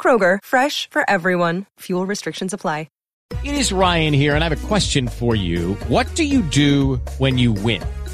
[0.00, 1.66] Kroger, fresh for everyone.
[1.80, 2.86] Fuel restrictions apply.
[3.42, 5.74] It is Ryan here, and I have a question for you.
[5.88, 7.82] What do you do when you win?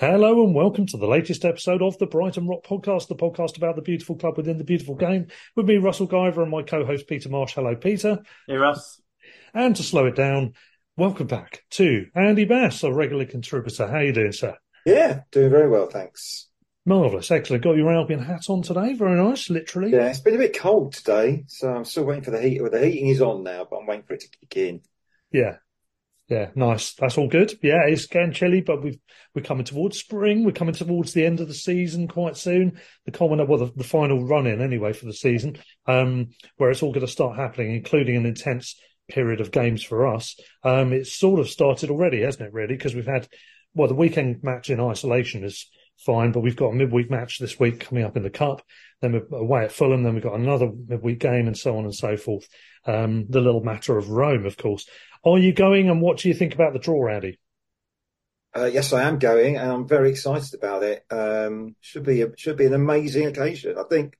[0.00, 3.76] Hello and welcome to the latest episode of the Brighton Rock Podcast, the podcast about
[3.76, 5.26] the beautiful club within the beautiful game.
[5.54, 7.52] With me, Russell Guyver, and my co-host Peter Marsh.
[7.52, 8.20] Hello, Peter.
[8.48, 8.98] Hey, Russ.
[9.52, 10.54] And to slow it down,
[10.96, 13.88] welcome back to Andy Bass, a regular contributor.
[13.88, 14.56] How you doing, sir?
[14.86, 16.48] Yeah, doing very well, thanks.
[16.86, 17.62] Marvellous, excellent.
[17.62, 18.94] Got your Albion hat on today.
[18.94, 19.92] Very nice, literally.
[19.92, 22.62] Yeah, it's been a bit cold today, so I'm still waiting for the heat.
[22.62, 24.80] Well, the heating is on now, but I'm waiting for it to kick in.
[25.30, 25.56] Yeah,
[26.30, 26.94] yeah, nice.
[26.94, 27.52] That's all good.
[27.60, 28.98] Yeah, it's getting chilly, but we've
[29.34, 30.44] we're coming towards spring.
[30.44, 32.80] We're coming towards the end of the season quite soon.
[33.04, 36.84] The common, well, the, the final run in anyway for the season, um, where it's
[36.84, 40.36] all going to start happening, including an intense period of games for us.
[40.62, 42.52] Um, it's sort of started already, hasn't it?
[42.52, 43.28] Really, because we've had
[43.74, 47.58] well, the weekend match in isolation is fine, but we've got a midweek match this
[47.58, 48.62] week coming up in the cup.
[49.00, 50.02] Then we're away at Fulham.
[50.02, 52.48] Then we've got another midweek game, and so on and so forth.
[52.86, 54.86] Um, the little matter of Rome, of course.
[55.24, 57.38] Are you going, and what do you think about the draw, Andy?
[58.56, 61.04] Uh, yes, I am going, and I'm very excited about it.
[61.10, 63.76] Um, should be a, should be an amazing occasion.
[63.78, 64.18] I think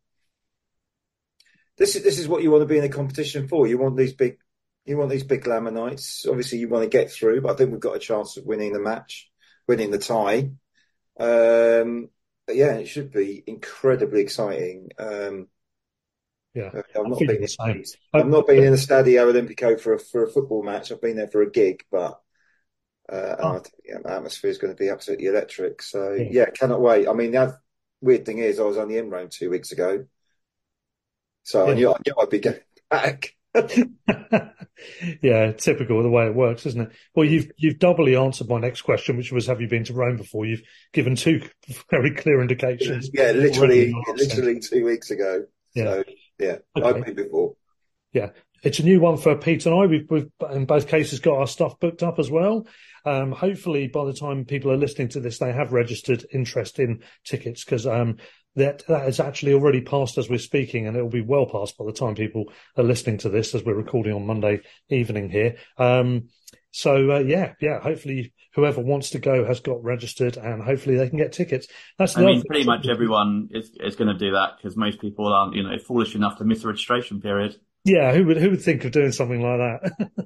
[1.78, 3.66] this is this is what you want to be in a competition for.
[3.66, 4.38] You want these big,
[4.84, 6.26] you want these big glamour nights.
[6.28, 8.72] Obviously, you want to get through, but I think we've got a chance of winning
[8.72, 9.30] the match,
[9.66, 10.50] winning the tie.
[11.18, 12.10] Um,
[12.48, 14.90] yeah, it should be incredibly exciting.
[14.98, 15.48] Um,
[16.54, 17.30] yeah, I've not been.
[17.30, 20.90] In, I've not been in the Stadio Olimpico for a, for a football match.
[20.90, 22.20] I've been there for a gig, but
[23.10, 23.62] uh, oh.
[23.84, 25.82] Yeah, atmosphere is going to be absolutely electric.
[25.82, 26.28] So yeah.
[26.30, 27.08] yeah, cannot wait.
[27.08, 27.56] I mean, the
[28.00, 30.06] weird thing is, I was only in Rome two weeks ago,
[31.42, 31.70] so yeah.
[31.70, 33.34] I, knew, I knew I'd be getting back.
[35.22, 36.92] yeah, typical of the way it works, isn't it?
[37.14, 40.16] Well, you've you've doubly answered my next question, which was, have you been to Rome
[40.16, 40.46] before?
[40.46, 40.62] You've
[40.92, 41.42] given two
[41.90, 43.10] very clear indications.
[43.12, 45.46] Yeah, literally, literally two weeks ago.
[45.74, 45.84] Yeah.
[45.84, 46.04] So,
[46.40, 46.98] yeah, okay.
[46.98, 47.54] I've been before.
[48.12, 48.30] Yeah,
[48.62, 49.86] it's a new one for Pete and I.
[49.86, 52.66] We've, we've in both cases got our stuff booked up as well.
[53.04, 57.02] Um, hopefully, by the time people are listening to this, they have registered interest in
[57.24, 58.16] tickets because um,
[58.56, 61.78] that that is actually already passed as we're speaking, and it will be well past
[61.78, 65.56] by the time people are listening to this as we're recording on Monday evening here.
[65.78, 66.28] Um,
[66.70, 67.80] so uh, yeah, yeah.
[67.80, 71.66] Hopefully, whoever wants to go has got registered, and hopefully they can get tickets.
[71.98, 75.32] That's I mean, pretty much everyone is is going to do that because most people
[75.32, 77.56] aren't, you know, foolish enough to miss the registration period.
[77.82, 79.80] Yeah, who would who would think of doing something like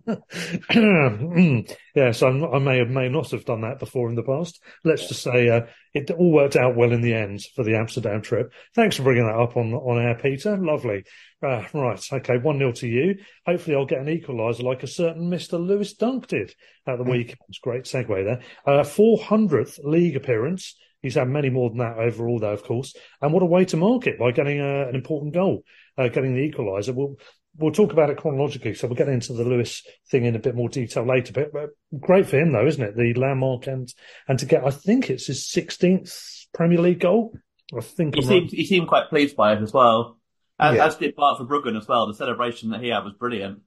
[0.07, 0.25] that?
[1.95, 4.61] yeah, so I'm, i may have may not have done that before in the past.
[4.83, 8.23] Let's just say uh, it all worked out well in the end for the Amsterdam
[8.23, 8.53] trip.
[8.75, 10.57] Thanks for bringing that up on on air, Peter.
[10.57, 11.05] Lovely.
[11.41, 13.17] Uh, right, okay, one 0 to you.
[13.47, 16.53] Hopefully, I'll get an equaliser like a certain Mister Lewis Dunk did
[16.89, 17.39] at the weekend.
[17.63, 18.41] Great segue there.
[18.67, 20.77] Uh, 400th league appearance.
[21.03, 22.97] He's had many more than that overall, though, of course.
[23.21, 25.63] And what a way to mark it by getting uh, an important goal,
[25.99, 26.95] uh, getting the equaliser.
[26.95, 27.17] We'll
[27.57, 28.75] we'll talk about it chronologically.
[28.75, 31.33] So we'll get into the Lewis thing in a bit more detail later.
[31.33, 31.71] But, but
[32.01, 32.97] great for him, though, isn't it?
[32.97, 33.93] The landmark and
[34.29, 37.35] and to get, I think it's his 16th Premier League goal.
[37.77, 38.51] I think he seemed right.
[38.51, 40.19] he seemed quite pleased by it as well,
[40.59, 40.87] as, yeah.
[40.87, 42.07] as did Bart Verbruggen as well.
[42.07, 43.61] The celebration that he had was brilliant.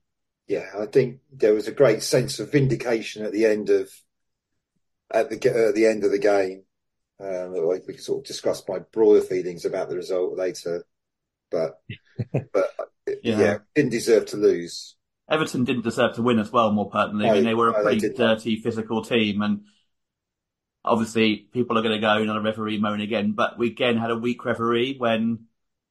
[0.47, 3.89] Yeah, I think there was a great sense of vindication at the end of
[5.11, 6.63] at the at the end of the game.
[7.19, 10.85] Um, like we can sort of discuss my broader feelings about the result later,
[11.49, 11.79] but
[12.53, 12.69] but
[13.23, 13.39] yeah.
[13.39, 14.95] yeah, didn't deserve to lose.
[15.29, 16.71] Everton didn't deserve to win as well.
[16.71, 19.61] More pertinently, I mean, they were a no, pretty dirty, physical team, and
[20.85, 23.33] obviously people are going to go another referee moan again.
[23.33, 25.45] But we again had a weak referee when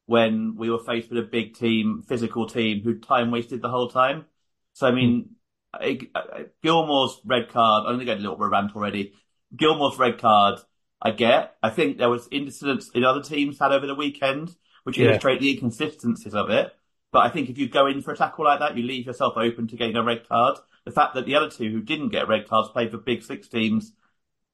[0.07, 3.89] when we were faced with a big team, physical team who time wasted the whole
[3.89, 4.25] time.
[4.73, 5.31] So I mean,
[5.75, 7.83] I- I- Gilmore's red card.
[7.87, 9.15] I'm going to get a little bit of rant already.
[9.55, 10.61] Gilmore's red card,
[11.03, 11.57] I get.
[11.63, 14.55] I think there was incidents in other teams had over the weekend,
[14.85, 15.07] which Yeah.
[15.09, 16.73] illustrate the inconsistencies of it.
[17.13, 19.35] But I think if you go in for a tackle like that, you leave yourself
[19.37, 20.59] open to getting a red card.
[20.85, 23.49] The fact that the other two who didn't get red cards played for big six
[23.49, 23.93] teams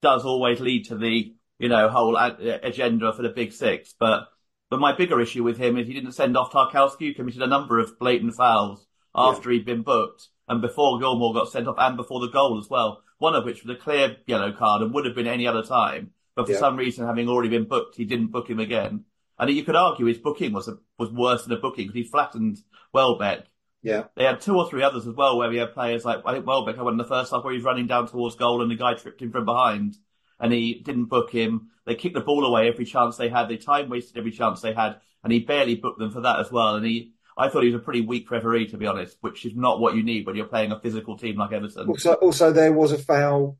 [0.00, 3.94] does always lead to the, you know, whole agenda for the big six.
[3.98, 4.28] But,
[4.70, 7.46] but my bigger issue with him is he didn't send off Tarkowski, who committed a
[7.46, 11.96] number of blatant fouls after he'd been booked and before Gilmore got sent off and
[11.96, 13.02] before the goal as well.
[13.18, 16.10] One of which was a clear yellow card and would have been any other time.
[16.34, 16.58] But for Yeah.
[16.58, 19.04] some reason, having already been booked, he didn't book him again.
[19.42, 22.04] And you could argue his booking was a, was worse than a booking because he
[22.04, 22.58] flattened
[22.92, 23.46] Welbeck.
[23.82, 26.34] Yeah, They had two or three others as well where we had players like, I
[26.34, 28.62] think Welbeck had one in the first half where he was running down towards goal
[28.62, 29.96] and the guy tripped him from behind
[30.38, 31.70] and he didn't book him.
[31.86, 33.48] They kicked the ball away every chance they had.
[33.48, 36.52] They time wasted every chance they had and he barely booked them for that as
[36.52, 36.76] well.
[36.76, 39.56] And he, I thought he was a pretty weak referee to be honest, which is
[39.56, 41.88] not what you need when you're playing a physical team like Everton.
[41.88, 43.58] Also, also there was a foul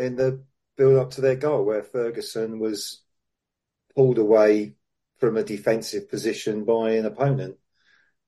[0.00, 0.42] in the
[0.76, 3.03] build up to their goal where Ferguson was
[3.96, 4.74] pulled away
[5.18, 7.56] from a defensive position by an opponent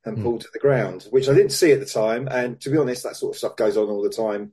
[0.04, 0.22] and Hmm.
[0.22, 2.28] pulled to the ground, which I didn't see at the time.
[2.28, 4.52] And to be honest, that sort of stuff goes on all the time.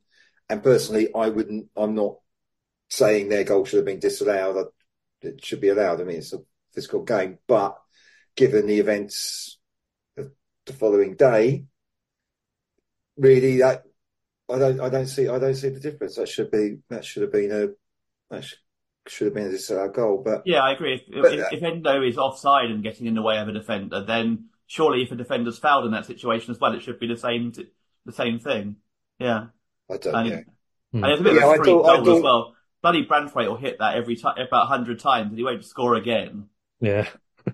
[0.49, 1.69] And personally, I wouldn't.
[1.75, 2.17] I'm not
[2.89, 4.67] saying their goal should have been disallowed.
[5.21, 6.01] It should be allowed.
[6.01, 6.43] I mean, it's a
[6.73, 7.79] physical game, but
[8.35, 9.59] given the events
[10.17, 10.31] of
[10.65, 11.65] the following day,
[13.17, 13.83] really that
[14.49, 16.15] I don't I don't see I don't see the difference.
[16.15, 17.67] That should be that should have been a
[18.33, 18.55] that sh-
[19.07, 20.21] should have been a disallowed goal.
[20.23, 20.95] But Yeah, I agree.
[20.95, 23.51] If, But- if, uh, if Endo is offside and getting in the way of a
[23.51, 27.07] defender, then surely if a defender's fouled in that situation as well, it should be
[27.07, 27.67] the same t-
[28.05, 28.77] the same thing.
[29.19, 29.47] Yeah.
[29.91, 30.43] I don't And, know.
[30.91, 30.95] Hmm.
[30.95, 32.55] and there's a bit Yeah, of a freak thought- goal as well.
[32.81, 36.47] Bloody Branthwaite will hit that every time, about hundred times, and he won't score again.
[36.81, 37.07] Yeah.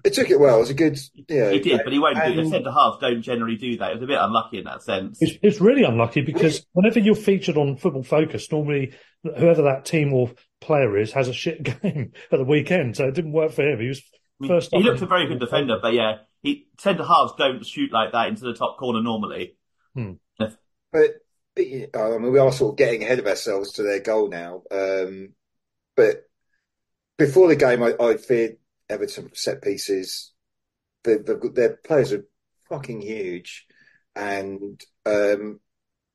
[0.04, 0.58] It took it well.
[0.58, 1.50] It was a good yeah.
[1.52, 2.16] He did, but he won't.
[2.24, 3.92] do The centre halves don't generally do that.
[3.92, 5.20] It was a bit unlucky in that sense.
[5.22, 8.94] It's, it's really unlucky because whenever you're featured on Football Focus, normally
[9.24, 10.32] whoever that team or
[10.62, 12.98] player is has a shit game at the weekend.
[12.98, 13.80] So it didn't work for him.
[13.80, 14.70] He was I mean, first.
[14.72, 18.14] he up looked a very good defender, but yeah, he centre halves don't shoot like
[18.14, 19.56] that into the top corner normally.
[20.92, 21.16] But
[21.58, 24.64] I mean, we are sort of getting ahead of ourselves to their goal now.
[24.72, 25.34] Um,
[25.96, 26.24] but
[27.18, 28.58] before the game, I, I feared
[28.90, 30.32] Everton set pieces.
[31.04, 32.26] They, they've their players are
[32.70, 33.66] fucking huge,
[34.16, 35.60] and um,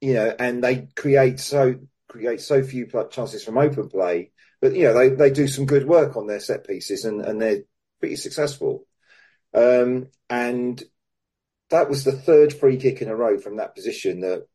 [0.00, 1.76] you know, and they create so
[2.14, 4.30] create so few chances from open play.
[4.60, 7.42] But you know, they they do some good work on their set pieces, and and
[7.42, 7.62] they're
[8.00, 8.86] pretty successful.
[9.52, 10.82] Um, and
[11.70, 14.46] that was the third free kick in a row from that position that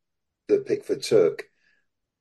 [0.47, 1.43] that Pickford took.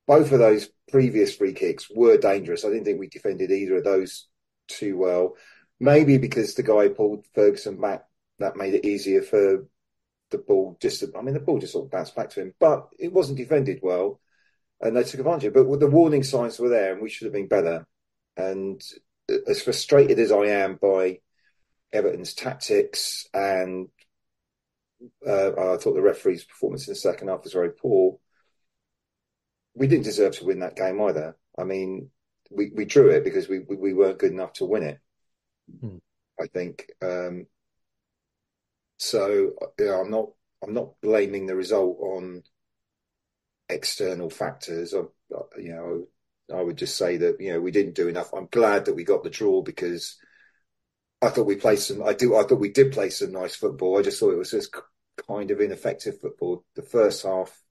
[0.07, 2.65] Both of those previous free kicks were dangerous.
[2.65, 4.27] I didn't think we defended either of those
[4.67, 5.35] too well.
[5.79, 8.03] Maybe because the guy pulled Ferguson back,
[8.39, 9.67] that made it easier for
[10.31, 12.53] the ball just to, I mean, the ball just sort of bounced back to him,
[12.59, 14.19] but it wasn't defended well
[14.81, 15.67] and they took advantage of it.
[15.67, 17.85] But the warning signs were there and we should have been better.
[18.37, 18.81] And
[19.47, 21.19] as frustrated as I am by
[21.93, 23.89] Everton's tactics and
[25.25, 28.19] uh, I thought the referee's performance in the second half was very poor.
[29.75, 31.37] We didn't deserve to win that game either.
[31.57, 32.09] I mean,
[32.49, 34.99] we, we drew it because we, we, we weren't good enough to win it.
[35.79, 35.97] Hmm.
[36.41, 36.91] I think.
[37.01, 37.47] Um,
[38.97, 40.29] so yeah, I'm not
[40.63, 42.43] I'm not blaming the result on
[43.69, 44.93] external factors.
[44.93, 45.01] I,
[45.57, 46.07] you know,
[46.53, 48.33] I would just say that you know we didn't do enough.
[48.33, 50.17] I'm glad that we got the draw because
[51.21, 52.03] I thought we played some.
[52.03, 52.35] I do.
[52.35, 53.97] I thought we did play some nice football.
[53.97, 54.75] I just thought it was just
[55.27, 56.63] kind of ineffective football.
[56.75, 57.61] The first half,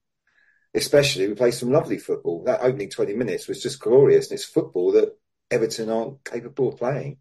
[0.73, 2.43] especially, we played some lovely football.
[2.43, 5.17] That opening 20 minutes was just glorious, and it's football that
[5.51, 7.17] Everton aren't capable of playing.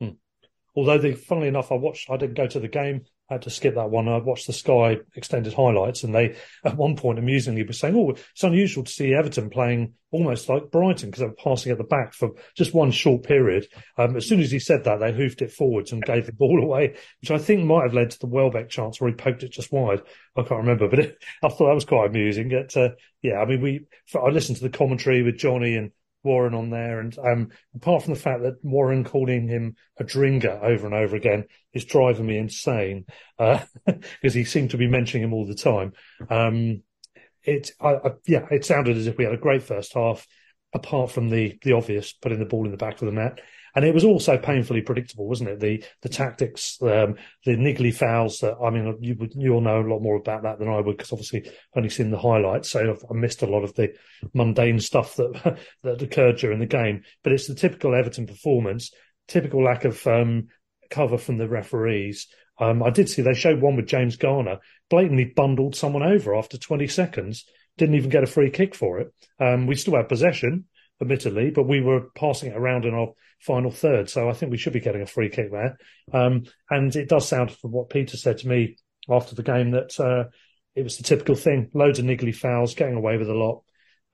[0.00, 0.10] Hmm.
[0.76, 2.10] Although, the, funnily enough, I watched.
[2.10, 3.06] I didn't go to the game.
[3.32, 4.08] Had to skip that one.
[4.08, 6.36] I watched the Sky extended highlights, and they,
[6.66, 10.70] at one point, amusingly were saying, "Oh, it's unusual to see Everton playing almost like
[10.70, 14.26] Brighton because they were passing at the back for just one short period." Um, as
[14.26, 17.30] soon as he said that, they hoofed it forwards and gave the ball away, which
[17.30, 20.02] I think might have led to the Welbeck chance where he poked it just wide.
[20.36, 22.50] I can't remember, but it, I thought that was quite amusing.
[22.50, 22.90] It, uh,
[23.22, 23.86] yeah, I mean, we.
[24.14, 25.90] I listened to the commentary with Johnny and
[26.24, 30.58] Warren on there, and um, apart from the fact that Warren calling him a drinker
[30.62, 33.06] over and over again is driving me insane
[33.38, 35.92] because he seemed to be mentioning him all the time.
[36.28, 36.82] Um,
[37.44, 40.26] it, I, I, yeah, it sounded as if we had a great first half,
[40.72, 43.40] apart from the the obvious putting the ball in the back of the net.
[43.74, 45.60] And it was also painfully predictable, wasn't it?
[45.60, 48.38] The the tactics, um, the niggly fouls.
[48.38, 50.80] That I mean, you would you all know a lot more about that than I
[50.80, 53.74] would because obviously I've only seen the highlights, so I've, I missed a lot of
[53.74, 53.94] the
[54.34, 57.02] mundane stuff that that occurred during the game.
[57.22, 58.92] But it's the typical Everton performance,
[59.28, 60.48] typical lack of um,
[60.90, 62.28] cover from the referees.
[62.58, 64.58] Um, I did see they showed one with James Garner
[64.90, 67.46] blatantly bundled someone over after 20 seconds,
[67.78, 69.12] didn't even get a free kick for it.
[69.40, 70.66] Um, we still had possession,
[71.02, 74.08] admittedly, but we were passing it around in our final third.
[74.08, 75.76] So I think we should be getting a free kick there.
[76.12, 78.78] Um, and it does sound from what Peter said to me
[79.10, 80.30] after the game that uh,
[80.74, 83.62] it was the typical thing loads of niggly fouls, getting away with a lot,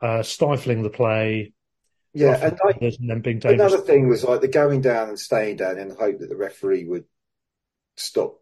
[0.01, 1.53] uh, stifling the play.
[2.15, 3.73] Yeah, and, like, and then being dangerous.
[3.73, 6.37] Another thing was like the going down and staying down in the hope that the
[6.37, 7.05] referee would
[7.97, 8.41] stop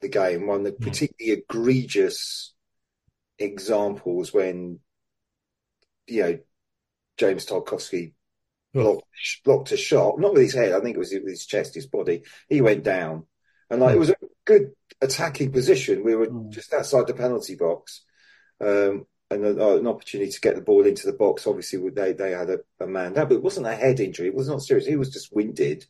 [0.00, 0.46] the game.
[0.46, 0.80] One of the mm.
[0.80, 2.52] particularly egregious
[3.38, 4.80] examples when
[6.06, 6.38] you know
[7.16, 8.12] James Tarkowski
[8.72, 9.04] blocked,
[9.44, 10.72] blocked a shot, not with his head.
[10.72, 12.22] I think it was with his chest, his body.
[12.48, 13.26] He went down,
[13.70, 16.04] and like it was a good attacking position.
[16.04, 16.50] We were mm.
[16.50, 18.02] just outside the penalty box.
[18.60, 21.46] Um, and a, an opportunity to get the ball into the box.
[21.46, 24.28] Obviously, they they had a, a man down, but it wasn't a head injury.
[24.28, 24.86] It was not serious.
[24.86, 25.84] He was just winded,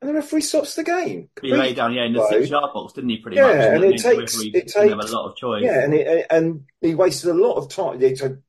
[0.00, 1.28] and the referee stops the game.
[1.40, 3.18] He lay down, yeah, in the six yard box, didn't he?
[3.18, 3.56] Pretty yeah, much.
[3.56, 5.62] Yeah, and it takes it takes a lot of choice.
[5.64, 8.00] Yeah, and it, and he wasted a lot of time.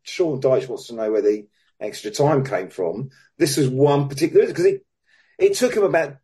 [0.03, 1.47] Sean Dyche wants to know whether the
[1.79, 3.09] extra time came from.
[3.37, 4.85] This was one particular because it
[5.37, 6.17] it took him about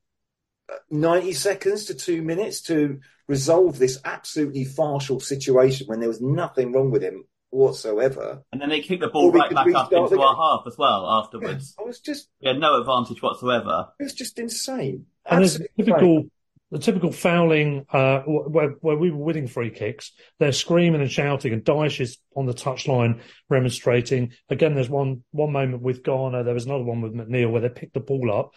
[0.72, 6.22] uh, ninety seconds to two minutes to resolve this absolutely farcical situation when there was
[6.22, 8.43] nothing wrong with him whatsoever.
[8.51, 11.75] And then they kicked the ball right back up into our half as well afterwards.
[11.77, 13.89] Yeah, I was just we had no advantage whatsoever.
[14.00, 15.05] It was just insane.
[15.25, 16.25] And there's typical
[16.72, 20.13] the typical fouling uh, where, where we were winning free kicks.
[20.40, 24.32] They're screaming and shouting, and Dyche is on the touchline remonstrating.
[24.50, 26.44] Again, there's one one moment with Garner.
[26.44, 28.54] There was another one with McNeil where they picked the ball up.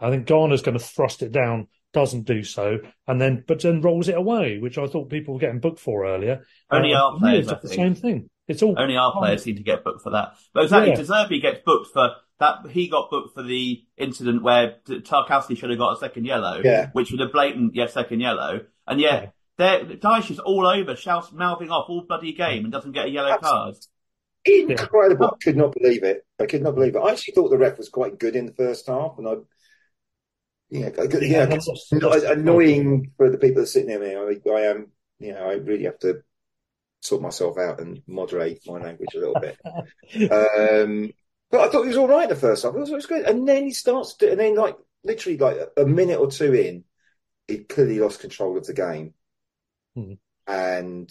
[0.00, 3.80] I think Garner's going to thrust it down doesn't do so, and then but then
[3.80, 6.46] rolls it away, which I thought people were getting booked for earlier.
[6.70, 8.30] Only uh, our players, the same thing.
[8.46, 10.34] It's all only our players seem to get booked for that.
[10.54, 10.96] But exactly, yeah.
[10.96, 12.70] De Zerbi gets booked for that.
[12.70, 16.90] He got booked for the incident where Tarkowski should have got a second yellow, yeah.
[16.92, 19.78] which was a blatant yeah second yellow, and yet yeah.
[19.80, 23.36] Dyche is all over, shouts, mouthing off all bloody game, and doesn't get a yellow
[23.38, 23.74] card.
[24.44, 25.26] Incredible!
[25.26, 26.24] I could not believe it.
[26.40, 27.00] I could not believe it.
[27.00, 29.34] I actually thought the ref was quite good in the first half, and I
[30.70, 34.14] yeah, yeah, yeah annoying for the people that sit near me.
[34.14, 36.22] I, I am, you know, I really have to
[37.00, 39.58] sort myself out and moderate my language a little bit.
[40.30, 41.10] um,
[41.50, 42.74] but I thought he was all right the first half.
[42.74, 43.24] It was, it was good.
[43.24, 46.84] And then he starts, to, and then like literally like a minute or two in,
[47.46, 49.14] he clearly lost control of the game.
[49.94, 50.14] Hmm.
[50.46, 51.10] And,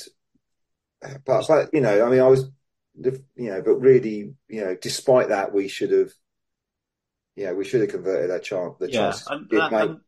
[1.25, 2.49] but, but, you know, I mean, I was,
[2.95, 6.11] you know, but really, you know, despite that, we should have,
[7.35, 8.75] yeah, we should have converted that chance.
[8.79, 9.99] The yeah, chance and, and, and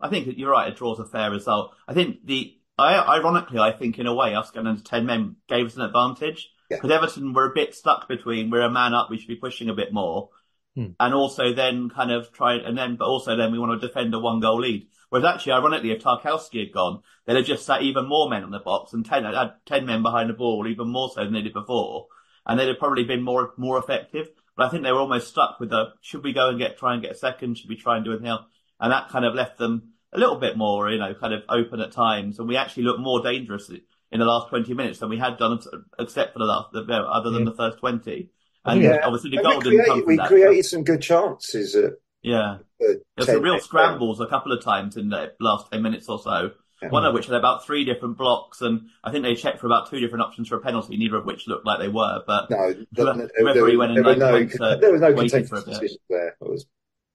[0.00, 0.68] I think you're right.
[0.68, 1.72] It draws a fair result.
[1.88, 5.36] I think the I, ironically, I think in a way, us going into 10 men
[5.48, 6.96] gave us an advantage because yeah.
[6.96, 9.74] Everton were a bit stuck between we're a man up, we should be pushing a
[9.74, 10.30] bit more.
[10.74, 10.88] Hmm.
[10.98, 14.12] And also then kind of try, and then, but also then we want to defend
[14.14, 14.88] a one goal lead.
[15.08, 18.50] Whereas actually, ironically, if Tarkowski had gone, they'd have just sat even more men on
[18.50, 21.42] the box and 10, had 10 men behind the ball, even more so than they
[21.42, 22.08] did before.
[22.44, 24.28] And they'd have probably been more, more effective.
[24.56, 26.94] But I think they were almost stuck with the, should we go and get, try
[26.94, 27.58] and get a second?
[27.58, 28.44] Should we try and do anything else?
[28.80, 31.80] And that kind of left them a little bit more, you know, kind of open
[31.80, 33.70] at times, and we actually looked more dangerous
[34.12, 35.60] in the last 20 minutes than we had done,
[35.98, 37.50] except for the last, the, other than yeah.
[37.50, 38.30] the first 20.
[38.64, 39.00] And yeah.
[39.02, 40.64] obviously the goal didn't come from We that, created but...
[40.66, 41.74] some good chances.
[41.74, 42.58] At, yeah.
[42.80, 46.18] There was some real scrambles a couple of times in the last 10 minutes or
[46.18, 46.52] so.
[46.82, 46.88] Yeah.
[46.88, 49.88] One of which had about three different blocks, and I think they checked for about
[49.88, 52.22] two different options for a penalty, neither of which looked like they were.
[52.26, 55.98] But no, the referee there, went in there, like, no, there was no contentious decision
[56.10, 56.36] there.
[56.40, 56.66] It was,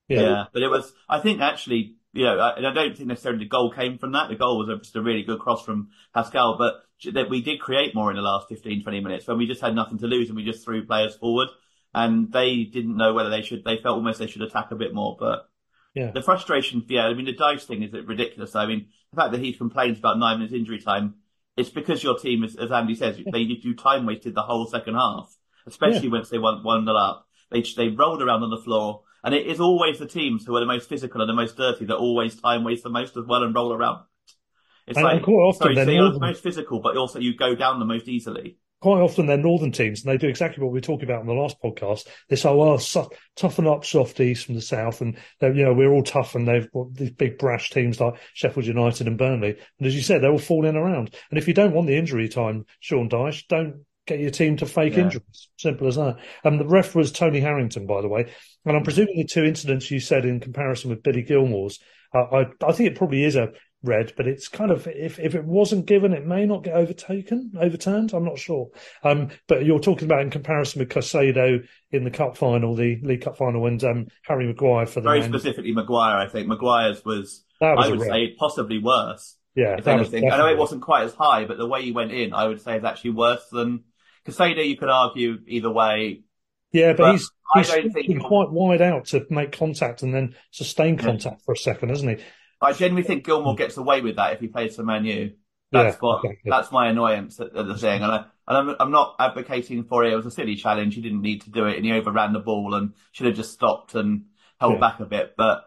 [0.07, 0.21] yeah.
[0.21, 0.91] yeah, but it was.
[1.07, 4.29] I think actually you know, and I don't think necessarily the goal came from that.
[4.29, 6.81] The goal was just a really good cross from Pascal, but
[7.13, 9.75] that we did create more in the last 15, 20 minutes when we just had
[9.75, 11.47] nothing to lose and we just threw players forward
[11.93, 14.93] and they didn't know whether they should, they felt almost they should attack a bit
[14.93, 15.49] more, but
[15.95, 16.11] yeah.
[16.11, 18.55] the frustration, yeah, I mean, the Dyche thing is ridiculous.
[18.55, 21.15] I mean, the fact that he complains about nine minutes injury time,
[21.57, 24.95] it's because your team, as, as Andy says, they do time wasted the whole second
[24.95, 25.35] half,
[25.65, 26.13] especially yeah.
[26.13, 27.27] once they won one nil up.
[27.51, 30.59] They, they rolled around on the floor and it is always the teams who are
[30.59, 33.43] the most physical and the most dirty that always time waste the most as well
[33.43, 34.03] and roll around.
[34.87, 37.55] It's and like, quite often sorry, so you're the most physical, but also you go
[37.55, 38.57] down the most easily.
[38.81, 41.27] Quite often they're northern teams and they do exactly what we were talking about in
[41.27, 42.07] the last podcast.
[42.29, 46.01] They say, "Oh, su- toughen up softies from the south," and you know we're all
[46.01, 49.57] tough, and they've got these big brash teams like Sheffield United and Burnley.
[49.79, 51.13] And as you said, they're all falling around.
[51.29, 54.65] And if you don't want the injury time, Sean Dyche, don't get your team to
[54.65, 55.03] fake Yeah.
[55.03, 55.49] injuries.
[55.57, 56.17] Simple as that.
[56.43, 58.25] And the ref was Tony Harrington, by the way.
[58.65, 61.79] And I'm presuming the two incidents you said in comparison with Billy Gilmore's,
[62.13, 63.49] uh, I I think it probably is a
[63.81, 67.51] red, but it's kind of if if it wasn't given, it may not get overtaken,
[67.59, 68.13] overturned.
[68.13, 68.67] I'm not sure.
[69.03, 73.21] Um, but you're talking about in comparison with Caicedo in the cup final, the League
[73.21, 76.17] Cup final, and um, Harry Maguire for the Very Man- specifically, Maguire.
[76.17, 79.37] I think Maguire's was, was I would say, possibly worse.
[79.55, 80.29] yeah, if anything.
[80.31, 82.61] I know it wasn't quite as high, but the way he went in, I would
[82.61, 83.83] say, is actually worse than
[84.25, 84.67] Caicedo.
[84.67, 86.21] You could argue either way.
[86.71, 90.13] Yeah, but, But he's I don't think- been quite wide out to make contact and
[90.13, 91.03] then sustain Yeah.
[91.03, 92.25] contact for a second, hasn't he?
[92.61, 95.31] I genuinely think Gilmore gets away with that if he plays for Man U.
[95.71, 96.23] That's Yeah, what.
[96.23, 96.31] yeah.
[96.45, 100.03] That's my annoyance at, at the thing, and, I, and I'm, I'm not advocating for
[100.03, 100.11] it.
[100.13, 100.95] It was a silly challenge.
[100.95, 103.53] He didn't need to do it, and he overran the ball and should have just
[103.53, 104.25] stopped and
[104.59, 104.79] held Yeah.
[104.79, 105.35] back a bit.
[105.37, 105.63] But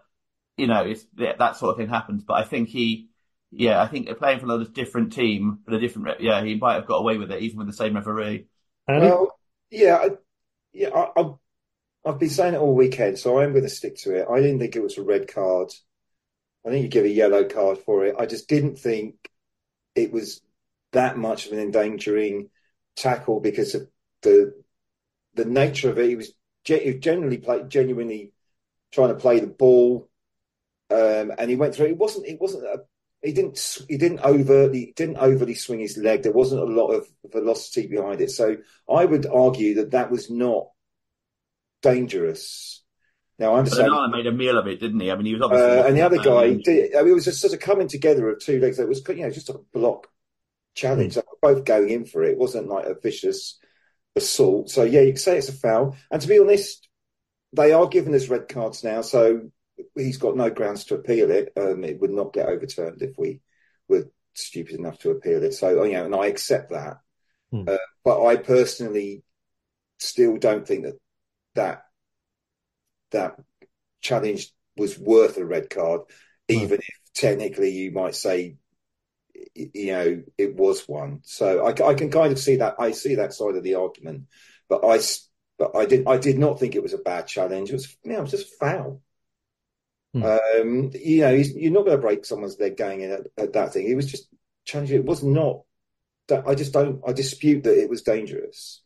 [0.57, 2.25] you know, that sort of thing happens.
[2.25, 3.09] But I think he,
[3.53, 6.75] yeah, I think playing for another different team, but a different, re- yeah, he might
[6.75, 8.47] have got away with it even with the same referee.
[8.89, 9.37] Well,
[9.71, 10.09] yeah, I,
[10.73, 11.35] yeah, I, I've,
[12.05, 14.27] I've been saying it all weekend, so I am going to stick to it.
[14.31, 15.71] I didn't think it was a red card.
[16.67, 18.17] I think you give a yellow card for it.
[18.19, 19.17] I just didn't think
[19.95, 20.41] it was
[20.93, 22.49] that much of an endangering
[22.97, 23.89] tackle because of
[24.23, 24.55] the
[25.35, 26.09] the nature of it.
[26.09, 26.33] He was,
[26.65, 28.33] ge- he generally play, genuinely
[28.93, 30.09] trying to play the ball,
[30.91, 31.87] um, and he went through.
[31.87, 32.27] It wasn't.
[32.27, 32.65] It wasn't.
[32.65, 32.83] A,
[33.23, 33.79] he didn't.
[33.89, 34.93] He didn't overly.
[34.97, 36.23] Didn't overly swing his leg.
[36.23, 38.31] There wasn't a lot of velocity behind it.
[38.31, 38.57] So
[38.93, 40.69] I would argue that that was not
[41.83, 42.83] dangerous.
[43.39, 43.91] Now I understand.
[43.91, 45.11] Onana made a meal of it, didn't he?
[45.11, 45.79] I mean, he was obviously.
[45.79, 48.29] Uh, and the other guy, did, I mean, it was just sort of coming together
[48.29, 48.79] of two legs.
[48.79, 50.09] It was, you know, just a block
[50.75, 51.15] challenge.
[51.15, 52.33] They were both going in for it.
[52.33, 53.59] It wasn't like a vicious
[54.17, 54.71] assault.
[54.71, 55.97] So yeah, you can say it's a foul.
[56.11, 56.89] And to be honest,
[57.53, 59.51] they are giving us red cards now, so
[59.95, 61.53] he's got no grounds to appeal it.
[61.57, 63.41] Um, it would not get overturned if we
[63.89, 65.55] were stupid enough to appeal it.
[65.55, 66.99] So you know, and I accept that.
[67.51, 67.65] Hmm.
[67.69, 69.23] Uh, but I personally
[69.99, 70.99] still don't think that
[71.55, 71.85] that
[73.13, 73.37] that
[74.01, 76.03] challenge was worth a red card,
[76.49, 78.57] even if technically you might say,
[79.55, 81.21] you know, it was one.
[81.25, 82.77] So I, I can kind of see that.
[82.79, 84.25] I see that side of the argument,
[84.69, 85.01] but I,
[85.59, 87.71] but I did, I did not think it was a bad challenge.
[87.71, 89.03] It was, you know, it was just foul.
[90.15, 90.23] Hmm.
[90.25, 93.73] Um, you know, you're not going to break someone's leg going in at, at that
[93.73, 93.89] thing.
[93.89, 94.29] It was just
[94.65, 94.99] challenging.
[94.99, 95.63] It was not.
[96.29, 97.01] That I just don't.
[97.07, 98.83] I dispute that it was dangerous.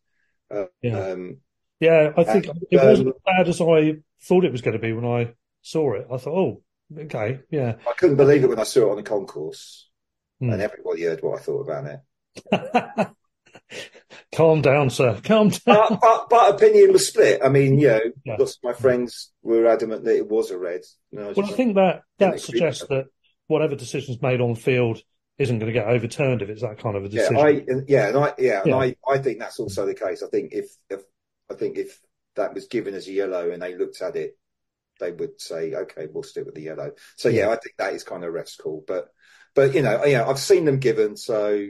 [0.50, 0.98] Uh, Yeah.
[1.10, 1.38] um,
[1.80, 4.76] Yeah, I think And, it wasn't um, as bad as I thought it was going
[4.76, 6.06] to be when I saw it.
[6.10, 6.62] I thought, oh,
[6.96, 7.74] okay, yeah.
[7.86, 9.88] I couldn't believe it when I saw it on the concourse,
[10.40, 10.50] Hmm.
[10.50, 12.00] and everybody heard what I thought about
[12.52, 13.08] it.
[14.34, 15.20] Calm down, sir.
[15.22, 15.60] Calm down.
[15.66, 17.40] but, but, but opinion was split.
[17.44, 18.36] I mean, you know, Yeah.
[18.38, 20.82] lots of my friends were adamant that it was a red.
[21.10, 23.06] You know, Well, I think that that suggests that
[23.46, 25.00] whatever decision's made on field
[25.38, 27.36] isn't going to get overturned if it's that kind of a yeah, decision.
[27.36, 28.76] I, yeah, and I, yeah, and Yeah.
[28.76, 30.22] I, I think that's also the case.
[30.22, 31.02] I think if, if,
[31.50, 32.00] I think if
[32.34, 34.36] that was given as a yellow and they looked at it,
[34.98, 36.92] they would say, okay, we'll stick with the yellow.
[37.16, 38.82] So yeah, I think that is kind of ref's call.
[38.86, 39.08] But,
[39.54, 41.66] but you know, yeah, I've seen them given, so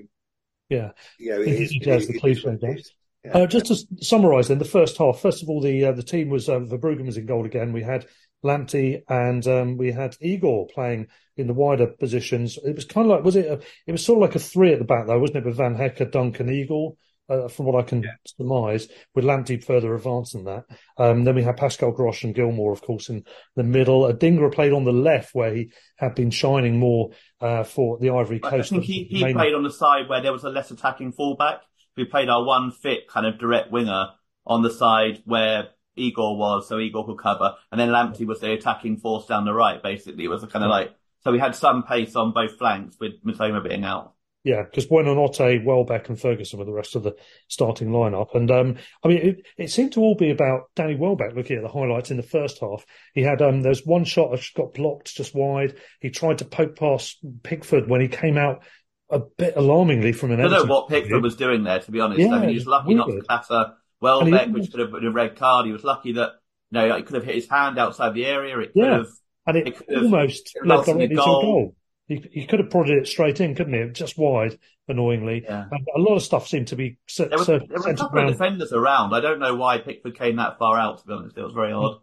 [0.68, 0.90] Yeah.
[1.18, 1.76] you know, it He is.
[1.82, 2.92] does it the what it does.
[3.24, 3.38] Yeah.
[3.38, 5.20] Uh, just to summarise, then the first half.
[5.20, 7.72] First of all, the uh, the team was um, Verbruggen was in goal again.
[7.72, 8.06] We had
[8.44, 12.58] Lamptey and um, we had Igor playing in the wider positions.
[12.64, 13.46] It was kind of like was it?
[13.46, 15.44] A, it was sort of like a three at the back though, wasn't it?
[15.44, 16.94] With Van Hecke, Duncan, Igor.
[17.28, 18.86] Uh, from what I can surmise,
[19.16, 20.64] with Lamptey further advanced than that.
[20.96, 23.24] Um, then we had Pascal Gross and Gilmore, of course, in
[23.56, 24.04] the middle.
[24.04, 27.10] Uh, Dingra played on the left, where he had been shining more
[27.40, 28.72] uh, for the Ivory Coast.
[28.72, 31.10] I think he, he Mainly- played on the side where there was a less attacking
[31.10, 31.62] fullback.
[31.96, 34.10] We played our one fit kind of direct winger
[34.46, 38.52] on the side where Igor was, so Igor could cover, and then Lamptey was the
[38.52, 39.82] attacking force down the right.
[39.82, 42.96] Basically, it was a kind of like so we had some pace on both flanks
[43.00, 44.12] with Mitoma being out.
[44.46, 47.16] Yeah, because Buonanotte, Welbeck, and Ferguson were the rest of the
[47.48, 48.36] starting lineup.
[48.36, 51.34] And um, I mean, it, it seemed to all be about Danny Welbeck.
[51.34, 54.30] Looking at the highlights in the first half, he had um, there was one shot
[54.30, 55.74] that got blocked just wide.
[56.00, 58.62] He tried to poke past Pickford when he came out
[59.10, 60.38] a bit alarmingly from an.
[60.38, 61.20] I don't know what Pickford view.
[61.22, 62.20] was doing there, to be honest.
[62.20, 65.10] Yeah, I mean, he was lucky not to clatter Welbeck, which could have been a
[65.10, 65.66] red card.
[65.66, 66.34] He was lucky that
[66.70, 68.56] you know, it could have hit his hand outside the area.
[68.60, 68.98] It could Yeah.
[68.98, 69.06] have.
[69.48, 71.42] and it, it almost led resulted in a directly to a goal.
[71.42, 71.76] goal.
[72.08, 73.92] He, he could have prodded it straight in, couldn't he?
[73.92, 75.42] Just wide, annoyingly.
[75.44, 75.64] Yeah.
[75.96, 77.98] A lot of stuff seemed to be set, There, was, set- there were a centred
[77.98, 79.12] couple of defenders around.
[79.14, 80.98] I don't know why Pickford came that far out.
[80.98, 81.98] To be honest, it was very odd.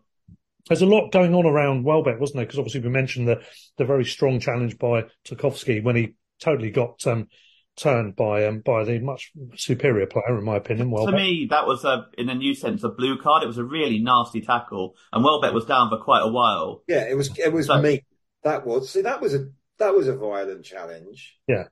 [0.68, 2.46] There's a lot going on around Welbeck, wasn't there?
[2.46, 3.42] Because obviously we mentioned the
[3.78, 7.28] the very strong challenge by Tarkowski when he totally got um,
[7.76, 10.90] turned by um, by the much superior player, in my opinion.
[10.90, 13.44] To me, that was a, in a new sense, a blue card.
[13.44, 16.84] It was a really nasty tackle, and Welbeck was down for quite a while.
[16.88, 18.04] Yeah, it was it was So- me.
[18.44, 19.48] That was see that was a
[19.84, 21.38] that was a violent challenge.
[21.48, 21.66] Yeah.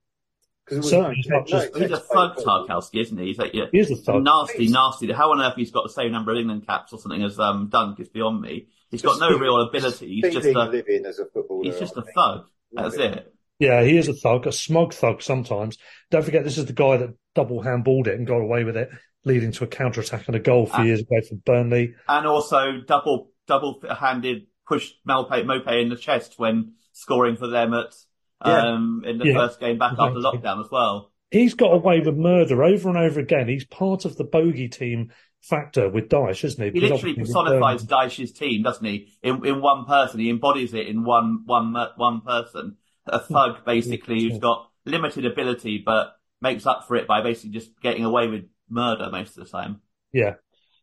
[0.65, 3.26] Because Certainly, he's not just- He's a thug, Tarkowski, isn't he?
[3.28, 4.24] He's like, yeah, He is a thug.
[4.24, 5.12] nasty, nasty.
[5.12, 7.67] How on earth he's got the same number of England caps or something as um,
[7.69, 8.67] Dunk is beyond me.
[8.89, 10.21] He's got no real ability.
[10.21, 11.63] He's just a living as a footballer.
[11.63, 12.15] he's just I a think.
[12.15, 12.45] thug.
[12.74, 13.34] That's it.
[13.60, 15.78] Yeah, he is a thug, a smug thug sometimes.
[16.10, 18.89] Don't forget, this is the guy that double handballed it and got away with it,
[19.24, 20.84] leading to a counter attack and a goal a few Ah.
[20.84, 21.95] years ago for Burnley.
[22.08, 27.73] And also double double handed pushed Malpe Mope in the chest when scoring for them
[27.73, 27.93] at
[28.41, 29.36] um, in the Yeah.
[29.36, 31.12] first game back after lockdown as well.
[31.30, 33.47] He's got away with murder over and over again.
[33.47, 36.80] He's part of the bogey team factor with Dyche, isn't he?
[36.80, 39.13] He literally personifies Dyche's team, doesn't he?
[39.23, 42.77] In in one person, he embodies it in one one one person.
[43.08, 47.80] A thug, basically, who's got limited ability but makes up for it by basically just
[47.82, 49.82] getting away with murder most of the time.
[50.12, 50.36] Yeah.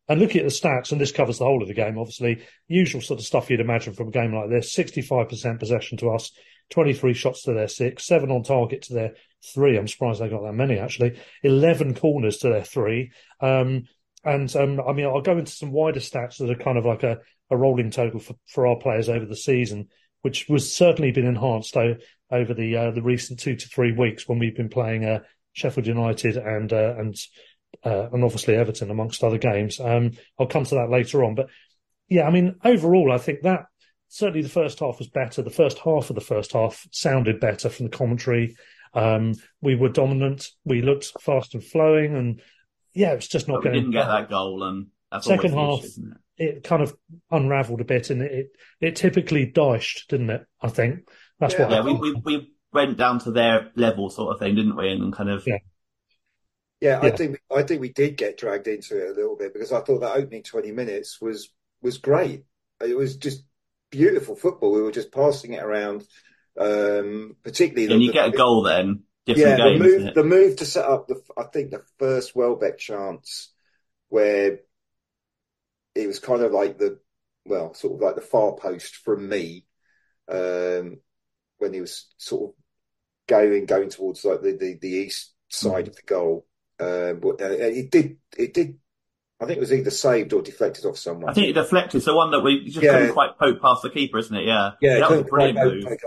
[0.09, 3.03] And looking at the stats, and this covers the whole of the game, obviously, usual
[3.03, 6.33] sort of stuff you'd imagine from a game like this 65% possession to us,
[6.71, 9.15] 23 shots to their six, seven on target to their
[9.55, 9.77] three.
[9.77, 11.19] I'm surprised they got that many, actually.
[11.43, 13.13] 11 corners to their three.
[13.41, 13.85] Um,
[14.25, 17.03] and um, I mean, I'll go into some wider stats that are kind of like
[17.03, 17.19] a,
[17.51, 19.89] a rolling total for, for our players over the season,
[20.23, 21.97] which was certainly been enhanced o-
[22.31, 25.21] over the uh, the recent two to three weeks when we've been playing uh,
[25.53, 27.17] Sheffield United and uh, and
[27.85, 29.81] uh, and obviously Everton amongst other games.
[29.81, 31.49] Um, I'll come to that later on, but
[32.09, 33.67] yeah, I mean, overall, I think that
[34.09, 35.43] certainly the first half was better.
[35.43, 38.57] The first half of the first half sounded better from the commentary.
[38.95, 40.49] Um, we were dominant.
[40.65, 42.41] We looked fast and flowing, and
[42.95, 43.75] yeah, it's just not But we going.
[43.75, 46.45] didn't get that goal, and that's Second half, the issue, isn't it?
[46.57, 46.95] It kind of
[47.31, 48.47] unravelled a bit, and it
[48.81, 50.47] it typically dashed, didn't it?
[50.63, 51.01] I think
[51.39, 51.71] that's Yeah, what.
[51.73, 54.91] Yeah, we, we we went down to their level, sort of thing, didn't we?
[54.91, 55.59] And kind of Yeah.
[56.81, 59.73] Yeah, I think I think we did get dragged into it a little bit because
[59.73, 61.51] I thought that opening twenty minutes was
[61.83, 62.45] was great.
[62.81, 63.45] It was just
[63.91, 64.73] beautiful football.
[64.73, 66.07] We were just passing it around,
[66.59, 67.89] um, particularly.
[67.89, 69.05] and the, you get a goal then.
[69.27, 69.65] Different Yeah, games.
[69.65, 73.53] the move the move to set up the I think the first Welbeck chance
[74.09, 74.61] where
[75.95, 77.01] it was kind of like the
[77.45, 79.65] well, sort of like the far post from me,
[80.29, 80.99] um,
[81.59, 82.57] when he was sort of
[83.29, 86.47] going going towards like the the, the east side of the goal.
[86.81, 88.79] Um, but uh, it did it did
[89.41, 91.31] I think it was either saved or deflected off someone.
[91.31, 92.03] I think it deflected.
[92.03, 92.93] So one that we just Yeah.
[92.99, 94.47] couldn't quite poke past the keeper, isn't it?
[94.47, 94.73] Yeah.
[94.81, 95.85] Yeah, that was a brilliant move.
[95.87, 96.01] take.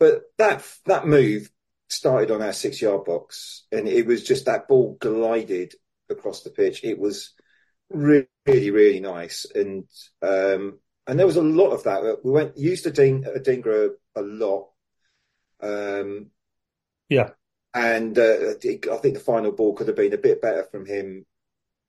[0.00, 1.50] But that that move
[1.88, 5.74] started on our six yard box, and it was just that ball glided
[6.10, 6.82] across the pitch.
[6.82, 7.32] It was
[7.88, 9.84] really, really, really nice, and
[10.20, 12.18] um, and there was a lot of that.
[12.24, 14.70] We went used to Ding, uh, Dingra a lot.
[15.60, 16.30] Um,
[17.08, 17.30] Yeah.
[17.74, 21.24] And uh, I think the final ball could have been a bit better from him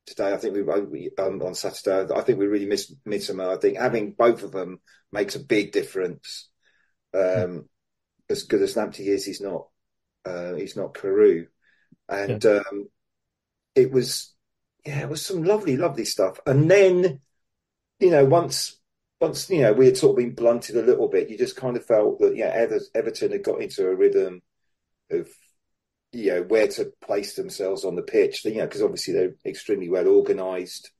[0.06, 0.34] today.
[0.34, 2.14] I think we, we um, on Saturday.
[2.14, 3.50] I think we really missed Midsummer.
[3.50, 4.80] I think having both of them
[5.12, 6.50] makes a big difference.
[7.14, 7.70] Um,
[8.30, 9.68] as good as Lamptey is, he's not.
[10.26, 11.48] Uh, he's not Carew,
[12.08, 12.88] and um,
[13.76, 14.34] it was
[14.86, 16.40] yeah, it was some lovely, lovely stuff.
[16.46, 17.22] And then,
[18.00, 18.80] you know, once
[19.20, 21.78] once you know we had sort of been blunted a little bit, you just kind
[21.78, 24.42] of felt that yeah, Ever- Everton had got into a rhythm
[25.12, 25.30] of
[26.14, 28.46] you know where to place themselves on the pitch.
[28.46, 30.92] You know, because obviously they're extremely well organised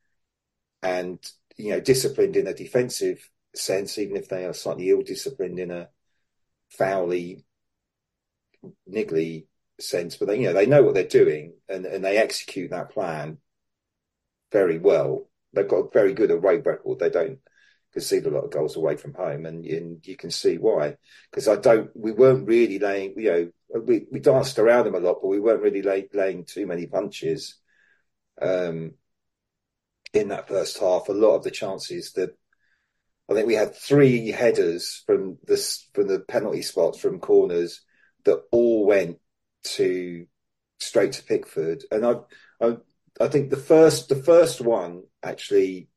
[0.82, 1.20] and
[1.56, 5.72] you know disciplined in a defensive sense, even if they are slightly ill disciplined in
[5.72, 5.90] a
[6.70, 7.46] foully,
[8.92, 9.46] niggly
[9.80, 10.18] sense.
[10.18, 13.38] But they, you know, they know what they're doing and and they execute that plan
[14.52, 15.30] very well.
[15.54, 17.00] They've got a very good away record.
[17.00, 17.40] They don't
[17.94, 20.98] concede a lot of goals away from home, and, and you can see why.
[21.32, 25.00] Because I don't, we weren't really laying, you know, we, we danced around them a
[25.00, 27.56] lot, but we weren't really lay, laying too many punches.
[28.42, 28.94] Um,
[30.14, 32.38] in that first half, a lot of the chances that
[33.30, 37.82] I think we had three headers from this from the penalty spots from corners
[38.26, 39.20] that all went
[39.64, 40.28] to
[40.80, 42.16] straight to Pickford, and I,
[42.62, 42.78] I,
[43.20, 45.88] I think the first the first one actually,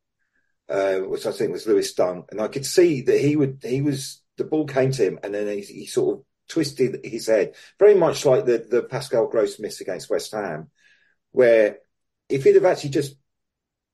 [0.68, 3.83] uh, which I think was Lewis Dunk, and I could see that he would he
[3.83, 7.55] was the ball came to him, and then he, he sort of twisted his head,
[7.79, 10.70] very much like the the Pascal Gross miss against West Ham,
[11.33, 11.79] where
[12.29, 13.16] if he'd have actually just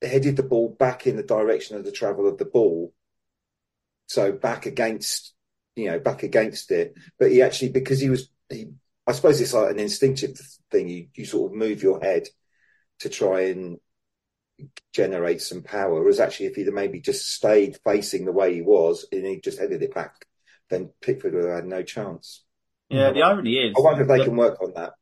[0.01, 2.93] headed the ball back in the direction of the travel of the ball,
[4.07, 5.35] so back against
[5.77, 8.69] you know back against it, but he actually because he was he
[9.07, 10.39] I suppose it's like an instinctive
[10.71, 10.89] thing.
[10.89, 12.29] You you sort of move your head
[13.01, 13.79] to try and
[14.93, 16.01] generate some power.
[16.01, 19.59] Whereas actually, if he'd maybe just stayed facing the way he was and he just
[19.59, 20.27] headed it back,
[20.71, 22.45] then Pickford would have had no chance.
[22.89, 24.93] Yeah, the irony is, I wonder if they that can work on that.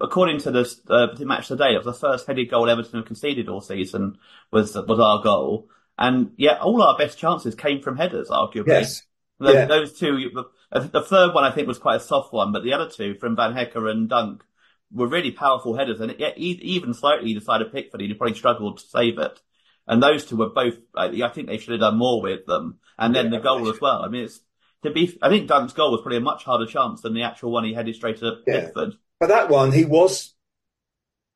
[0.00, 3.06] according to this, uh, the match today, it was the first headed goal Everton have
[3.06, 4.18] conceded all season
[4.50, 8.66] was was our goal, and yet all our best chances came from headers, arguably.
[8.68, 9.02] Yes.
[9.38, 9.66] Those, Yeah.
[9.66, 10.30] those two,
[10.70, 13.14] the, the third one I think was quite a soft one, but the other two
[13.18, 14.44] from Van Hecke and Dunk
[14.92, 18.78] were really powerful headers, and it, even slightly either side of Pickford, he probably struggled
[18.78, 19.40] to save it.
[19.86, 20.74] And those two were both.
[20.94, 23.68] Uh, I think they should have done more with them, and then yeah, the goal
[23.68, 24.02] as well.
[24.02, 24.40] I mean, it's
[24.84, 25.18] to be.
[25.20, 27.74] I think Dunk's goal was probably a much harder chance than the actual one he
[27.74, 28.60] headed straight at yeah.
[28.60, 28.94] Pickford.
[29.18, 30.34] But that one, he was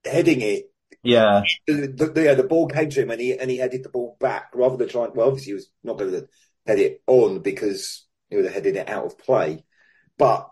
[0.04, 0.70] heading it.
[1.02, 1.42] Yeah.
[1.66, 4.16] The, the, yeah, the ball came to him, and he and he headed the ball
[4.20, 5.12] back rather than trying.
[5.14, 6.28] Well, obviously, he was not going to
[6.66, 9.64] head it on because he would have headed it out of play.
[10.18, 10.48] But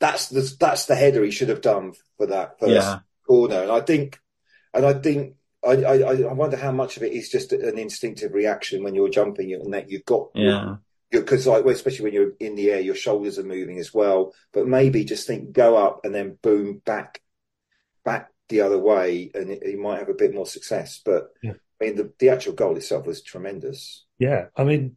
[0.00, 2.98] that's the that's the header he should have done for that first yeah.
[3.26, 3.62] corner.
[3.62, 4.18] And I think,
[4.74, 8.32] and I think, I, I, I wonder how much of it is just an instinctive
[8.32, 10.76] reaction when you're jumping and that you've got, yeah,
[11.10, 14.32] because like especially when you're in the air, your shoulders are moving as well.
[14.52, 17.20] But maybe just think go up and then boom back,
[18.04, 21.00] back the other way, and it, you might have a bit more success.
[21.04, 21.54] But yeah.
[21.80, 24.04] I mean, the the actual goal itself was tremendous.
[24.18, 24.96] Yeah, I mean,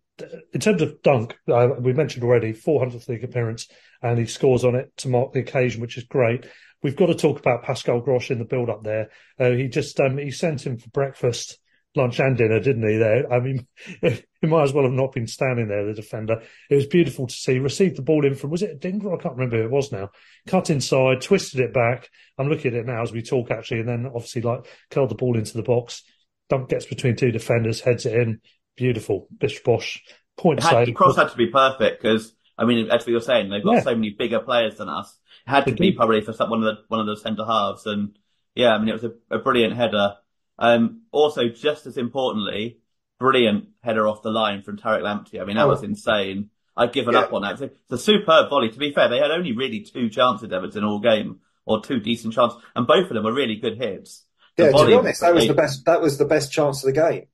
[0.54, 3.68] in terms of Dunk, uh, we mentioned already 400th league appearance,
[4.02, 6.46] and he scores on it to mark the occasion, which is great.
[6.82, 9.10] We've got to talk about Pascal Gross in the build up there.
[9.40, 11.60] Uh, he just um, he sent him for breakfast,
[11.96, 12.98] lunch, and dinner, didn't he?
[12.98, 13.68] There, I mean,
[14.02, 15.86] he might as well have not been standing there.
[15.86, 16.42] The defender.
[16.70, 17.60] It was beautiful to see.
[17.60, 19.14] Received the ball in from was it Dinger?
[19.14, 20.10] I can't remember who it was now.
[20.48, 22.10] Cut inside, twisted it back.
[22.38, 25.16] I'm looking at it now as we talk actually, and then obviously like curled the
[25.16, 26.04] ball into the box.
[26.50, 28.42] Dunk gets between two defenders, heads it in.
[28.76, 29.28] Beautiful.
[29.38, 30.02] Bish Bosh.
[30.38, 33.50] Point had, The Cross had to be perfect because, I mean, as we were saying,
[33.50, 33.82] they've got yeah.
[33.82, 35.19] so many bigger players than us.
[35.50, 37.86] It had to be probably for one of the, one of the centre halves.
[37.88, 38.18] And
[38.54, 40.16] yeah, I mean, it was a, a brilliant header.
[40.60, 42.80] Um, also, just as importantly,
[43.20, 45.42] brilliant header off the line from Tariq Lamptey.
[45.42, 45.70] I mean, that oh.
[45.70, 46.52] was insane.
[46.78, 47.22] I'd given yeah.
[47.22, 47.62] up on that.
[47.62, 48.70] It's a superb volley.
[48.70, 52.34] To be fair, they had only really two chances, Everton, all game, or two decent
[52.34, 54.26] chances, and both of them were really good hits.
[54.56, 55.86] The yeah, to be honest, that was the best.
[55.86, 57.28] That was the best chance of the game.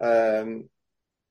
[0.00, 0.68] Um,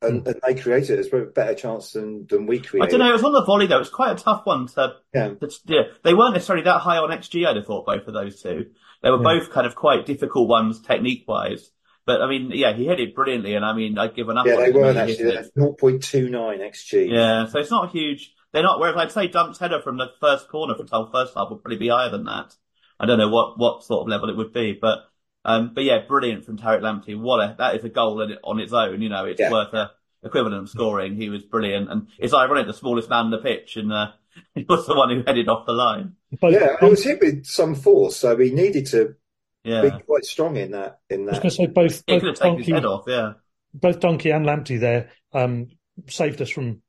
[0.05, 0.27] and, mm.
[0.27, 1.05] and, they created it.
[1.05, 2.87] It's a better chance than, than we created.
[2.87, 3.09] I don't know.
[3.09, 3.77] It was on the volley though.
[3.77, 4.95] It was quite a tough one to.
[5.13, 5.29] Yeah.
[5.29, 5.81] To, yeah.
[6.03, 7.45] They weren't necessarily that high on XG.
[7.45, 8.71] I'd have thought both of those two.
[9.01, 9.39] They were yeah.
[9.39, 11.71] both kind of quite difficult ones technique wise.
[12.05, 14.45] But I mean, yeah, he hit it brilliantly, and I mean, I'd given up.
[14.45, 15.35] Yeah, they weren't actually.
[15.57, 17.11] 0.29 XG.
[17.11, 18.31] Yeah, so it's not huge.
[18.53, 18.79] They're not.
[18.79, 21.77] Whereas I'd say Dunk's header from the first corner from the first half would probably
[21.77, 22.53] be higher than that.
[22.99, 24.99] I don't know what what sort of level it would be, but
[25.45, 27.19] um, but yeah, brilliant from Tariq Lamptey.
[27.19, 29.01] What a that is a goal on its own.
[29.01, 29.51] You know, it's yeah.
[29.51, 29.91] worth a
[30.23, 31.15] equivalent of scoring.
[31.15, 34.08] He was brilliant, and it's ironic the smallest man on the pitch, and uh,
[34.55, 36.15] he was the one who headed off the line.
[36.41, 39.15] But yeah, it was hit with some force, so he needed to
[39.63, 39.81] yeah.
[39.81, 40.99] be quite strong in that.
[41.10, 42.05] In that, I was going to say both.
[42.08, 43.05] both could have taken his head off.
[43.08, 43.34] Yeah,
[43.71, 45.67] both Donkey and Lamptey there um,
[46.08, 46.81] saved us from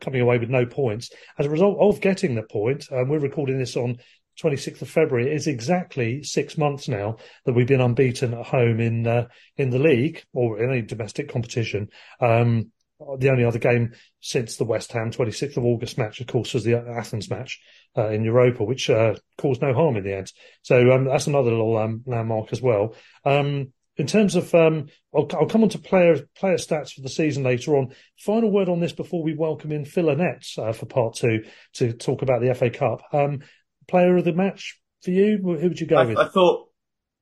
[0.00, 2.86] coming away with no points as a result of getting the point.
[2.90, 3.98] Um, we're recording this on
[4.42, 5.32] 26th of February.
[5.32, 9.78] It's exactly six months now that we've been unbeaten at home in uh, in the
[9.78, 11.88] league or in any domestic competition.
[12.20, 12.72] Um,
[13.18, 16.64] the only other game since the West Ham 26th of August match, of course, was
[16.64, 17.60] the Athens match
[17.96, 20.32] uh, in Europa, which uh, caused no harm in the end.
[20.62, 22.94] So um, that's another little um, landmark as well.
[23.24, 27.08] Um, in terms of, um, I'll, I'll, come on to player player stats for the
[27.08, 27.94] season later on.
[28.18, 31.44] Final word on this before we welcome in Phil Annett uh, for part two
[31.74, 33.02] to talk about the FA Cup.
[33.88, 35.38] Player of the match for you?
[35.42, 36.18] Who would you go I, with?
[36.18, 36.68] I thought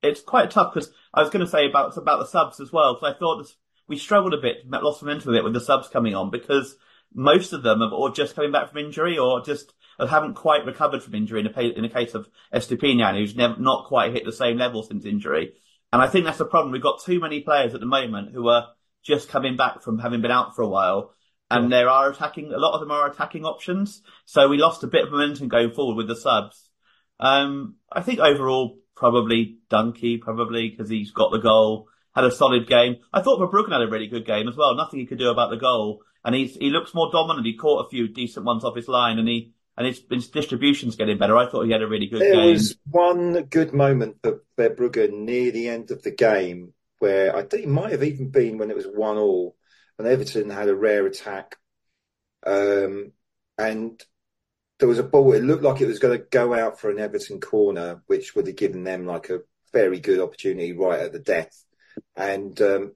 [0.01, 2.95] it's quite tough because I was going to say about about the subs as well
[2.95, 3.55] because I thought this,
[3.87, 6.75] we struggled a bit, lost momentum a bit with the subs coming on because
[7.13, 11.01] most of them have or just coming back from injury or just haven't quite recovered
[11.03, 11.39] from injury.
[11.39, 14.83] In a, in a case of Estupiñán, who's never not quite hit the same level
[14.83, 15.53] since injury,
[15.93, 16.71] and I think that's the problem.
[16.71, 18.69] We've got too many players at the moment who are
[19.03, 21.13] just coming back from having been out for a while
[21.49, 24.01] and there are attacking, a lot of them are attacking options.
[24.25, 26.69] So we lost a bit of momentum going forward with the subs.
[27.19, 32.67] Um, I think overall, probably Dunkey, probably because he's got the goal, had a solid
[32.67, 32.97] game.
[33.13, 34.75] I thought Verbruggen had a really good game as well.
[34.75, 36.01] Nothing he could do about the goal.
[36.23, 37.45] And he's, he looks more dominant.
[37.45, 40.95] He caught a few decent ones off his line and he, and his, his distribution's
[40.95, 41.37] getting better.
[41.37, 42.41] I thought he had a really good there game.
[42.41, 47.43] There was one good moment for Verbruggen near the end of the game where I
[47.43, 49.55] think it might have even been when it was one all
[49.97, 51.57] and Everton had a rare attack.
[52.45, 53.11] Um,
[53.57, 54.01] and
[54.79, 56.99] there was a ball, it looked like it was going to go out for an
[56.99, 59.39] Everton corner, which would have given them like a
[59.73, 61.63] very good opportunity right at the death.
[62.15, 62.95] And, um,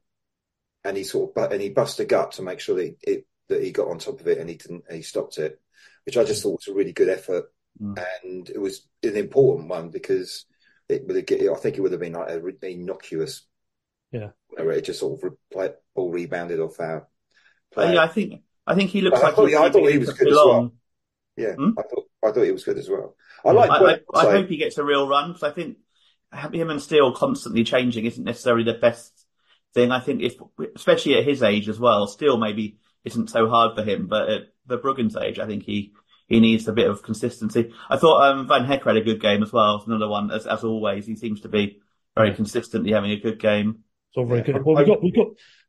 [0.83, 3.63] and he sort of, and he busted a gut to make sure that, it, that
[3.63, 5.59] he got on top of it and he didn't, and he stopped it,
[6.05, 7.45] which I just thought was a really good effort.
[7.81, 8.03] Mm.
[8.23, 10.45] And it was an important one because
[10.89, 13.45] it would have, I think it would have been like a innocuous
[14.11, 14.29] yeah.
[14.49, 17.07] Where it just sort of re- all rebounded off our.
[17.71, 17.93] Player.
[17.93, 20.11] Yeah, I think I think he looks I like thought, yeah, I thought he was
[20.11, 20.73] good as well.
[21.37, 21.71] Yeah, hmm?
[21.77, 23.15] I thought I thought he was good as well.
[23.45, 23.69] I like.
[23.69, 25.77] I, I, I hope he gets a real run because I think
[26.53, 29.25] him and Steele constantly changing isn't necessarily the best
[29.73, 29.91] thing.
[29.91, 30.35] I think if,
[30.75, 34.41] especially at his age as well, Steele maybe isn't so hard for him, but at
[34.65, 35.93] the Bruggen's age, I think he
[36.27, 37.73] he needs a bit of consistency.
[37.89, 39.83] I thought um, Van Hecke had a good game as well.
[39.85, 41.81] Another one, as, as always, he seems to be
[42.15, 43.83] very consistently having a good game.
[44.09, 44.63] It's all very good.
[44.63, 45.27] Well, we got we got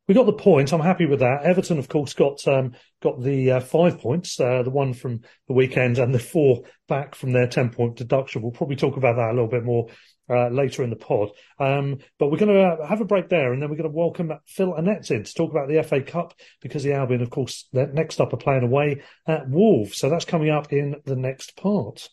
[0.09, 0.73] we got the point.
[0.73, 1.43] I'm happy with that.
[1.45, 2.73] Everton, of course, got um,
[3.03, 7.15] got the uh, five points, uh, the one from the weekend, and the four back
[7.15, 8.43] from their ten point deduction.
[8.43, 9.89] We'll probably talk about that a little bit more
[10.31, 11.31] uh, later in the pod.
[11.59, 13.97] Um, but we're going to uh, have a break there, and then we're going to
[13.97, 17.69] welcome Phil Annett in to talk about the FA Cup because the Albion, of course,
[17.73, 19.99] next up are playing away at Wolves.
[19.99, 22.09] So that's coming up in the next part.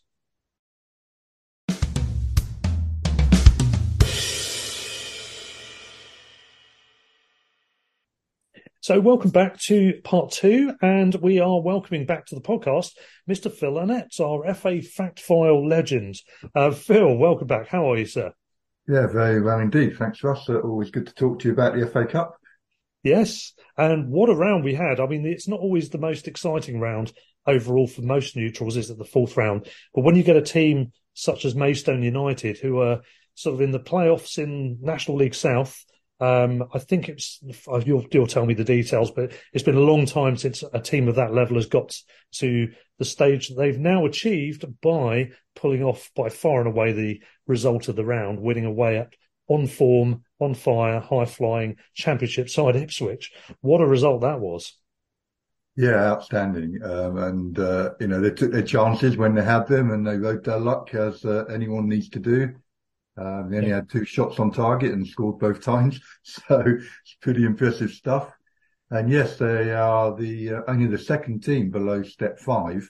[8.88, 12.92] So, welcome back to part two, and we are welcoming back to the podcast
[13.30, 13.52] Mr.
[13.52, 16.16] Phil Annett, our FA fact file legend.
[16.56, 17.68] Uh, Phil, welcome back.
[17.68, 18.32] How are you, sir?
[18.88, 19.98] Yeah, very well indeed.
[19.98, 20.50] Thanks, Russ.
[20.50, 22.38] Uh, always good to talk to you about the FA Cup.
[23.04, 25.02] Yes, and what a round we had.
[25.02, 27.12] I mean, it's not always the most exciting round
[27.46, 29.68] overall for most neutrals, is it the fourth round?
[29.94, 33.02] But when you get a team such as Maidstone United, who are
[33.36, 35.84] sort of in the playoffs in National League South,
[36.20, 37.40] um, I think it's
[37.86, 41.08] you'll, you'll tell me the details, but it's been a long time since a team
[41.08, 41.96] of that level has got
[42.34, 47.22] to the stage that they've now achieved by pulling off by far and away the
[47.46, 49.14] result of the round, winning away at
[49.48, 53.32] on form, on fire, high flying championship side Ipswich.
[53.62, 54.74] What a result that was!
[55.76, 56.80] Yeah, outstanding.
[56.84, 60.18] Um, and uh, you know they took their chances when they had them, and they
[60.18, 62.56] rode their luck as uh, anyone needs to do.
[63.18, 66.00] Um, they only had two shots on target and scored both times.
[66.24, 68.32] So it's pretty impressive stuff.
[68.90, 72.90] And yes, they are the uh, only the second team below step five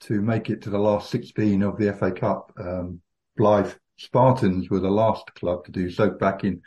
[0.00, 2.52] to make it to the last 16 of the FA Cup.
[2.58, 3.00] Um,
[3.38, 6.60] Blyth Spartans were the last club to do so back in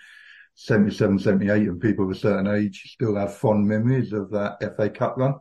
[0.55, 4.89] 77, 78 and people of a certain age still have fond memories of that FA
[4.89, 5.35] Cup run.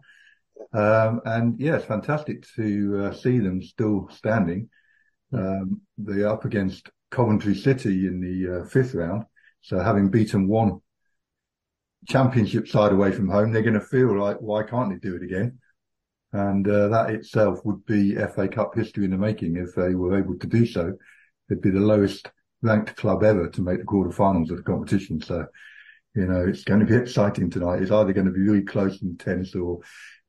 [0.72, 4.68] Um, and yeah, it's fantastic to uh, see them still standing.
[5.32, 9.24] Um, they're up against Coventry City in the uh, fifth round.
[9.62, 10.80] So having beaten one
[12.08, 15.22] championship side away from home, they're going to feel like, why can't they do it
[15.22, 15.58] again?
[16.32, 20.18] And uh, that itself would be FA Cup history in the making if they were
[20.18, 20.94] able to do so.
[21.50, 22.30] It'd be the lowest
[22.62, 25.20] ranked club ever to make the quarterfinals of the competition.
[25.20, 25.46] So,
[26.14, 27.82] you know, it's going to be exciting tonight.
[27.82, 29.80] It's either going to be really close and tense or,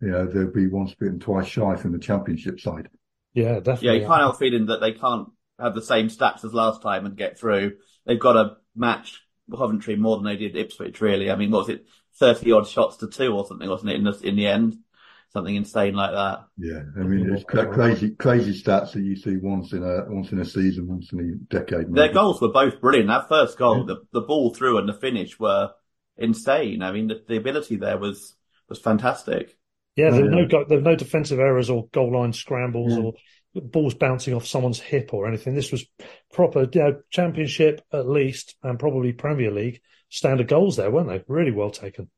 [0.01, 2.89] you know, there'll be once bitten, twice shy from the championship side.
[3.33, 3.87] Yeah, definitely.
[3.87, 5.29] Yeah, you can't help feeling that they can't
[5.61, 7.77] have the same stats as last time and get through.
[8.05, 9.21] They've got to match
[9.55, 11.29] Coventry more than they did Ipswich, really.
[11.29, 11.85] I mean, what was it,
[12.19, 14.77] 30 odd shots to two or something, wasn't it, in the, in the end?
[15.33, 16.43] Something insane like that.
[16.57, 20.41] Yeah, I mean, it's crazy, crazy stats that you see once in a once in
[20.41, 21.89] a season, once in a decade.
[21.89, 21.93] Maybe.
[21.93, 23.07] Their goals were both brilliant.
[23.07, 23.95] That first goal, yeah.
[23.95, 25.71] the, the ball through and the finish were
[26.17, 26.83] insane.
[26.83, 28.35] I mean, the, the ability there was
[28.67, 29.57] was fantastic.
[29.95, 33.03] Yeah, there were no there were no defensive errors or goal line scrambles yeah.
[33.03, 33.13] or
[33.53, 35.55] balls bouncing off someone's hip or anything.
[35.55, 35.85] This was
[36.31, 41.23] proper, you know, championship at least, and probably Premier League standard goals there, weren't they?
[41.27, 42.09] Really well taken.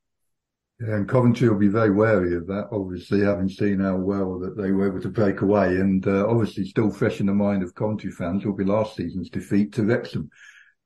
[0.80, 4.58] Yeah, and Coventry will be very wary of that, obviously, having seen how well that
[4.58, 5.68] they were able to break away.
[5.68, 9.30] And uh, obviously, still fresh in the mind of Coventry fans will be last season's
[9.30, 10.30] defeat to Wrexham.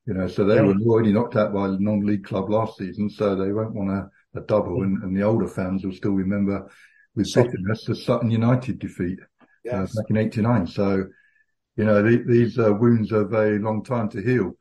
[0.05, 0.61] You know, so they yeah.
[0.61, 4.39] were already knocked out by a non-league club last season, so they won't want a,
[4.39, 4.83] a double.
[4.83, 6.69] And, and, the older fans will still remember
[7.15, 9.19] with bitterness the Sutton United defeat
[9.63, 9.97] yes.
[9.97, 10.67] uh, back in '89.
[10.67, 11.05] So,
[11.75, 14.53] you know, the, these uh, wounds are a very long time to heal,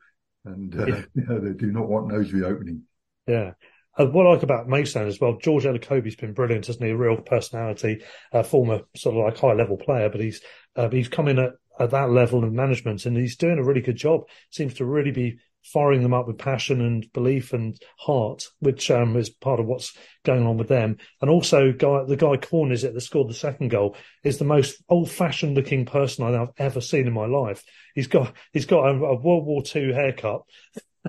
[0.45, 1.01] and uh, yeah.
[1.15, 2.83] you know, they do not want those reopening.
[3.27, 3.53] Yeah.
[3.97, 6.91] Uh, what I like about Maidstone as well, George Elokobi's been brilliant, hasn't he?
[6.91, 10.41] A real personality, a former sort of like high level player, but he's
[10.75, 13.81] uh, he's come in at, at that level of management and he's doing a really
[13.81, 14.21] good job.
[14.51, 15.39] Seems to really be
[15.73, 19.95] firing them up with passion and belief and heart, which um, is part of what's
[20.25, 20.97] going on with them.
[21.21, 24.45] And also, guy, the guy Corne is it that scored the second goal is the
[24.45, 27.63] most old-fashioned looking person I've ever seen in my life.
[27.95, 30.41] He's got he's got a, a World War II haircut.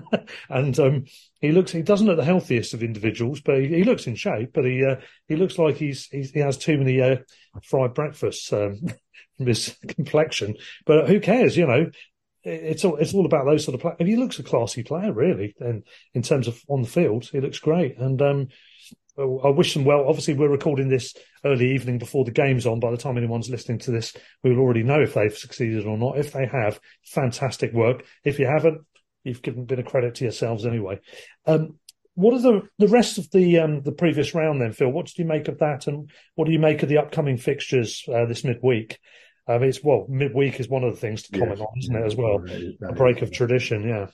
[0.49, 1.05] and um,
[1.41, 4.51] he looks he doesn't look the healthiest of individuals, but he, he looks in shape.
[4.53, 7.17] But he uh, he looks like he's, he's, he has too many uh,
[7.63, 8.79] fried breakfasts um,
[9.37, 10.55] from his complexion.
[10.85, 11.57] But who cares?
[11.57, 11.91] You know,
[12.43, 13.97] it's all it's all about those sort of players.
[13.99, 17.59] He looks a classy player, really, and in terms of on the field, he looks
[17.59, 17.97] great.
[17.97, 18.47] And um,
[19.17, 20.05] I wish them well.
[20.07, 22.79] Obviously, we're recording this early evening before the game's on.
[22.79, 25.97] By the time anyone's listening to this, we will already know if they've succeeded or
[25.97, 26.17] not.
[26.17, 28.05] If they have, fantastic work.
[28.23, 28.81] If you haven't,
[29.23, 30.99] you've given a credit to yourselves anyway.
[31.45, 31.79] Um,
[32.15, 34.89] what are the the rest of the um, the previous round then, Phil?
[34.89, 38.03] What did you make of that, and what do you make of the upcoming fixtures
[38.13, 38.99] uh, this midweek?
[39.49, 42.05] Um, it's well, midweek is one of the things to comment yes, on, isn't it,
[42.05, 42.45] as well?
[42.87, 44.05] A break of tradition, yeah.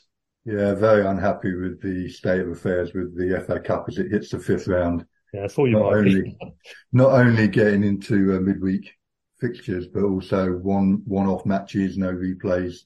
[0.45, 4.29] Yeah, very unhappy with the state of affairs with the FA Cup as it hits
[4.29, 5.05] the fifth round.
[5.33, 6.37] Yeah, I thought you not might only, be.
[6.93, 8.89] Not only getting into uh, midweek
[9.41, 12.77] fixtures, but also one one-off matches, no replays.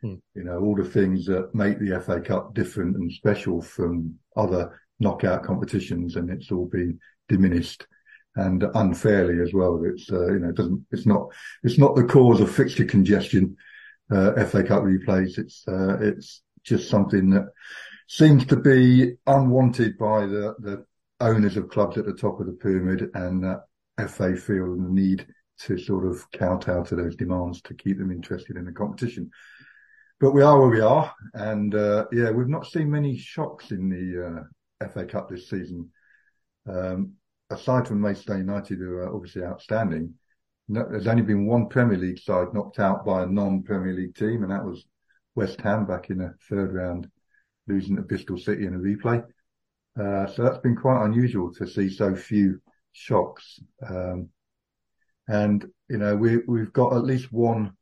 [0.00, 0.14] Hmm.
[0.34, 4.80] You know, all the things that make the FA Cup different and special from other
[4.98, 6.98] knockout competitions, and it's all been
[7.28, 7.86] diminished
[8.36, 9.82] and unfairly as well.
[9.84, 11.28] It's uh, you know, it doesn't it's not
[11.62, 13.56] it's not the cause of fixture congestion.
[14.10, 15.38] Uh, FA Cup replays.
[15.38, 17.46] It's uh, it's just something that
[18.08, 20.84] seems to be unwanted by the the
[21.20, 23.56] owners of clubs at the top of the pyramid, and
[24.08, 25.26] FA feel the need
[25.60, 29.30] to sort of kowtow to those demands to keep them interested in the competition.
[30.20, 33.88] But we are where we are, and uh, yeah, we've not seen many shocks in
[33.88, 34.46] the
[34.80, 35.90] uh, FA Cup this season.
[36.68, 37.14] Um,
[37.52, 40.14] aside from Maidstone United, who are obviously outstanding,
[40.68, 44.42] no, there's only been one Premier League side knocked out by a non-Premier League team,
[44.42, 44.86] and that was
[45.34, 47.10] West Ham back in the third round,
[47.66, 49.22] losing to Bristol City in a replay.
[49.98, 52.60] Uh, so that's been quite unusual to see so few
[52.92, 53.60] shocks.
[53.86, 54.28] Um,
[55.28, 57.72] and, you know, we, we've got at least one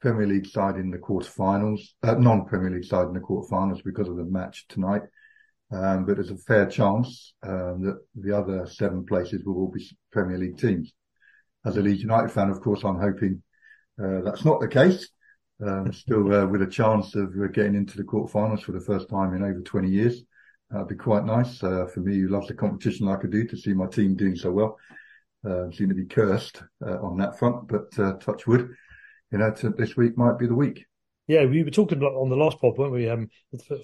[0.00, 4.16] Premier League side in the quarterfinals, uh, non-Premier League side in the quarterfinals because of
[4.16, 5.02] the match tonight.
[5.72, 9.88] Um, but there's a fair chance um, that the other seven places will all be
[10.10, 10.92] Premier League teams.
[11.64, 13.42] As a Leeds United fan, of course, I'm hoping
[14.02, 15.08] uh, that's not the case.
[15.64, 19.08] Um, still uh, with a chance of uh, getting into the quarterfinals for the first
[19.08, 20.22] time in over 20 years.
[20.70, 23.56] That'd be quite nice uh, for me, who loves the competition like I do, to
[23.56, 24.78] see my team doing so well.
[25.46, 28.70] Uh, seem to be cursed uh, on that front, but uh, touch wood,
[29.30, 30.86] you know, to, this week might be the week.
[31.28, 33.30] Yeah, we were talking on the last pod, weren't we, um,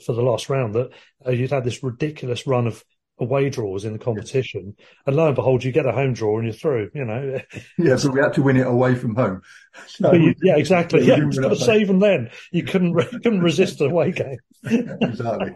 [0.05, 0.91] for, the last round, that
[1.27, 2.85] uh, you'd had this ridiculous run of
[3.21, 4.77] away draws in the competition,
[5.07, 6.91] and lo and behold, you get a home draw and you're through.
[6.95, 7.41] You know,
[7.79, 9.43] Yeah, so we had to win it away from home.
[9.87, 11.01] So, you- yeah, exactly.
[11.07, 14.39] Yeah, didn't win but at even then, you couldn't re- couldn't resist an away game.
[14.65, 15.53] exactly.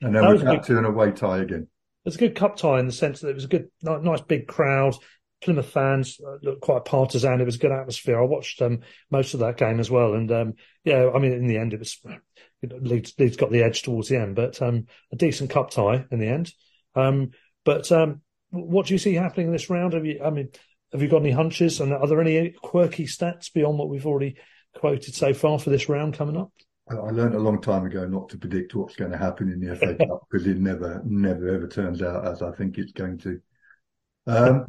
[0.00, 1.62] And then we had to an away tie again.
[1.62, 4.20] It was a good cup tie in the sense that it was a good, nice
[4.20, 4.94] big crowd.
[5.40, 7.40] Plymouth fans uh, looked quite partisan.
[7.40, 8.18] It was a good atmosphere.
[8.18, 8.80] I watched um,
[9.10, 11.78] most of that game as well, and um, yeah, I mean, in the end, it
[11.78, 15.50] was you know, Leeds, Leeds got the edge towards the end, but um, a decent
[15.50, 16.52] cup tie in the end.
[16.94, 17.30] Um,
[17.64, 19.92] but um, what do you see happening in this round?
[19.92, 20.48] Have you, I mean,
[20.92, 21.80] have you got any hunches?
[21.80, 24.36] And are there any quirky stats beyond what we've already
[24.74, 26.50] quoted so far for this round coming up?
[26.90, 29.60] I I learned a long time ago not to predict what's going to happen in
[29.60, 33.18] the FA Cup because it never, never, ever turns out as I think it's going
[33.18, 33.40] to.
[34.26, 34.66] Um,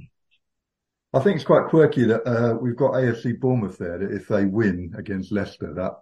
[1.14, 3.98] I think it's quite quirky that uh, we've got AFC Bournemouth there.
[3.98, 5.94] That if they win against Leicester, that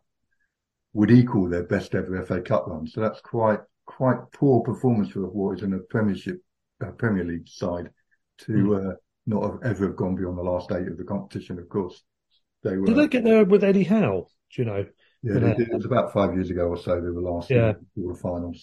[0.94, 2.88] would equal their best ever FA Cup run.
[2.88, 6.42] So that's quite, quite poor performance for what is in a Premiership,
[6.86, 7.90] uh, Premier League side
[8.40, 8.94] to uh,
[9.26, 11.58] not have ever have gone beyond the last eight of the competition.
[11.58, 12.04] Of course,
[12.64, 12.86] they were.
[12.88, 14.28] Did they get there with Eddie Howe?
[14.54, 14.86] Do you know?
[15.24, 15.70] Yeah, they did.
[15.70, 16.96] It was about five years ago or so.
[16.96, 17.70] They were last Yeah.
[17.70, 18.60] in the quarterfinals.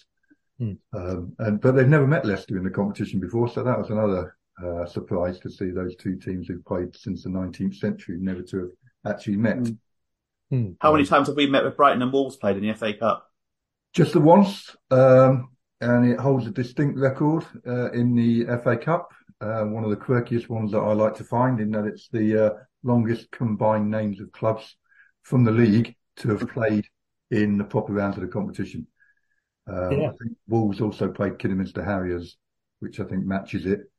[0.59, 0.73] Hmm.
[0.93, 4.37] Um, and but they've never met Leicester in the competition before, so that was another
[4.63, 8.59] uh, surprise to see those two teams who've played since the 19th century never to
[8.59, 9.57] have actually met.
[9.59, 9.73] Hmm.
[10.51, 10.71] Hmm.
[10.81, 13.31] How many times have we met with Brighton and Wolves played in the FA Cup?
[13.93, 15.51] Just the once, um,
[15.81, 19.11] and it holds a distinct record uh, in the FA Cup.
[19.41, 22.47] Uh, one of the quirkiest ones that I like to find, in that it's the
[22.47, 22.51] uh,
[22.83, 24.77] longest combined names of clubs
[25.23, 26.87] from the league to have played
[27.31, 28.87] in the proper rounds of the competition.
[29.67, 30.09] Um, Yeah.
[30.11, 32.37] I think Wolves also played Kidderminster Harriers,
[32.81, 33.91] which I think matches it.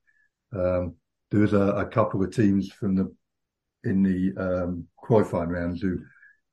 [0.55, 0.95] Um,
[1.31, 3.13] there was a, a couple of teams from the
[3.83, 5.99] in the um, qualifying rounds who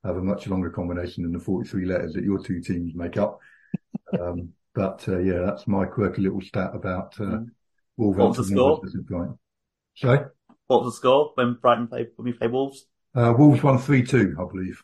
[0.03, 3.39] have a much longer combination than the 43 letters that your two teams make up.
[4.19, 7.39] Um, but uh, yeah, that's my quirky little stat about uh,
[7.95, 8.81] What was the score?
[9.95, 10.25] Sorry,
[10.67, 12.85] What was the score when Brighton played when we played Wolves?
[13.15, 14.81] uh, Wolves won three two, I believe.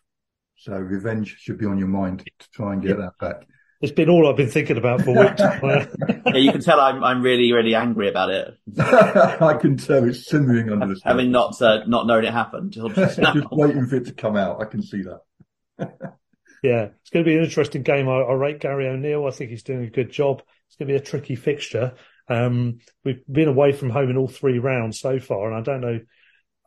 [0.57, 3.47] So revenge should be on your mind to try and get that back.
[3.82, 5.42] It's been all I've been thinking about for weeks.
[6.32, 10.28] Yeah, you can tell I'm I'm really really angry about it, I can tell it's
[10.28, 11.60] simmering under the having surface.
[11.60, 12.96] not uh, not known it happened just.
[12.96, 14.62] Just waiting for it to come out.
[14.62, 15.22] I can see that.
[16.62, 18.08] Yeah, it's going to be an interesting game.
[18.10, 19.26] I, I rate Gary O'Neill.
[19.26, 20.44] I think he's doing a good job.
[20.68, 21.94] It's going to be a tricky fixture.
[22.28, 25.82] Um, we've been away from home in all three rounds so far, and I don't
[25.82, 26.00] know.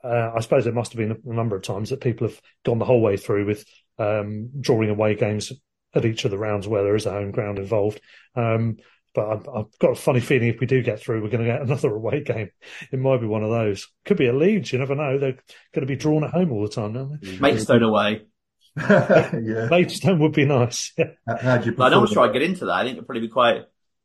[0.03, 2.81] Uh, I suppose there must have been a number of times that people have gone
[2.81, 3.65] the whole way through with
[3.99, 5.53] um, drawing away games
[5.95, 8.01] at each of the rounds where there is a home ground involved.
[8.34, 8.76] Um,
[9.14, 11.51] but I've, I've got a funny feeling if we do get through, we're going to
[11.53, 12.51] get another away game.
[12.90, 13.88] It might be one of those.
[14.05, 14.72] Could be a Leeds.
[14.72, 15.18] You never know.
[15.18, 15.32] They're
[15.74, 17.38] going to be drawn at home all the time, aren't they?
[17.38, 18.22] Maidstone away.
[18.76, 19.68] yeah.
[19.70, 20.93] Maidstone would be nice.
[20.97, 21.11] Yeah.
[21.26, 22.72] How- How'd you I don't want to prefer try and get into that.
[22.72, 23.64] I think it'd probably be quite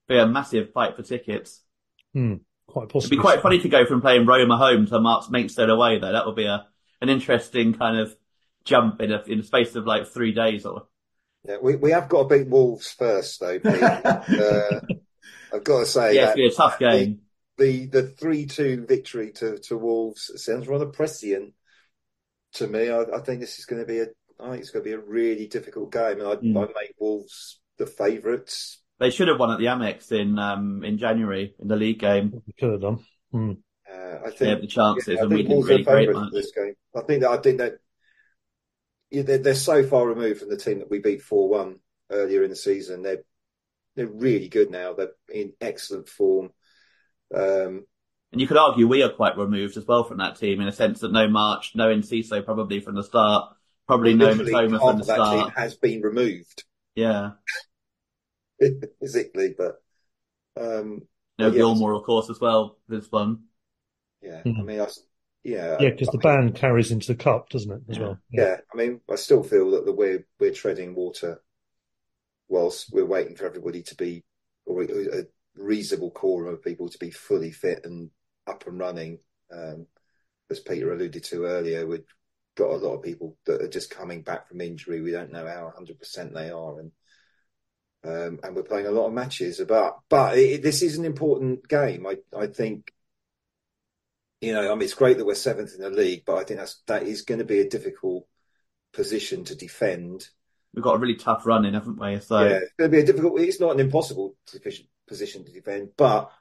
[0.09, 1.61] be a massive fight for tickets.
[2.13, 2.97] Quite possible.
[2.97, 6.11] It'd be quite funny to go from playing Roma home to Marks Maidstone away though.
[6.11, 6.65] That would be a
[7.01, 8.13] an interesting kind of
[8.65, 10.87] jump in a in the space of like three days or
[11.47, 13.59] Yeah, we, we have got to beat Wolves first, though.
[13.59, 13.81] Pete.
[13.83, 14.81] uh,
[15.53, 17.19] I've got to say yeah, that it'd be a tough game.
[17.57, 21.53] the the three two victory to, to Wolves sounds rather prescient.
[22.53, 22.89] to me.
[22.89, 24.07] I, I think this is going to be a.
[24.39, 26.57] I think it's going to be a really difficult game, and I, Mm.
[26.57, 28.81] I make Wolves the favourites.
[28.99, 32.33] They should have won at the Amex in um, in January in the league game.
[32.45, 32.99] We could have done.
[33.31, 33.51] Hmm.
[33.91, 36.29] Uh, I think They had the chances, Yeah, and we didn't really great favourites much.
[36.29, 36.73] for this game.
[36.95, 37.77] I think that I think that yeah,
[39.11, 41.79] they're, they're so far removed from the team that we beat four one
[42.11, 43.01] earlier in the season.
[43.01, 43.23] They're
[43.95, 44.93] they're really good now.
[44.93, 46.51] They're in excellent form.
[47.33, 47.85] Um,
[48.31, 50.71] And you could argue we are quite removed as well from that team in a
[50.71, 53.53] sense that no March, no Enciso probably from the start,
[53.87, 55.53] probably no literally Mitoma from the of that team start.
[55.55, 56.63] has been removed
[56.95, 57.31] Yeah.
[58.99, 59.81] physically, but
[60.59, 61.01] um,
[61.39, 61.61] No Yeah.
[61.61, 62.77] Gilmour, of course, as well.
[62.87, 63.45] This one.
[64.21, 64.59] yeah, Hmm.
[64.59, 64.99] I mean, I, s-
[65.43, 67.99] yeah, Yeah, because the mean, band carries into the cup, doesn't it, as Yeah.
[67.99, 68.19] well?
[68.31, 71.41] Yeah, I mean, I still feel that the we're we're treading water
[72.47, 74.23] whilst we're waiting for everybody to be,
[74.65, 75.25] or a
[75.55, 78.09] reasonable core of people to be fully fit and
[78.45, 79.19] up and running.
[79.51, 79.87] Um,
[80.49, 82.05] as Peter alluded to earlier, we've
[82.55, 85.01] got a lot of people that are just coming back from injury.
[85.01, 86.91] We don't know how 100% they are, and
[88.03, 89.59] um, and we're playing a lot of matches.
[89.59, 92.05] About but it, this is an important game.
[92.05, 92.93] I I think.
[94.41, 96.59] You know, I mean, it's great that we're seventh in the league, but I think
[96.59, 98.27] that's that is going to be a difficult
[98.93, 100.29] position to defend.
[100.73, 102.19] We've got a really tough run in, haven't we?
[102.19, 103.39] So yeah, it's going to be a difficult.
[103.41, 104.35] It's not an impossible
[105.07, 106.31] position to defend, but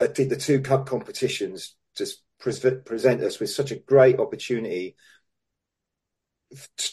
[0.00, 4.96] I think the two cup competitions just pre- present us with such a great opportunity,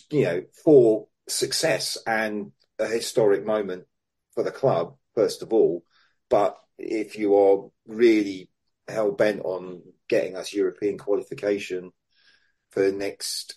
[0.09, 3.85] you know, for success and a historic moment
[4.33, 5.83] for the club, first of all.
[6.29, 8.49] But if you are really
[8.91, 11.91] hell bent on getting us European qualification
[12.71, 13.55] for next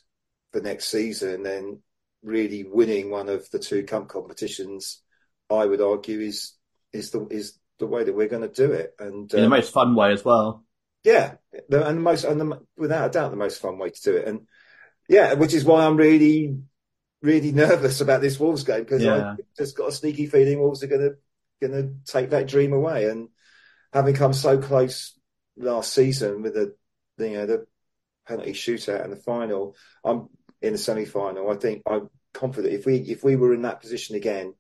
[0.53, 1.81] for next season, then
[2.23, 5.03] really winning one of the two cup competitions,
[5.51, 6.55] I would argue is
[6.93, 8.95] is the is the way that we're going to do it.
[8.99, 10.65] And the um, most fun way as well.
[11.03, 11.35] yeah,
[11.69, 14.17] the, and the most and the, without a doubt the most fun way to do
[14.17, 14.27] it.
[14.29, 14.47] And
[15.09, 16.57] yeah, which is why I'm really
[17.23, 19.33] really nervous about this Wolves game because Yeah.
[19.33, 21.17] I just got a sneaky feeling Wolves are going to
[21.67, 23.09] going to take that dream away.
[23.09, 23.29] And
[23.93, 25.19] having come so close
[25.57, 26.75] last season with the,
[27.19, 27.67] the you know the
[28.27, 30.29] penalty shootout and the final, I'm
[30.63, 31.51] in the semi final.
[31.51, 34.55] I think I'm confident if we if we were in that position again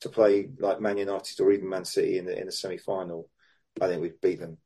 [0.00, 3.28] to play like Man United or even Man City in the in the semi final,
[3.80, 4.58] I think we'd beat them.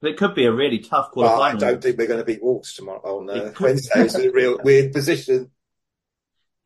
[0.00, 2.42] But it could be a really tough But I don't think we're going to beat
[2.42, 4.02] Wolves tomorrow on uh, It Wednesday.
[4.02, 5.50] It's a real weird position.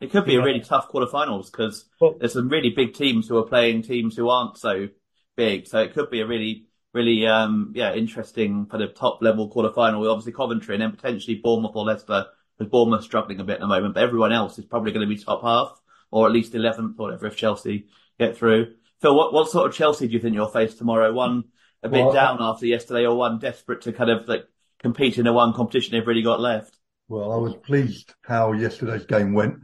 [0.00, 0.40] It could be Yeah.
[0.40, 4.16] a really tough quarterfinals because Well- there's some really big teams who are playing teams
[4.16, 4.88] who aren't so
[5.36, 5.66] big.
[5.68, 10.00] So it could be a really, really, um, yeah, interesting for the top level quarterfinal
[10.00, 12.26] with obviously Coventry and then potentially Bournemouth or Leicester
[12.56, 15.14] because Bournemouth struggling a bit at the moment, but everyone else is probably going to
[15.14, 15.80] be top half
[16.10, 17.86] or at least 11th or whatever if Chelsea
[18.18, 18.74] get through.
[19.00, 21.12] Phil, what, what sort of Chelsea do you think you'll face tomorrow?
[21.12, 21.44] One
[21.82, 24.46] a bit Well, down after yesterday or one desperate to kind of like
[24.80, 26.76] compete in the one competition they've really got left?
[27.08, 29.60] Well, I was pleased how yesterday's game went.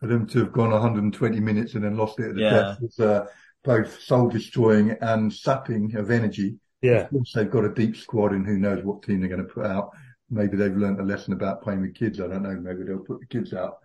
[0.00, 2.50] For them to have gone 120 minutes and then lost it at the Yeah.
[2.54, 3.26] death was uh,
[3.68, 6.56] both soul destroying and sapping of energy.
[6.80, 7.02] Yeah.
[7.02, 9.52] Of course, they've got a deep squad and who knows what team they're going to
[9.52, 9.90] put out.
[10.30, 12.18] Maybe they've learned a lesson about playing with kids.
[12.18, 12.58] I don't know.
[12.58, 13.76] Maybe they'll put the kids out.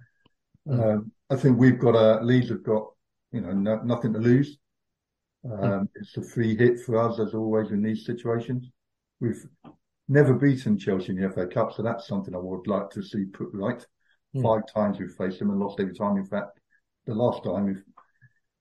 [0.72, 2.92] Um, I think we've got a, Leeds have got,
[3.34, 4.58] you know, no, nothing to lose.
[5.52, 8.70] Um, it's a free hit for us as always in these situations.
[9.20, 9.46] We've
[10.08, 13.26] never beaten Chelsea in the FA Cup, so that's something I would like to see
[13.26, 13.86] put right.
[14.34, 14.44] Hmm.
[14.44, 16.16] Five times we've faced them and lost every time.
[16.16, 16.58] In fact,
[17.06, 17.84] the last time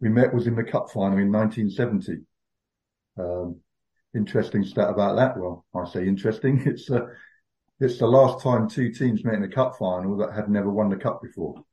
[0.03, 2.23] we we met was in the cup final in 1970.
[3.19, 3.61] Um,
[4.15, 5.39] interesting stat about that.
[5.39, 6.63] Well, I say interesting.
[6.67, 7.07] It's uh,
[7.81, 10.89] it's the last time two teams met in a cup final that had never won
[10.89, 11.65] the cup before.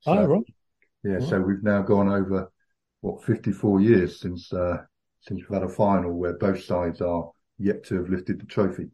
[0.00, 0.42] So, Oh, right.
[1.02, 2.50] yeah, so we've now gone over
[3.00, 4.78] what 54 years since uh,
[5.22, 8.88] since we've had a final where both sides are yet to have lifted the trophy.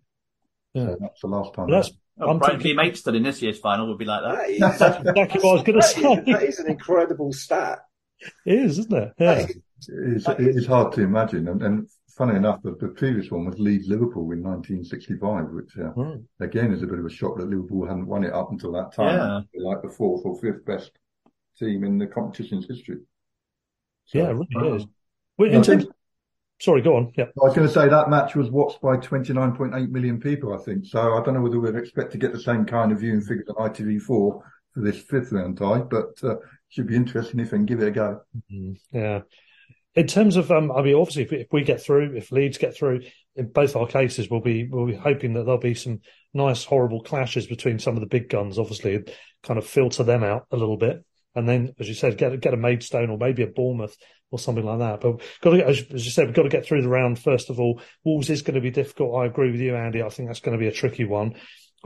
[0.75, 0.87] Yeah.
[0.87, 1.67] So that's the last time.
[1.69, 4.23] Well, that's Oh, I'm Brighton thinking- v Maidstone in this year's final would be like
[4.23, 4.37] that.
[4.39, 6.33] That is, That's exactly what I was going to say.
[6.33, 7.81] that is an incredible stat.
[8.21, 9.13] It is, isn't it?
[9.19, 9.35] Yeah.
[9.35, 9.57] That is-
[9.89, 11.49] It's, it is hard to imagine.
[11.49, 15.93] And, and funny enough, the, the previous one was Leeds Liverpool in 1965, which uh,
[15.95, 16.19] Right.
[16.41, 18.93] again is a bit of a shock that Liverpool hadn't won it up until that
[18.95, 19.47] time.
[19.53, 19.63] Yeah.
[19.69, 20.93] Like the fourth or fifth best
[21.59, 22.99] team in the competition's history.
[24.07, 24.75] So, Yeah, it really wow.
[24.77, 24.87] is.
[25.39, 25.95] Well, in terms, think-
[26.61, 27.13] sorry, go on.
[27.17, 27.25] Yeah.
[27.25, 30.87] I was going to say that match was watched by 29.8 million people, I think.
[30.87, 33.49] So I don't know whether we'd expect to get the same kind of viewing figures
[33.55, 34.43] on ITV4 for
[34.77, 36.37] this fifth round tie, but uh,
[36.69, 38.21] should be interesting if they can give it a go.
[38.53, 39.21] Mm, Yeah.
[39.95, 42.77] In terms of, um, I mean, obviously, if, if we get through, if Leeds get
[42.77, 43.01] through,
[43.35, 46.01] in both our cases, we'll be we'll be hoping that there'll be some
[46.35, 48.59] nice, horrible clashes between some of the big guns.
[48.59, 49.05] Obviously,
[49.43, 51.03] kind of filter them out a little bit,
[51.35, 53.97] and then, as you said, get get a Maidstone or maybe a Bournemouth
[54.31, 55.01] or something like that.
[55.01, 57.49] But got to, as, as you said, we've got to get through the round first
[57.49, 57.81] of all.
[58.05, 59.19] Wolves is going to be difficult.
[59.19, 60.03] I agree with you, Andy.
[60.03, 61.37] I think that's going to be a tricky one.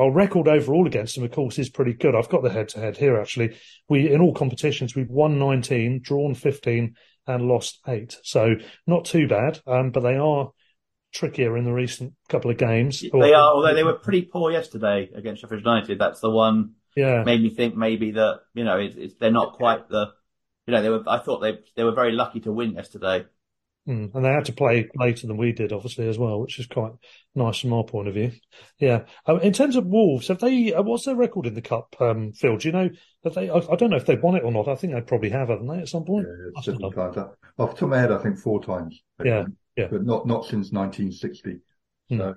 [0.00, 2.14] Our record overall against them, of course, is pretty good.
[2.14, 3.56] I've got the head to head here actually.
[3.88, 6.94] We in all competitions we've won 19, drawn 15,
[7.26, 8.18] and lost eight.
[8.24, 8.54] So
[8.86, 9.60] not too bad.
[9.66, 10.50] Um, but they are
[11.12, 13.00] trickier in the recent couple of games.
[13.00, 15.98] They are, although they were pretty poor yesterday against Sheffield United.
[15.98, 16.74] That's the one.
[16.96, 17.22] Yeah.
[17.24, 20.12] Made me think maybe that you know it's, it's, they're not quite the.
[20.66, 21.02] You know they were.
[21.06, 23.26] I thought they they were very lucky to win yesterday.
[23.90, 26.68] Mm, and they had to play later than we did, obviously, as well, which is
[26.68, 26.92] quite
[27.34, 28.30] nice from our point of view.
[28.78, 29.02] Yeah.
[29.28, 30.72] Uh, in terms of Wolves, have they?
[30.72, 31.96] Uh, what's their record in the cup?
[31.98, 32.88] Um, Phil, do you know?
[33.24, 33.50] Have they?
[33.50, 34.68] I, I, don't know if they've won it or not.
[34.68, 36.28] I think they probably have, haven't they, at some point?
[36.54, 37.16] Yeah, several times.
[37.16, 39.02] Off the top of my head, I think four times.
[39.24, 41.58] Yeah, yeah, but not not since 1960.
[42.12, 42.18] Mm.
[42.18, 42.34] So,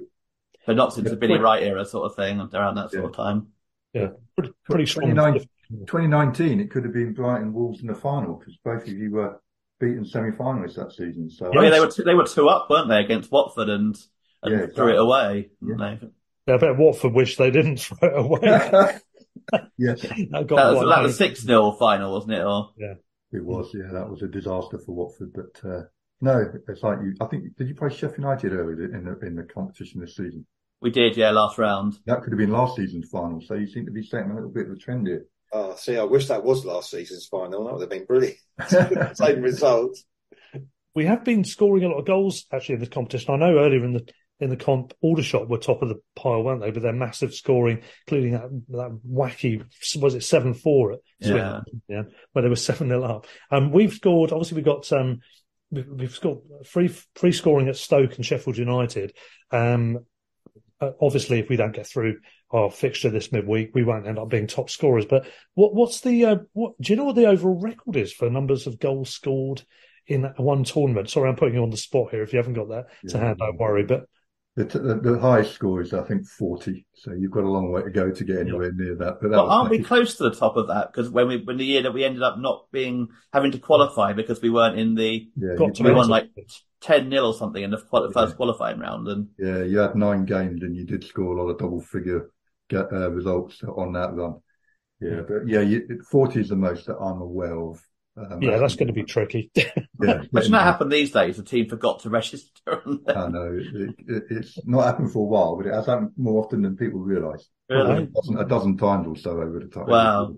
[0.65, 3.09] but not since the Billy Wright era, sort of thing, around that sort yeah.
[3.09, 3.47] of time.
[3.93, 5.13] Yeah, pretty, pretty strong.
[5.69, 9.39] 2019, it could have been Brighton Wolves in the final because both of you were
[9.83, 11.29] beaten semi-finalists that season.
[11.29, 11.57] So yes.
[11.57, 13.95] I mean, they were two, they were two up, weren't they, against Watford and,
[14.41, 14.75] and yeah, exactly.
[14.75, 15.49] threw it away.
[15.61, 15.97] Yeah.
[16.47, 18.39] yeah, I bet Watford wish they didn't throw it away.
[19.77, 22.43] yes, that, that was, that was six 0 final, wasn't it?
[22.43, 22.93] Or yeah,
[23.31, 23.71] it was.
[23.73, 25.33] Yeah, that was a disaster for Watford.
[25.33, 25.83] But uh,
[26.21, 27.15] no, it's like you.
[27.19, 30.45] I think did you play Sheffield United earlier in the in the competition this season?
[30.81, 31.97] We did, yeah, last round.
[32.05, 33.39] That could have been last season's final.
[33.41, 35.25] So you seem to be setting a little bit of a trend here.
[35.53, 37.65] Oh, see, I wish that was last season's final.
[37.65, 38.37] That would have been brilliant.
[39.17, 39.97] Same result.
[40.95, 43.33] We have been scoring a lot of goals actually in this competition.
[43.33, 44.07] I know earlier in the
[44.39, 46.71] in the comp, Aldershot were top of the pile, weren't they?
[46.71, 49.63] With their massive scoring, including that that wacky
[50.01, 51.61] was it seven four at yeah.
[51.87, 53.27] yeah, where they were seven 0 up.
[53.51, 54.31] Um, we've scored.
[54.31, 55.19] Obviously, we've got um,
[55.71, 59.13] we've scored free free scoring at Stoke and Sheffield United.
[59.51, 59.99] Um,
[61.01, 62.19] obviously, if we don't get through
[62.51, 65.05] our fixture this midweek, we won't end up being top scorers.
[65.05, 66.79] But what what's the uh, what?
[66.79, 69.63] Do you know what the overall record is for numbers of goals scored
[70.07, 71.09] in one tournament?
[71.09, 72.23] Sorry, I'm putting you on the spot here.
[72.23, 73.11] If you haven't got that yeah.
[73.11, 73.83] to hand, don't worry.
[73.83, 74.07] But
[74.55, 76.85] the, the, the, highest score is, I think, 40.
[76.93, 78.85] So you've got a long way to go to get anywhere yeah.
[78.85, 79.17] near that.
[79.19, 80.91] But that well, aren't we close to the top of that?
[80.91, 84.13] Because when we, when the year that we ended up not being, having to qualify
[84.13, 86.29] because we weren't in the, yeah, we won like
[86.81, 88.35] 10 0 or something in the first yeah.
[88.35, 89.07] qualifying round.
[89.07, 92.29] And yeah, you had nine games and you did score a lot of double figure
[92.69, 94.35] get, uh, results on that run.
[94.99, 97.81] Yeah, but yeah, you, 40 is the most that I'm aware of
[98.15, 99.51] um, yeah, that's going to be tricky.
[99.55, 99.65] yeah,
[99.99, 101.37] Imagine that happened these days.
[101.37, 102.81] The team forgot to register.
[103.07, 106.43] I know it, it, it's not happened for a while, but it has happened more
[106.43, 107.47] often than people realise.
[107.69, 108.03] Really?
[108.03, 109.87] A dozen, a dozen times or so over the time.
[109.87, 110.35] Wow.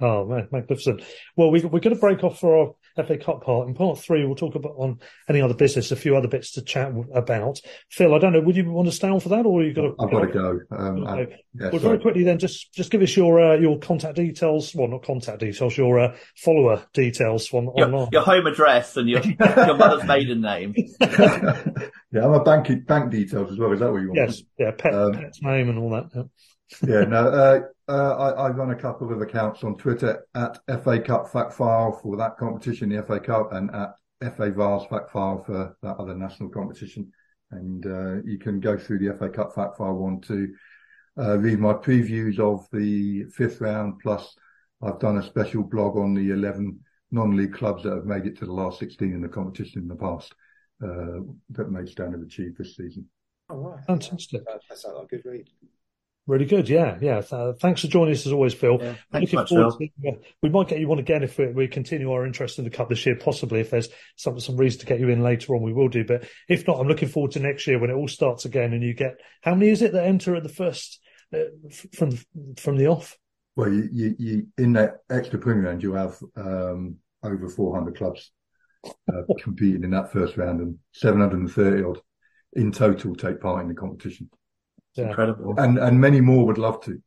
[0.00, 1.02] Oh man, magnificent!
[1.36, 3.68] Well, we, we're going to break off for our FA Cup part.
[3.68, 6.62] In part three, we'll talk about on any other business, a few other bits to
[6.62, 7.60] chat about.
[7.90, 9.82] Phil, I don't know, would you want to stay on for that, or you got
[9.82, 9.94] to?
[9.98, 10.60] I've got to go.
[10.70, 11.18] Um, I,
[11.54, 14.74] yeah, well, very quickly then, just just give us your uh, your contact details.
[14.74, 18.08] Well, not contact details, your uh, follower details on your, online.
[18.12, 20.74] Your home address and your your mother's maiden name.
[21.00, 23.72] yeah, I'm a bank bank details as well.
[23.72, 24.30] Is that what you want?
[24.30, 26.10] Yes, yeah, pet, um, pet's name and all that.
[26.14, 26.22] Yeah
[26.82, 31.00] yeah, no, uh, uh, I, I, run a couple of accounts on Twitter at FA
[31.00, 33.94] Cup Fact File for that competition, the FA Cup, and at
[34.36, 37.12] FA Vase Fact File for that other national competition.
[37.50, 40.52] And uh, you can go through the FA Cup Fact File one to
[41.18, 44.00] uh, read my previews of the fifth round.
[44.00, 44.34] Plus,
[44.82, 46.80] I've done a special blog on the 11
[47.10, 49.94] non-league clubs that have made it to the last 16 in the competition in the
[49.94, 50.34] past
[50.82, 51.20] uh,
[51.50, 53.06] that Maidstone have achieved this season.
[53.50, 53.78] Oh, wow.
[53.86, 54.44] Fantastic.
[54.46, 55.50] That, that sounds like a good read.
[56.26, 57.20] Really good, yeah, yeah.
[57.30, 58.78] Uh, thanks for joining us as always, Phil.
[58.80, 59.88] Yeah, thanks Looking much, forward Phil.
[60.02, 62.64] to, uh, we might get you on again if we, we, continue our interest in
[62.64, 63.14] the cup this year.
[63.14, 66.02] Possibly, if there's some some reason to get you in later on, we will do.
[66.02, 68.82] But if not, I'm looking forward to next year when it all starts again and
[68.82, 70.98] you get how many is it that enter at the first
[71.34, 71.40] uh,
[71.92, 72.18] from
[72.56, 73.18] from the off?
[73.56, 78.32] Well, you, you, you in that extra premier round, you have um, over 400 clubs
[78.86, 82.00] uh, competing in that first round, and 730 odd
[82.54, 84.30] in total take part in the competition.
[84.94, 85.08] Yeah.
[85.08, 85.54] Incredible.
[85.58, 87.02] And and many more would love to.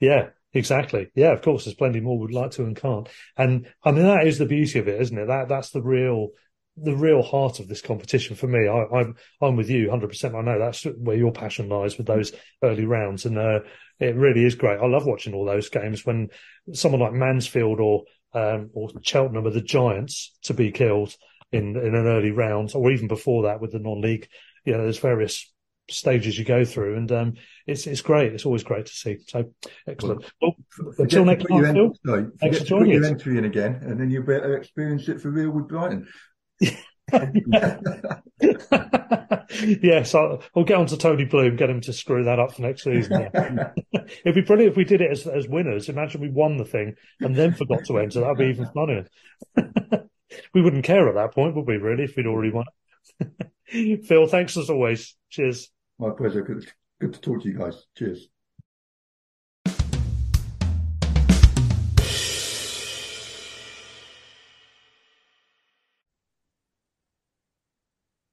[0.00, 1.10] Yeah, exactly.
[1.14, 3.08] Yeah, of course, there's plenty more would like to and can't.
[3.36, 5.26] And I mean, that is the beauty of it, isn't it?
[5.26, 6.30] That that's the real
[6.76, 8.66] the real heart of this competition for me.
[8.66, 10.08] I, am I'm, I'm with you 100.
[10.08, 12.32] percent I know that's where your passion lies with those
[12.62, 13.60] early rounds, and uh,
[14.00, 14.80] it really is great.
[14.80, 16.30] I love watching all those games when
[16.72, 21.14] someone like Mansfield or um, or Cheltenham are the giants to be killed
[21.52, 24.28] in in an early round, or even before that with the non-league.
[24.64, 25.52] You know, there's various
[25.90, 27.34] stages you go through, and um,
[27.66, 28.32] it's it's great.
[28.32, 29.18] It's always great to see.
[29.26, 29.52] So
[29.86, 30.24] excellent.
[30.40, 30.54] Well,
[30.98, 31.92] until next time, Phil.
[32.04, 35.30] No, forget to put your entry in again, and then you'll better experience it for
[35.30, 36.06] real with Brighton.
[39.82, 42.62] yes, I'll, I'll, get on to Tony Bloom, get him to screw that up for
[42.62, 43.28] next season.
[43.92, 45.90] It'd be brilliant if we did it as, as winners.
[45.90, 48.20] Imagine we won the thing and then forgot to enter.
[48.20, 49.06] That'd be even funnier.
[50.54, 52.64] we wouldn't care at that point, would we, really, if we'd already won
[54.04, 55.16] Phil, thanks as always.
[55.30, 55.70] Cheers.
[55.98, 56.42] My pleasure.
[56.42, 57.86] Good to talk to you guys.
[57.96, 58.28] Cheers.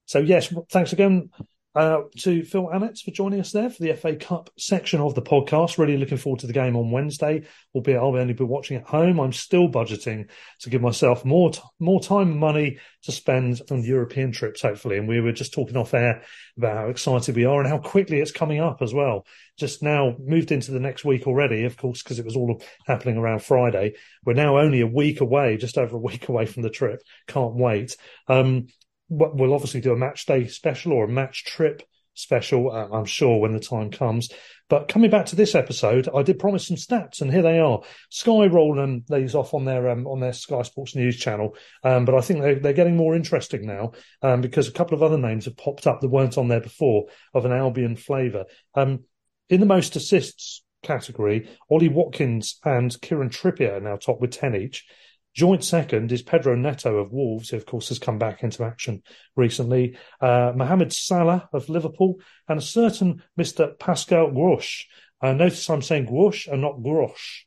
[0.06, 1.30] So yes, thanks again
[1.74, 5.22] uh, to Phil Annets for joining us there for the FA Cup section of the
[5.22, 5.78] podcast.
[5.78, 7.44] Really looking forward to the game on Wednesday,
[7.74, 9.20] albeit I'll only be watching at home.
[9.20, 13.84] I'm still budgeting to give myself more t- more time and money to spend on
[13.84, 14.98] European trips, hopefully.
[14.98, 16.24] And we were just talking off air
[16.58, 19.26] about how excited we are and how quickly it's coming up as well.
[19.58, 23.18] Just now moved into the next week already, of course, because it was all happening
[23.18, 23.94] around Friday.
[24.26, 27.02] We're now only a week away, just over a week away from the trip.
[27.28, 27.96] Can't wait.
[28.28, 28.68] Um,
[29.12, 31.84] we'll obviously do a match day special or a match trip
[32.14, 34.30] special, uh, I'm sure, when the time comes.
[34.70, 37.82] But coming back to this episode, I did promise some stats, and here they are.
[38.10, 42.16] Sky rolling these off on their um, on their Sky Sports News channel, um, but
[42.16, 43.92] I think they're, they're getting more interesting now
[44.22, 47.06] um, because a couple of other names have popped up that weren't on there before
[47.34, 48.46] of an Albion flavour.
[48.74, 49.04] Um,
[49.50, 54.56] in the most assists category, Ollie Watkins and Kieran Trippier are now top with ten
[54.56, 54.86] each.
[55.34, 59.02] Joint second is Pedro Neto of Wolves, who of course has come back into action
[59.36, 59.98] recently.
[60.20, 62.20] Uh, Mohamed Salah of Liverpool,
[62.50, 63.78] and a certain Mr.
[63.80, 64.86] Pascal Gross.
[65.22, 67.44] Uh, notice I'm saying Grosh and not Grosh.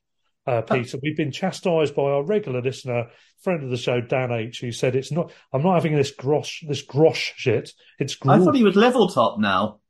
[0.46, 3.06] Uh, Peter, we've been chastised by our regular listener,
[3.42, 5.32] friend of the show, Dan H, who said it's not.
[5.52, 7.72] I'm not having this grosh, this grosh shit.
[7.98, 8.16] It's.
[8.16, 8.40] Grosh.
[8.40, 9.80] I thought he was level top now.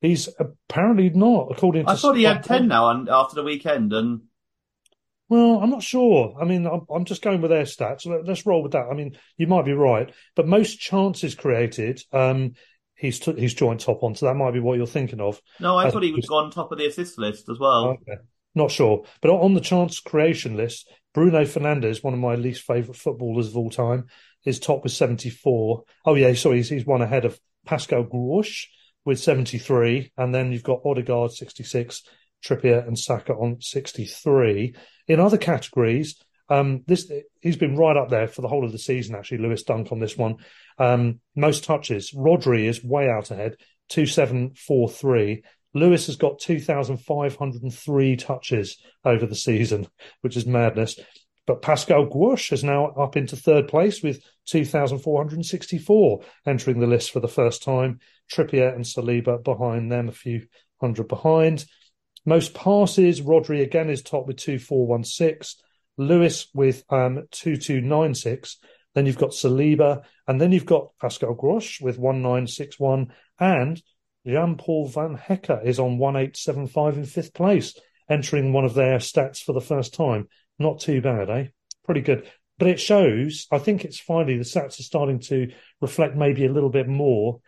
[0.00, 1.90] He's apparently not, according to.
[1.90, 4.22] I thought he had ten now and after the weekend, and
[5.28, 6.36] well, I'm not sure.
[6.40, 8.06] I mean, I'm, I'm just going with their stats.
[8.06, 8.86] Let, us roll with that.
[8.90, 12.54] I mean, you might be right, but most chances created, um,
[12.94, 15.40] he's t- he's joint top on, so that might be what you're thinking of.
[15.60, 17.88] No, I thought he was on top of the assist list as well.
[17.88, 18.20] Okay.
[18.54, 22.96] Not sure, but on the chance creation list, Bruno Fernandes, one of my least favourite
[22.96, 24.06] footballers of all time,
[24.46, 25.82] is top with 74.
[26.06, 28.66] Oh yeah, sorry, he's, he's one ahead of Pascal Grosch
[29.04, 32.02] with 73, and then you've got Odegaard 66,
[32.44, 34.74] Trippier and Saka on 63.
[35.08, 36.16] In other categories,
[36.48, 37.10] um, this
[37.40, 39.14] he's been right up there for the whole of the season.
[39.14, 40.36] Actually, Lewis Dunk on this one.
[40.78, 42.12] Um, most touches.
[42.12, 43.56] Rodri is way out ahead,
[43.88, 45.42] two seven four three.
[45.74, 49.88] Lewis has got two thousand five hundred and three touches over the season,
[50.20, 50.98] which is madness.
[51.46, 57.20] But Pascal Grosch is now up into third place with 2,464 entering the list for
[57.20, 58.00] the first time.
[58.32, 60.48] Trippier and Saliba behind them, a few
[60.80, 61.64] hundred behind.
[62.26, 65.62] Most passes, Rodri again is top with 2416.
[65.96, 68.58] Lewis with um, 2296.
[68.94, 73.12] Then you've got Saliba, and then you've got Pascal Grosch with 1961.
[73.38, 73.80] And
[74.26, 77.78] Jean Paul Van Hecke is on 1875 in fifth place,
[78.10, 80.28] entering one of their stats for the first time.
[80.58, 81.46] Not too bad, eh?
[81.84, 82.28] Pretty good.
[82.58, 86.52] But it shows, I think it's finally the stats are starting to reflect maybe a
[86.52, 87.40] little bit more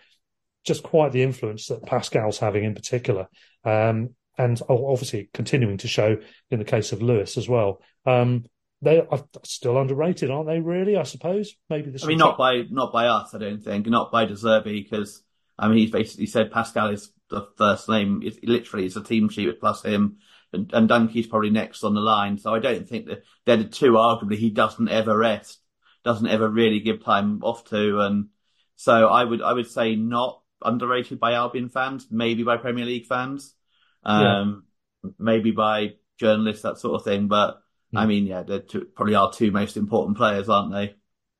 [0.64, 3.26] just quite the influence that Pascal's having in particular.
[3.64, 6.16] Um, and obviously continuing to show
[6.51, 7.82] in the case of Lewis as well.
[8.07, 8.45] Um,
[8.80, 10.61] they are still underrated, aren't they?
[10.61, 11.57] Really, I suppose.
[11.68, 12.05] Maybe this.
[12.05, 15.22] I mean, not by not by us, I don't think, not by De Zerbi, because
[15.59, 18.22] I mean, he's basically said Pascal is the first name.
[18.24, 20.18] It's literally it's a team sheet with plus him,
[20.53, 22.39] and, and Dunkey's probably next on the line.
[22.39, 23.93] So I don't think that they're the two.
[23.93, 25.59] Arguably, he doesn't ever rest,
[26.05, 28.28] doesn't ever really give time off to, and
[28.76, 33.07] so I would I would say not underrated by Albion fans, maybe by Premier League
[33.07, 33.57] fans
[34.09, 34.64] um,
[35.04, 35.11] yeah.
[35.18, 37.28] maybe by journalists, that sort of thing.
[37.28, 37.61] But
[37.94, 37.98] mm.
[38.00, 38.62] I mean, yeah, they're
[38.94, 40.94] probably our two most important players, aren't they?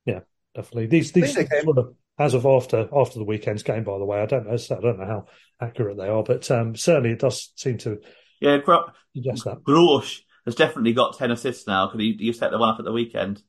[0.05, 0.21] Yeah,
[0.55, 0.87] definitely.
[0.87, 4.27] These these sort of, as of after after the weekend's game, by the way, I
[4.27, 5.27] don't know, I don't know how
[5.61, 7.99] accurate they are, but um, certainly it does seem to.
[8.41, 9.63] Yeah, Gro- suggest that.
[9.65, 12.85] Grosh has definitely got ten assists now because he, he set the one up at
[12.85, 13.43] the weekend.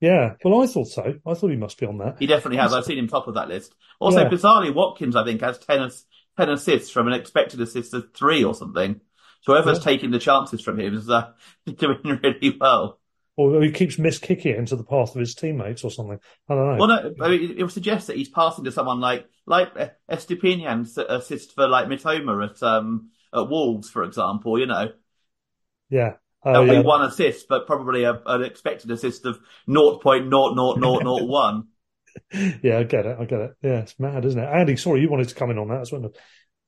[0.00, 1.14] Yeah, well, I thought so.
[1.24, 2.16] I thought he must be on that.
[2.18, 2.74] He definitely has.
[2.74, 3.72] I've seen him top of that list.
[4.00, 4.28] Also, yeah.
[4.28, 5.90] bizarrely, Watkins, I think, has 10,
[6.36, 9.00] 10 assists from an expected assist of three or something.
[9.42, 9.84] So whoever's yeah.
[9.84, 11.32] taking the chances from him is uh,
[11.76, 12.98] doing really well.
[13.36, 16.20] Or he keeps miss kicking it into the path of his teammates or something.
[16.48, 16.86] I don't know.
[16.86, 19.74] Well, no, I mean, it would suggest that he's passing to someone like like
[20.10, 24.58] Estupiñán's assist for like Mitoma at um at Wolves, for example.
[24.58, 24.90] You know.
[25.88, 26.14] Yeah.
[26.44, 26.82] Oh, That'll yeah.
[26.82, 31.66] be one assist, but probably a, an expected assist of 0.00001.
[32.62, 33.16] yeah, I get it.
[33.18, 33.56] I get it.
[33.62, 34.46] Yeah, it's mad, isn't it?
[34.46, 36.12] Andy, sorry, you wanted to come in on that as well.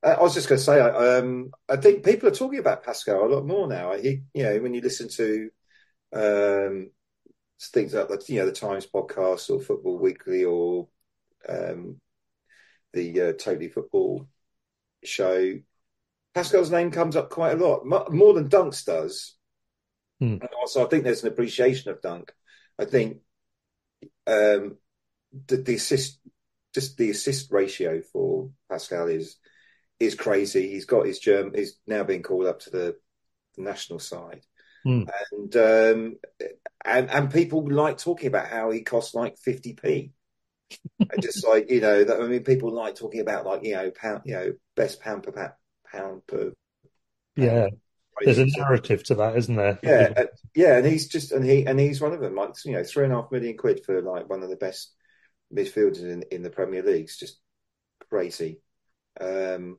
[0.02, 3.24] Uh, I was just going to say, um, I think people are talking about Pascal
[3.24, 3.94] a lot more now.
[3.94, 5.50] He, you know, when you listen to
[6.12, 6.90] um,
[7.60, 10.88] things like the, you know, the Times podcast or Football Weekly or
[11.48, 12.00] um,
[12.92, 14.28] the uh, Totally Football
[15.02, 15.54] show,
[16.34, 19.36] Pascal's name comes up quite a lot, more than Dunk's does.
[20.20, 20.38] Hmm.
[20.40, 22.32] And also, I think there's an appreciation of Dunk.
[22.78, 23.18] I think
[24.26, 24.76] um,
[25.46, 26.18] the, the assist,
[26.74, 29.36] just the assist ratio for Pascal is
[30.00, 30.68] is crazy.
[30.68, 31.52] He's got his germ.
[31.54, 32.96] He's now being called up to the,
[33.56, 34.42] the national side,
[34.86, 35.08] Mm.
[35.32, 36.16] and um,
[36.84, 40.12] and and people like talking about how he costs like fifty p.
[41.20, 44.22] just like you know, that, I mean, people like talking about like you know, pound,
[44.26, 45.54] you know, best pound per pa-
[45.90, 46.52] pound per.
[47.36, 47.68] Yeah,
[48.22, 49.78] there's a narrative to that, isn't there?
[49.82, 50.24] Yeah, uh,
[50.54, 52.34] yeah, and he's just and he and he's one of them.
[52.34, 54.92] Like you know, three and a half million quid for like one of the best
[55.54, 57.04] midfielders in in the Premier League.
[57.04, 57.40] It's just
[58.10, 58.60] crazy.
[59.20, 59.78] Um,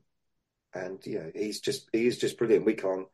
[0.74, 2.66] and you know, he's just he is just brilliant.
[2.66, 3.06] We can't,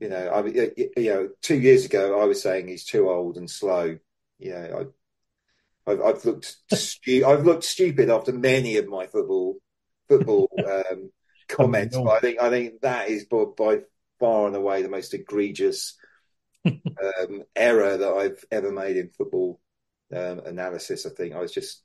[0.00, 2.84] you know, I mean, y- y- you know, two years ago I was saying he's
[2.84, 3.98] too old and slow.
[4.38, 4.90] You know,
[5.86, 9.56] I, I've, I've looked stu- I've looked stupid after many of my football
[10.08, 11.10] football um,
[11.48, 13.80] comments, but I think I think that is by, by
[14.18, 15.96] far and away the most egregious
[17.02, 19.60] um, error that I've ever made in football
[20.14, 21.06] um, analysis.
[21.06, 21.82] I think I was just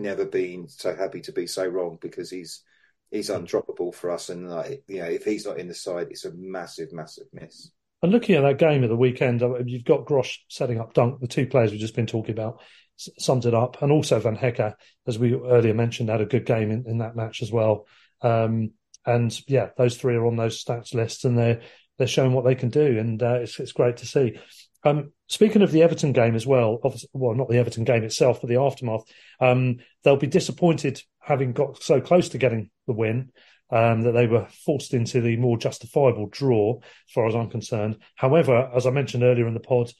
[0.00, 2.62] never been so happy to be so wrong because he's
[3.10, 6.24] he's undroppable for us, and like you know, if he's not in the side, it's
[6.24, 7.70] a massive, massive miss.
[8.02, 11.26] And looking at that game at the weekend, you've got Grosh setting up Dunk, the
[11.26, 12.62] two players we've just been talking about,
[12.96, 13.82] summed it up.
[13.82, 14.74] And also Van Hecke,
[15.06, 17.86] as we earlier mentioned, had a good game in, in that match as well.
[18.22, 18.72] Um,
[19.04, 21.60] and yeah, those three are on those stats lists and they're,
[21.98, 22.98] they're showing what they can do.
[22.98, 24.38] And uh, it's, it's great to see.
[24.84, 26.80] Um, speaking of the Everton game as well,
[27.12, 29.04] well, not the Everton game itself, but the aftermath,
[29.40, 33.30] um, they'll be disappointed having got so close to getting the win
[33.70, 37.98] um, that they were forced into the more justifiable draw, as far as I'm concerned.
[38.16, 39.92] However, as I mentioned earlier in the pod,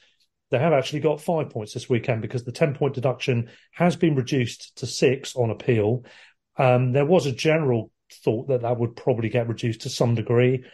[0.49, 4.15] they have actually got five points this weekend because the 10 point deduction has been
[4.15, 6.03] reduced to six on appeal.
[6.57, 10.65] Um, there was a general thought that that would probably get reduced to some degree.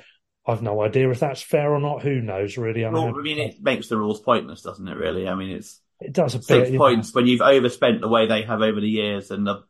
[0.48, 2.04] I've no idea if that's fair or not.
[2.04, 2.86] Who knows, really?
[2.86, 4.96] I, Well, mean, I mean, it makes the rules pointless, doesn't it?
[4.96, 6.74] Really, I mean, it's it does a six bit.
[6.74, 6.78] yeah.
[6.78, 9.64] points when you've overspent the way they have over the years, and the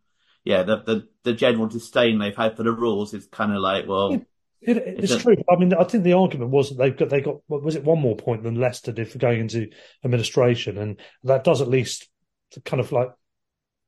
[0.44, 3.88] yeah, the the, the general disdain they've had for the rules is kind of like,
[3.88, 5.36] well, It, it's It's a- true.
[5.50, 7.84] I mean, I think the argument was that they've got they got what was it
[7.84, 9.70] one more point than Leicester did for going into
[10.06, 12.08] administration, and that does at least
[12.66, 13.10] kind of like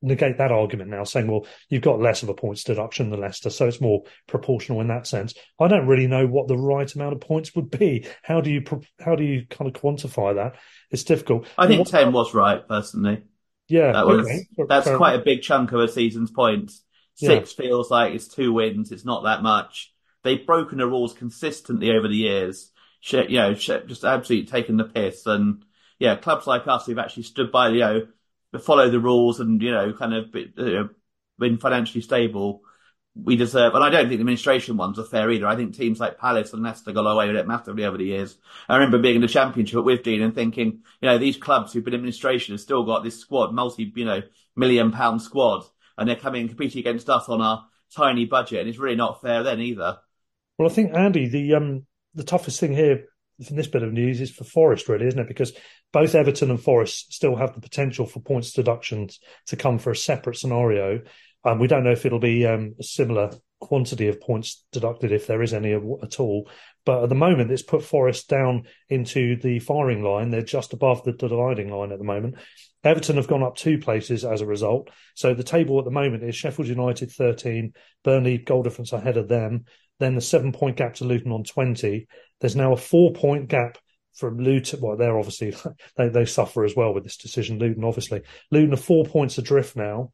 [0.01, 3.49] negate that argument now, saying, well, you've got less of a points deduction than Leicester,
[3.49, 5.33] so it's more proportional in that sense.
[5.59, 8.05] I don't really know what the right amount of points would be.
[8.23, 8.63] How do you
[8.99, 10.55] how do you kind of quantify that?
[10.91, 11.47] It's difficult.
[11.57, 13.23] I think What- ten was right personally.
[13.67, 14.47] yeah, That was okay.
[14.67, 15.21] that's Fair quite enough.
[15.21, 16.83] a big chunk of a season's points.
[17.17, 17.29] Yeah.
[17.29, 18.91] Six feels like it's two wins.
[18.93, 19.93] It's not that much.
[20.23, 22.71] They've broken the rules consistently over the years.
[23.11, 25.25] You know, just absolutely taken the piss.
[25.25, 25.63] And
[25.99, 28.07] yeah, clubs like us who've actually stood by, you know,
[28.57, 30.89] follow the rules and you know, kind of you know,
[31.37, 32.61] been financially stable.
[33.15, 35.45] We deserve, and I don't think the administration ones are fair either.
[35.45, 38.37] I think teams like Palace and Leicester got away with it massively over the years.
[38.69, 41.83] I remember being in the championship with Dean and thinking, you know, these clubs who've
[41.83, 44.21] been in administration have still got this squad, multi, you know,
[44.55, 45.65] million pound squad,
[45.97, 49.21] and they're coming and competing against us on our tiny budget, and it's really not
[49.21, 49.97] fair then either.
[50.57, 53.05] Well, I think Andy, the um, the toughest thing here
[53.39, 55.27] this bit of news is for Forest, really, isn't it?
[55.27, 55.53] Because
[55.91, 59.95] both Everton and Forest still have the potential for points deductions to come for a
[59.95, 61.01] separate scenario.
[61.45, 65.27] Um, we don't know if it'll be um, a similar quantity of points deducted, if
[65.27, 66.49] there is any at all.
[66.85, 70.29] But at the moment, it's put Forest down into the firing line.
[70.29, 72.35] They're just above the dividing line at the moment.
[72.83, 74.89] Everton have gone up two places as a result.
[75.13, 77.73] So the table at the moment is Sheffield United 13,
[78.03, 79.65] Burnley goal difference ahead of them.
[79.99, 82.07] Then the seven point gap to Luton on 20.
[82.41, 83.77] There's now a four point gap
[84.15, 84.81] from Luton.
[84.81, 85.55] Well, they're obviously,
[85.97, 87.59] they, they suffer as well with this decision.
[87.59, 88.21] Luton, obviously.
[88.51, 90.11] Luton are four points adrift now,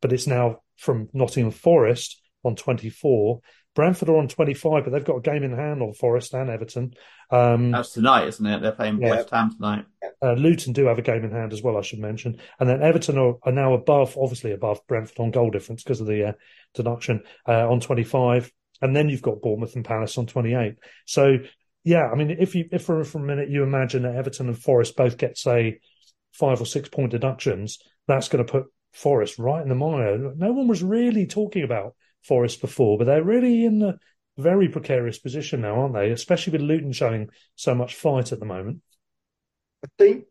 [0.00, 3.40] but it's now from Nottingham Forest on 24.
[3.74, 6.94] Brentford are on 25, but they've got a game in hand on Forest and Everton.
[7.30, 8.62] Um, That's tonight, isn't it?
[8.62, 9.10] They're playing Yeah.
[9.16, 9.84] West Ham tonight.
[10.22, 12.38] uh, Luton do have a game in hand as well, I should mention.
[12.58, 16.06] And then Everton are, are now above, obviously above Brentford on goal difference because of
[16.06, 16.32] the uh,
[16.72, 18.50] deduction uh, on 25.
[18.80, 20.76] And then you've got Bournemouth and Palace on 28.
[21.04, 21.36] So,
[21.86, 24.58] yeah, I mean, if you, if for, for a minute you imagine that Everton and
[24.58, 25.78] Forest both get, say,
[26.32, 27.78] five or six point deductions,
[28.08, 30.18] that's going to put Forest right in the mire.
[30.34, 33.94] No one was really talking about Forest before, but they're really in a
[34.36, 36.10] very precarious position now, aren't they?
[36.10, 38.82] Especially with Luton showing so much fight at the moment.
[39.84, 40.24] I think,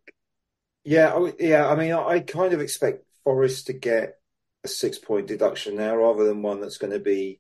[0.83, 1.69] yeah, I, yeah.
[1.69, 4.15] I mean, I, I kind of expect Forest to get
[4.65, 7.39] a six point deduction now, rather than one that's going to be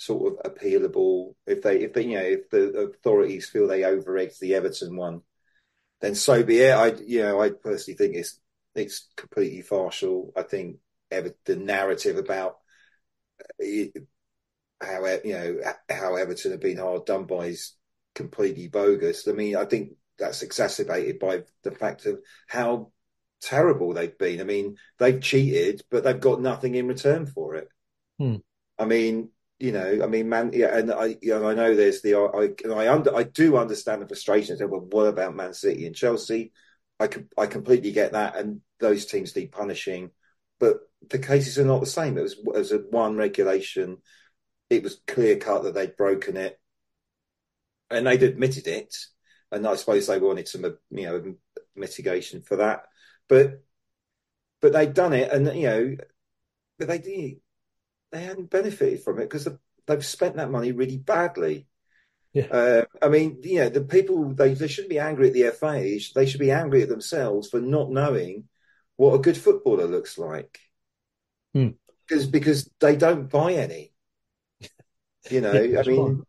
[0.00, 1.34] sort of appealable.
[1.46, 5.20] If they, if they, you know, if the authorities feel they over-egged the Everton one,
[6.00, 6.72] then so be it.
[6.72, 8.40] I, you know, I personally think it's
[8.74, 10.32] it's completely partial.
[10.34, 10.78] I think
[11.10, 12.56] ever the narrative about
[13.62, 14.00] uh,
[14.80, 17.74] how you know how Everton have been hard done by is
[18.14, 19.28] completely bogus.
[19.28, 22.92] I mean, I think that's exacerbated by the fact of how
[23.42, 24.40] terrible they've been.
[24.40, 27.68] I mean, they've cheated, but they've got nothing in return for it.
[28.18, 28.36] Hmm.
[28.78, 29.28] I mean,
[29.60, 32.64] you know, I mean, man, yeah, and I, you know, I know there's the, I,
[32.64, 34.56] and I under, I do understand the frustration.
[34.58, 36.52] Well, what about Man City and Chelsea?
[36.98, 40.10] I I completely get that, and those teams need punishing,
[40.58, 42.16] but the cases are not the same.
[42.16, 43.98] It was, it was a one regulation.
[44.70, 46.58] It was clear cut that they'd broken it,
[47.90, 48.96] and they'd admitted it,
[49.52, 51.34] and I suppose they wanted some, you know,
[51.76, 52.84] mitigation for that,
[53.28, 53.62] but,
[54.62, 55.96] but they'd done it, and you know,
[56.78, 57.40] but they
[58.12, 59.48] they hadn't benefited from it because
[59.86, 61.66] they've spent that money really badly.
[62.32, 62.46] Yeah.
[62.46, 65.98] Uh, I mean, you know, the people they they shouldn't be angry at the FA.
[66.14, 68.44] They should be angry at themselves for not knowing
[68.96, 70.60] what a good footballer looks like.
[71.54, 71.70] Hmm.
[72.06, 73.92] Because because they don't buy any.
[75.28, 76.24] You know, Yeah, I mean,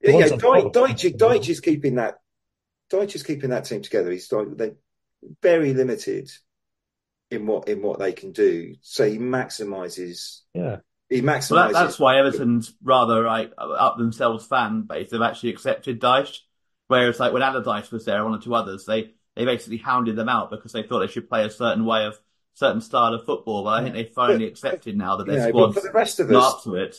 [0.00, 2.16] yeah, that Dyche, Dyche, Dyche is keeping that.
[2.90, 4.10] Dyche is keeping that team together.
[4.10, 4.76] He's like they're
[5.42, 6.30] very limited
[7.30, 8.74] in what in what they can do.
[8.80, 10.40] So he maximizes.
[10.54, 10.78] Yeah.
[11.08, 15.10] He Well, that, that's why Everton's rather like up themselves fan base.
[15.10, 16.40] They've actually accepted Dyche,
[16.88, 20.28] whereas like when Allardyce was there, one or two others, they they basically hounded them
[20.28, 22.18] out because they thought they should play a certain way of
[22.54, 23.64] certain style of football.
[23.64, 26.30] But I think they've finally accepted now that their but squad's for the rest of
[26.30, 26.96] not us, up to it.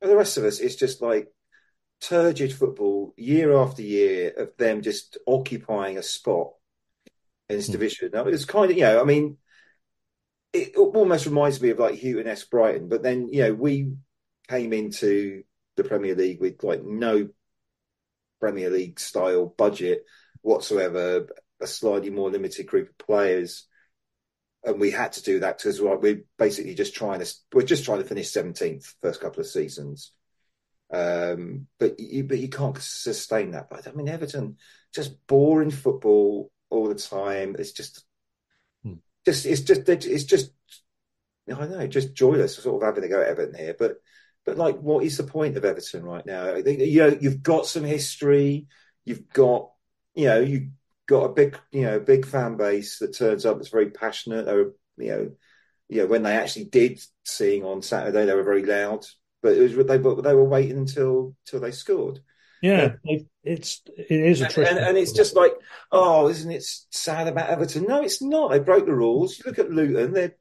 [0.00, 1.28] for the rest of us, it's just like
[2.00, 6.52] turgid football year after year of them just occupying a spot
[7.48, 7.72] in this Hmm.
[7.72, 8.10] division.
[8.12, 9.38] Now, it's kind of, you know, I mean,
[10.52, 13.92] it almost reminds me of like Hughton's Brighton, but then, you know, we
[14.48, 15.44] came into
[15.76, 17.28] the Premier League with like no
[18.40, 20.04] Premier League style budget
[20.42, 21.28] whatsoever,
[21.60, 23.66] a slightly more limited group of players.
[24.64, 28.02] And we had to do that because we're basically just trying to, we're just trying
[28.02, 30.12] to finish 17th first couple of seasons.
[30.92, 33.70] Um, but you, but you can't sustain that.
[33.70, 34.56] But I mean, Everton,
[34.92, 37.56] just boring football all the time.
[37.58, 38.04] It's just.
[39.24, 40.52] Just, it's just, it's just,
[41.48, 43.74] I don't know, just joyless sort of having to go at Everton here.
[43.78, 43.96] But,
[44.46, 46.54] but like, what is the point of Everton right now?
[46.54, 48.66] You know, you've got some history.
[49.04, 49.70] You've got,
[50.14, 50.68] you know, you've
[51.06, 53.56] got a big, you know, big fan base that turns up.
[53.56, 54.46] That's very passionate.
[54.46, 55.30] They were, you know,
[55.88, 59.04] you know, when they actually did sing on Saturday, they were very loud.
[59.42, 62.20] But it was they, but they were waiting until until they scored.
[62.62, 65.52] Yeah, it- it's it is a trick, and, and it's just like,
[65.90, 67.84] oh, isn't it sad about Everton?
[67.84, 68.50] No, it's not.
[68.50, 69.38] They broke the rules.
[69.38, 70.36] You look at Luton; they're,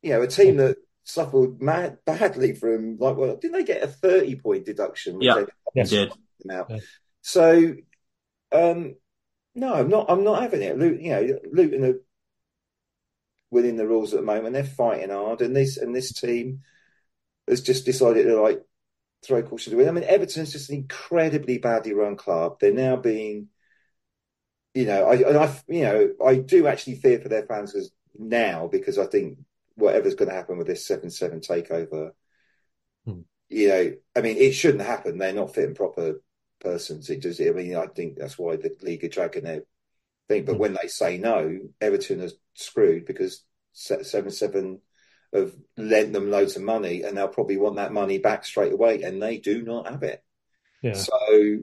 [0.00, 3.86] you know, a team that suffered mad, badly from like, well, didn't they get a
[3.88, 5.20] thirty point deduction?
[5.20, 5.34] Yeah.
[5.34, 5.90] they- Yes.
[5.90, 6.12] Did.
[6.44, 6.70] them out.
[6.70, 6.78] Yeah.
[7.20, 7.74] So,
[8.52, 8.94] um,
[9.54, 10.06] no, I'm not.
[10.08, 10.78] I'm not having it.
[10.78, 11.94] Luton, you know, Luton are
[13.50, 14.54] within the rules at the moment.
[14.54, 16.60] They're fighting hard, and this and this team
[17.48, 18.62] has just decided to like
[19.26, 19.88] throw caution to the wind.
[19.88, 22.58] I mean, Everton's just an incredibly badly run club.
[22.60, 23.48] They're now being,
[24.74, 27.92] you know, I, and I, you know, I do actually fear for their fans because
[28.18, 29.38] now because I think
[29.76, 32.10] whatever's going to happen with this seven seven takeover,
[33.06, 33.20] Hmm.
[33.48, 35.18] you know, I mean, it shouldn't happen.
[35.18, 36.20] They're not fit and proper
[36.60, 37.10] persons.
[37.10, 37.40] It does.
[37.40, 39.62] I mean, I think that's why the league are dragging their
[40.28, 40.44] thing.
[40.44, 40.58] But Hmm.
[40.58, 44.80] when they say no, Everton is screwed because seven seven
[45.34, 49.02] have lent them loads of money, and they'll probably want that money back straight away,
[49.02, 50.22] and they do not have it.
[50.82, 50.92] yeah.
[50.94, 51.58] So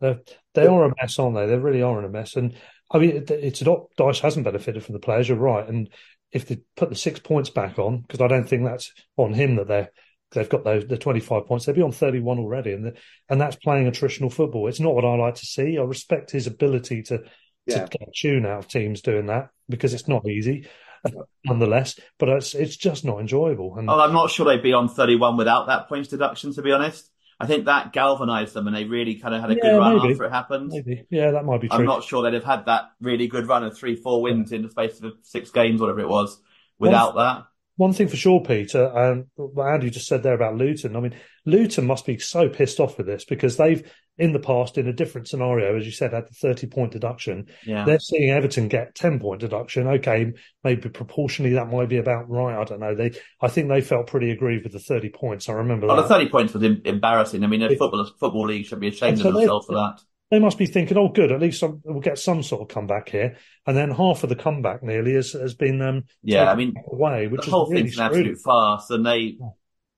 [0.00, 0.20] They're,
[0.54, 1.46] they are a mess, aren't they?
[1.46, 2.36] They really are in a mess.
[2.36, 2.54] And
[2.90, 5.28] I mean, it- it's not Dyche hasn't benefited from the players.
[5.28, 5.66] You're right.
[5.68, 5.90] And
[6.32, 9.56] if they put the six points back on, because I don't think that's on him
[9.56, 9.90] that they're
[10.32, 11.66] they've got those the 25 points.
[11.66, 12.94] They'd be on 31 already, and the,
[13.28, 14.66] and that's playing attritional football.
[14.68, 15.78] It's not what I like to see.
[15.78, 17.22] I respect his ability to
[17.64, 20.66] yeah, to get tune out of teams doing that because it's not easy,
[21.44, 21.98] nonetheless.
[22.18, 23.76] But it's it's just not enjoyable.
[23.78, 26.72] And Oh, I'm not sure they'd be on 31 without that points deduction, to be
[26.72, 27.10] honest.
[27.38, 29.96] I think that galvanised them and they really kind of had a Yeah, good run
[29.98, 30.12] maybe.
[30.12, 30.70] after it happened.
[30.72, 31.78] maybe, yeah, that might be true.
[31.80, 34.62] I'm not sure they'd have had that really good run of three, four wins in
[34.62, 36.40] the space of six games, whatever it was,
[36.78, 37.44] without that.
[37.76, 40.96] One thing for sure, Peter, and what Andy just said there about Luton.
[40.96, 43.86] I mean, Luton must be so pissed off with this because they've,
[44.18, 47.46] in the past, in a different scenario, as you said, had the 30 point deduction.
[47.66, 47.84] Yeah.
[47.84, 49.86] They're seeing Everton get 10 point deduction.
[49.86, 50.32] Okay,
[50.64, 52.58] maybe proportionally that might be about right.
[52.58, 52.94] I don't know.
[52.94, 55.48] They, I think they felt pretty aggrieved with the 30 points.
[55.48, 56.02] I remember Oh, that.
[56.02, 57.44] the 30 points was em- embarrassing.
[57.44, 60.00] I mean, a football, football league should be ashamed so of they- themselves for that.
[60.28, 63.10] They must be thinking, oh, good, at least some- we'll get some sort of comeback
[63.10, 63.36] here.
[63.64, 67.28] And then half of the comeback nearly has, has been um, Yeah, I mean, away,
[67.28, 69.46] which the is whole really thing's an absolute farce, and they Yeah.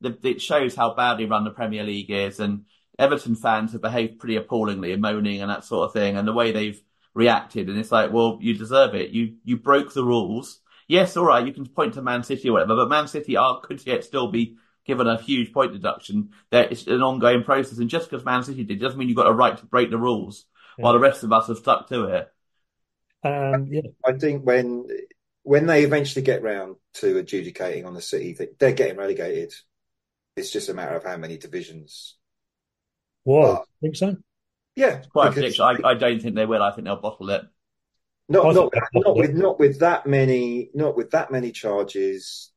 [0.03, 2.41] the, it shows how badly run the Premier League is.
[2.41, 2.65] And
[2.99, 6.33] Everton fans have behaved pretty appallingly and moaning and that sort of thing, and the
[6.33, 6.81] way they've
[7.15, 7.69] reacted.
[7.69, 9.11] And it's like, well, you deserve it.
[9.11, 10.61] You you broke the rules.
[10.89, 13.61] Yes, all right, you can point to Man City or whatever, but Man City are
[13.61, 16.31] could yet still be given a huge point deduction.
[16.51, 19.29] There it's an ongoing process, and just because Man City did doesn't mean you've got
[19.29, 20.47] a right to break the rules,
[20.77, 22.33] while the rest of us have stuck to it.
[23.23, 24.87] Um, yeah, I think when
[25.43, 29.55] when they eventually get round to adjudicating on the city, they- they're getting relegated.
[30.37, 32.18] It's just a matter of how many divisions.
[33.29, 34.17] Whoa, But- think so?
[34.75, 35.65] Yeah, Quite because- prediction.
[35.85, 36.63] I, I don't think they will.
[36.63, 37.43] I think they'll bottle it.
[38.31, 42.53] Not not not with not with that many not with that many charges.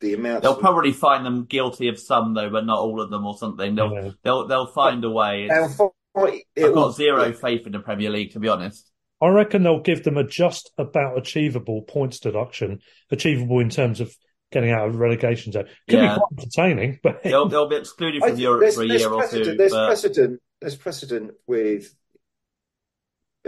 [0.00, 3.24] The amount They'll probably find them guilty of some though, but not all of them
[3.26, 3.74] or something.
[3.74, 4.10] They'll Yeah.
[4.22, 5.46] they'll they'll find a way.
[5.48, 5.76] they'll It's-
[6.14, 6.42] fight.
[6.56, 8.90] I've got zero faith in the Premier League, to be honest.
[9.20, 14.14] I reckon they'll give them a just about achievable points deduction, achievable in terms of
[14.54, 15.66] getting out of relegation zone.
[15.88, 16.14] Could Yeah.
[16.14, 19.10] be quite entertaining, but They'll they'll be excluded from think Europe there's, for a year
[19.10, 19.56] or precedent, two.
[19.56, 20.40] There's But precedent.
[20.62, 21.94] There's precedent with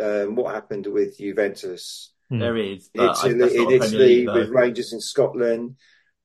[0.03, 2.41] um, what happened with Juventus Hmm.
[2.41, 2.91] there is.
[2.95, 4.49] But I- Italy, in Italy League, with.
[4.51, 5.77] Rangers in Scotland.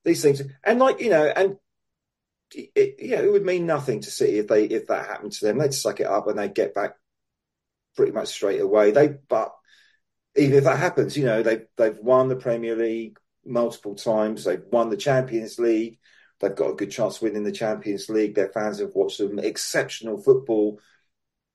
[0.04, 1.56] These things, and like you know, and
[2.54, 5.44] it, you know, it would mean nothing to City if they if that happened to
[5.46, 5.58] them.
[5.58, 6.96] They'd suck it up and they'd get back
[7.96, 8.90] pretty much straight away.
[8.90, 9.54] They, but
[10.36, 14.44] even if that happens, you know, they they've won the Premier League multiple times.
[14.44, 15.98] They've won the Champions League.
[16.40, 18.34] They've got a good chance of winning the Champions League.
[18.34, 20.80] Their fans have watched some exceptional football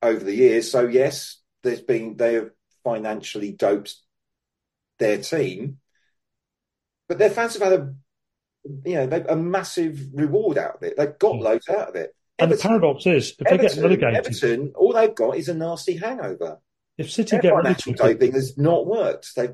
[0.01, 0.71] over the years.
[0.71, 2.51] So yes, there's been they have
[2.83, 3.95] financially doped
[4.99, 5.79] their team,
[7.09, 7.93] but their fans have had a
[8.85, 10.95] you know a massive reward out of it.
[10.97, 11.41] They've got Mm.
[11.41, 12.13] loads out of it.
[12.39, 15.53] and the paradox is, if they get Everton, relegated, Everton, all they've got is a
[15.53, 16.59] nasty hangover.
[16.97, 19.35] if City Their get relegated, doping has not worked.
[19.35, 19.49] They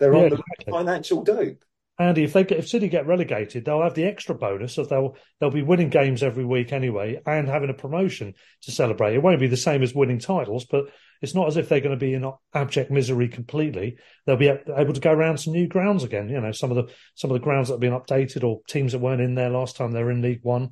[0.00, 0.72] they're Yeah, on the exactly.
[0.72, 1.64] financial dope.
[1.98, 5.16] Andy, if they get, if City get relegated, they'll have the extra bonus of they'll
[5.38, 8.32] they'll be winning games every week anyway and having a promotion
[8.62, 9.14] to celebrate.
[9.14, 10.86] It won't be the same as winning titles, but
[11.20, 12.24] it's not as if they're going to be in
[12.54, 13.98] abject misery completely.
[14.24, 16.30] They'll be able to go around some new grounds again.
[16.30, 18.92] You know, some of the some of the grounds that have been updated or teams
[18.92, 20.70] that weren't in there last time they're in League One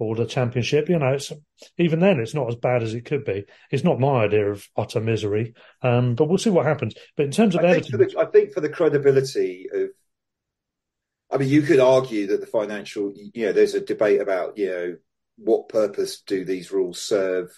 [0.00, 0.88] or the Championship.
[0.88, 1.32] You know, it's
[1.78, 3.44] even then it's not as bad as it could be.
[3.70, 6.94] It's not my idea of utter misery, um, but we'll see what happens.
[7.16, 9.90] But in terms of I think, Everton, the, I think for the credibility of,
[11.30, 14.66] I mean, you could argue that the financial, you know, there's a debate about, you
[14.66, 14.96] know,
[15.36, 17.48] what purpose do these rules serve?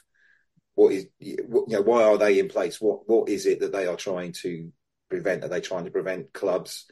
[0.75, 2.81] What is, you know, why are they in place?
[2.81, 4.73] What what is it that they are trying to
[5.11, 5.45] prevent?
[5.45, 6.87] Are they trying to prevent clubs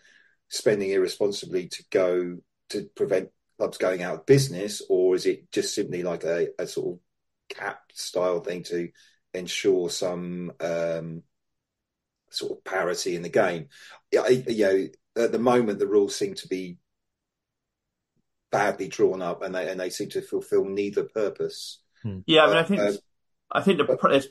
[0.49, 2.39] spending irresponsibly to go
[2.71, 3.31] to prevent
[3.61, 7.57] clubs going out of business, or is it just simply like a, a sort of
[7.57, 8.89] cap style thing to
[9.35, 11.23] ensure some um,
[12.31, 13.69] sort of parity in the game?
[14.19, 14.89] I- you know,
[15.23, 16.79] at the moment the rules seem to be
[18.51, 21.81] badly drawn up, and they and they seem to fulfil neither purpose.
[22.27, 22.93] Yeah, I mean, I think uh,
[23.53, 24.27] I think the, but-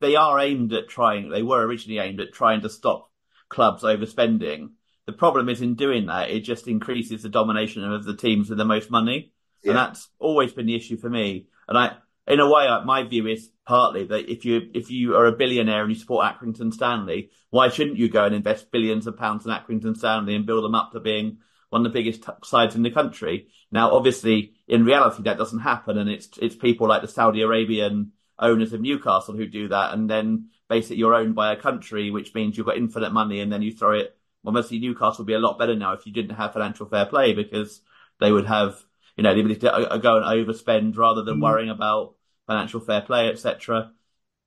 [0.00, 1.28] they are aimed at trying.
[1.30, 3.08] They were originally aimed at trying to stop
[3.48, 4.70] clubs overspending.
[5.06, 8.58] The problem is in doing that, it just increases the domination of the teams with
[8.58, 9.32] the most money,
[9.62, 9.70] Yeah.
[9.70, 11.46] and that's always been the issue for me.
[11.66, 11.96] And I,
[12.28, 15.32] in a way, I, my view is partly that if you if you are a
[15.32, 19.44] billionaire and you support Accrington Stanley, why shouldn't you go and invest billions of pounds
[19.44, 21.38] in Accrington Stanley and build them up to being
[21.70, 23.48] one of the biggest t- sides in the country?
[23.72, 28.12] Now, obviously, in reality, that doesn't happen, and it's it's people like the Saudi Arabian
[28.38, 32.34] owners of Newcastle who do that, and then basically you're owned by a country, which
[32.34, 34.16] means you've got infinite money, and then you throw it.
[34.42, 37.06] Well, obviously Newcastle would be a lot better now if you didn't have financial fair
[37.06, 37.80] play because
[38.20, 38.82] they would have,
[39.16, 42.14] you know, the ability to uh, go and overspend rather than worrying about
[42.46, 43.92] financial fair play, etc.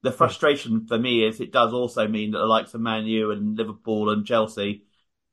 [0.03, 3.31] The frustration for me is it does also mean that the likes of Man U
[3.31, 4.83] and Liverpool and Chelsea,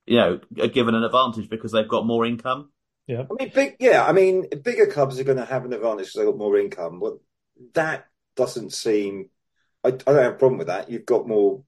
[0.06, 2.70] you know, are given an advantage because they've got more income.
[3.06, 4.06] Yeah, I mean, big, yeah.
[4.06, 7.00] I mean, bigger clubs are going to have an advantage because they've got more income.
[7.00, 7.20] Well,
[7.74, 8.06] that
[8.36, 9.28] doesn't seem.
[9.84, 10.88] I, I don't have a problem with that.
[10.88, 11.64] You've got more,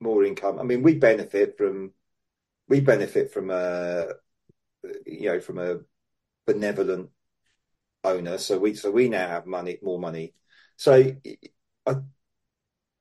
[0.00, 0.58] more income.
[0.58, 1.92] I mean, we benefit from,
[2.68, 4.06] we benefit from a,
[5.06, 5.80] you know, from a
[6.46, 7.10] benevolent
[8.04, 8.38] owner.
[8.38, 10.34] So we, so we now have money, more money.
[10.76, 11.12] So,
[11.86, 11.94] I,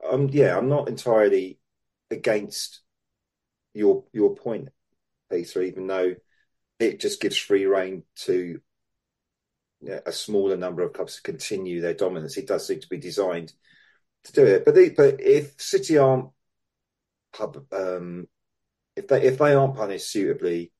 [0.09, 1.59] I'm, yeah, I'm not entirely
[2.09, 2.81] against
[3.73, 4.69] your your point,
[5.31, 6.15] Peter, even though
[6.79, 8.59] it just gives free rein to
[9.81, 12.37] you know, a smaller number of clubs to continue their dominance.
[12.37, 13.53] It does seem to be designed
[14.23, 14.65] to do it.
[14.65, 16.29] But but if City aren't
[17.37, 18.27] pub, um,
[18.95, 20.71] if they if they aren't punished suitably,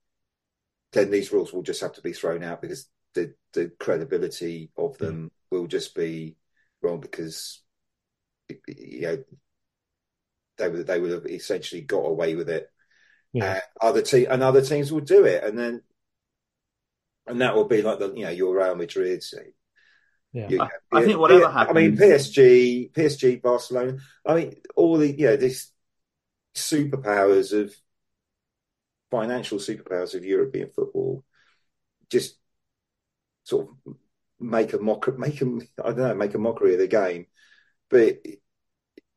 [0.92, 4.98] then these rules will just have to be thrown out because the the credibility of
[4.98, 6.36] them will just be
[6.82, 7.62] wrong because
[8.66, 9.24] you know
[10.58, 12.70] they would they would have essentially got away with it.
[13.32, 13.54] Yeah.
[13.54, 15.82] And other te- and other teams will do it, and then
[17.26, 19.22] and that will be like the you know your Real Madrid.
[20.32, 20.48] Yeah.
[20.48, 21.76] You- I- I think whatever happens.
[21.76, 23.98] I mean PSG, PSG, Barcelona.
[24.26, 25.70] I mean all the you know these
[26.58, 27.74] superpowers of
[29.10, 31.24] financial superpowers of European football
[32.10, 32.36] just
[33.44, 33.94] sort of
[34.40, 37.26] make a mock make them I don't know make a mockery of the game.
[37.90, 38.18] But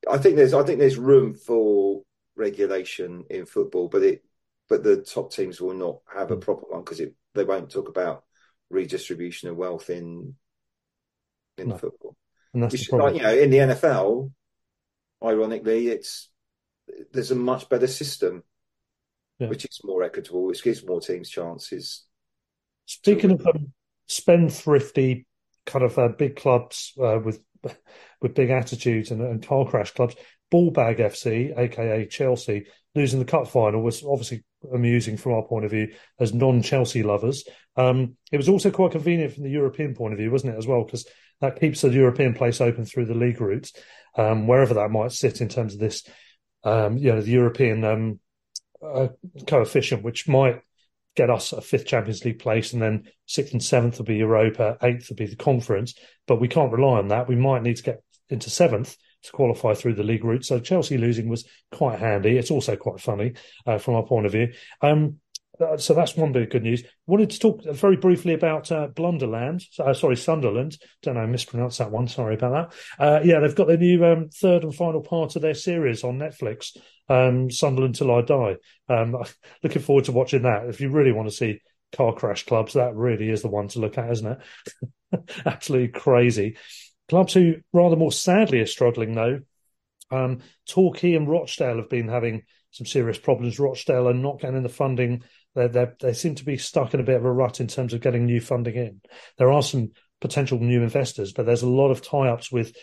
[0.10, 2.04] I think there's I think there's room for
[2.36, 4.24] regulation in football, but it
[4.70, 7.02] but the top teams will not have a proper one because
[7.34, 8.24] they won't talk about
[8.70, 10.36] redistribution of wealth in
[11.58, 11.76] in No.
[11.76, 12.16] football.
[12.54, 13.14] And that's Which, the problem.
[13.14, 14.32] like, you know, in the NFL,
[15.24, 16.31] ironically, it's
[17.12, 18.44] there's a much better system,
[19.40, 19.50] Yeah.
[19.50, 22.06] which is more equitable, which gives more teams chances.
[22.86, 23.74] Speaking of um,
[24.10, 25.26] spendthrifty
[25.66, 27.42] kind of uh, big clubs uh, with
[28.22, 30.16] with big attitudes and, and car crash clubs,
[30.52, 32.66] Ballbag FC, aka Chelsea,
[32.96, 34.44] losing the cup final was obviously
[34.74, 37.46] amusing from our point of view as non-Chelsea lovers.
[37.78, 40.68] Um, it was also quite convenient from the European point of view, wasn't it, as
[40.68, 40.84] well?
[40.84, 41.08] Because
[41.40, 43.74] that keeps the European place open through the league routes,
[44.18, 46.04] um, wherever that might sit in terms of this,
[46.64, 48.20] um, you know, the European um,
[48.82, 49.08] uh,
[49.48, 50.62] coefficient, which might
[51.16, 54.78] get us a fifth Champions League place, and then sixth and seventh will be Europa,
[54.82, 55.96] eighth will be the conference.
[56.28, 57.28] But we can't rely on that.
[57.28, 60.46] We might need to get into seventh to qualify through the league route.
[60.46, 62.38] So Chelsea losing was quite handy.
[62.38, 63.34] It's also quite funny
[63.66, 64.54] uh, from our point of view.
[64.82, 65.18] Um,
[65.78, 66.84] so that's one bit of good news.
[67.08, 69.64] Wanted to talk very briefly about uh, Blunderland.
[69.80, 70.78] Uh, sorry, Sunderland.
[71.02, 72.08] Don't know, mispronounced that one.
[72.08, 73.04] Sorry about that.
[73.04, 76.20] Uh, yeah, they've got their new um, third and final part of their series on
[76.20, 76.78] Netflix.
[77.10, 78.56] Um, Sunderland till I die.
[78.90, 79.16] Um,
[79.64, 80.68] looking forward to watching that.
[80.68, 81.62] If you really want to see
[81.92, 84.40] car crash clubs, that really is the one to look at, isn't
[85.12, 85.32] it?
[85.46, 86.58] Absolutely crazy.
[87.10, 89.42] Clubs who rather more sadly are struggling though.
[90.12, 93.60] Um, Torquay and Rochdale have been having some serious problems.
[93.60, 95.24] Rochdale are not getting the funding.
[95.54, 95.68] They
[96.00, 98.26] they seem to be stuck in a bit of a rut in terms of getting
[98.26, 99.02] new funding in.
[99.38, 99.92] There are some
[100.22, 102.76] potential new investors, but there's a lot of tie-ups with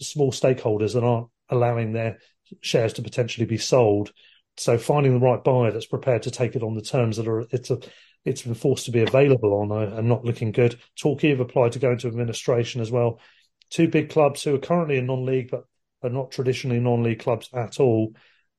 [0.00, 2.18] small stakeholders that aren't allowing their
[2.60, 4.12] shares to potentially be sold.
[4.56, 7.40] So finding the right buyer that's prepared to take it on the terms that are
[7.50, 7.78] it's a
[8.24, 10.78] it's been forced to be available on are, are not looking good.
[10.96, 13.20] Torquay have applied to go into administration as well.
[13.70, 15.64] Two big clubs who are currently in non-league but
[16.02, 18.14] are not traditionally non-league clubs at all.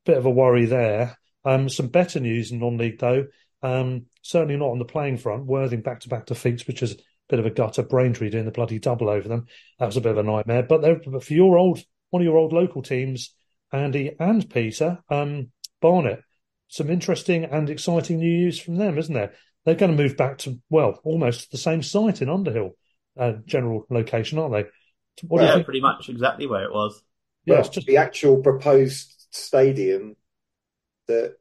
[0.05, 1.17] Bit of a worry there.
[1.43, 3.25] Um, some better news in non-league though.
[3.65, 5.45] Um, certainly not on the playing front.
[5.45, 6.97] Worthing back-to-back defeats, which is a
[7.29, 7.81] bit of a gutter.
[7.81, 9.47] Braintree doing the bloody double over them.
[9.79, 10.63] That was a bit of a nightmare.
[10.63, 13.33] But, but for your old one of your old local teams,
[13.71, 15.49] Andy and Peter, um,
[15.81, 16.21] Barnet,
[16.67, 19.33] some interesting and exciting news from them, isn't there?
[19.65, 22.77] They're going to move back to well, almost the same site in Underhill,
[23.19, 24.65] uh, general location, aren't they?
[25.27, 27.01] What yeah, pretty much exactly where it was.
[27.45, 27.87] Yeah, well, just...
[27.87, 30.15] the actual proposed stadium
[31.07, 31.35] that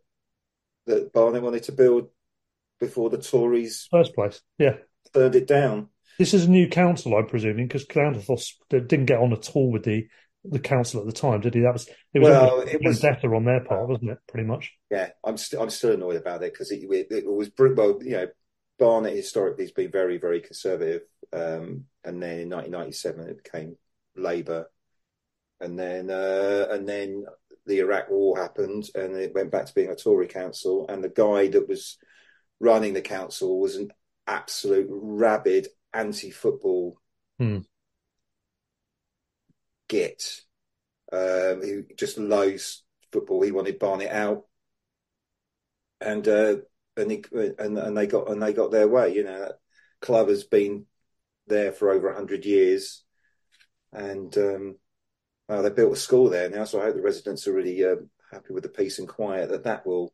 [0.86, 2.08] that Barnet wanted to build
[2.86, 4.40] before the Tories first place.
[4.58, 4.76] Yeah,
[5.12, 5.88] turned it down.
[6.18, 9.84] This is a new council, I'm presuming, because Kleanthous didn't get on at all with
[9.84, 10.06] the
[10.44, 11.60] the council at the time, did he?
[11.60, 14.18] That was it was well, it was better on their part, wasn't it?
[14.28, 14.72] Pretty much.
[14.90, 18.10] Yeah, I'm still I'm still annoyed about it because it, it, it, was well, you
[18.10, 18.28] know,
[18.78, 21.02] Barnet historically has been very very conservative,
[21.32, 23.76] um, and then in 1997 it became
[24.16, 24.70] Labour,
[25.60, 27.24] and then uh, and then
[27.66, 31.08] the Iraq War happened, and it went back to being a Tory council, and the
[31.08, 31.96] guy that was
[32.60, 33.90] running the council was an
[34.26, 36.98] absolute rabid anti-football
[37.38, 37.58] hmm
[39.88, 40.40] git
[41.12, 42.82] um, who just loathes
[43.12, 43.42] football.
[43.42, 44.44] He wanted Barnet out,
[46.00, 46.56] and uh,
[46.96, 49.14] and, he, and and they got and they got their way.
[49.14, 49.58] You know, that
[50.00, 50.86] club has been
[51.46, 53.04] there for over hundred years,
[53.92, 54.76] and um,
[55.48, 56.64] well, they built a school there now.
[56.64, 57.96] So I hope the residents are really uh,
[58.30, 60.12] happy with the peace and quiet that that will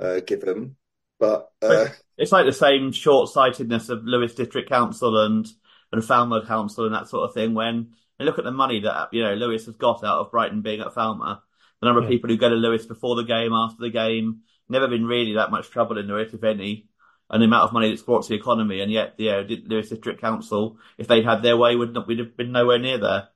[0.00, 0.76] uh, give them.
[1.18, 1.86] But uh,
[2.18, 5.46] it's like the same short-sightedness of Lewes District Council and
[5.92, 9.08] and Falmer Council and that sort of thing when and look at the money that
[9.12, 11.40] you know Lewes has got out of Brighton being at Falmer.
[11.80, 12.06] The number yeah.
[12.06, 15.34] of people who go to Lewes before the game, after the game, never been really
[15.34, 16.88] that much trouble in Lewes, if any.
[17.28, 19.88] And the amount of money that's brought to the economy, and yet, you know, Lewes
[19.88, 23.28] District Council, if they'd had their way, would not would have been nowhere near there.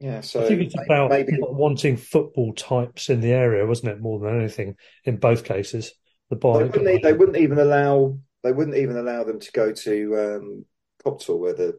[0.00, 1.38] Yeah, so I think it's about maybe...
[1.40, 4.00] wanting football types in the area, wasn't it?
[4.00, 5.92] More than anything, in both cases,
[6.30, 10.16] the they wouldn't, they wouldn't even allow they wouldn't even allow them to go to
[10.16, 10.64] um,
[11.04, 11.78] Copthall, where the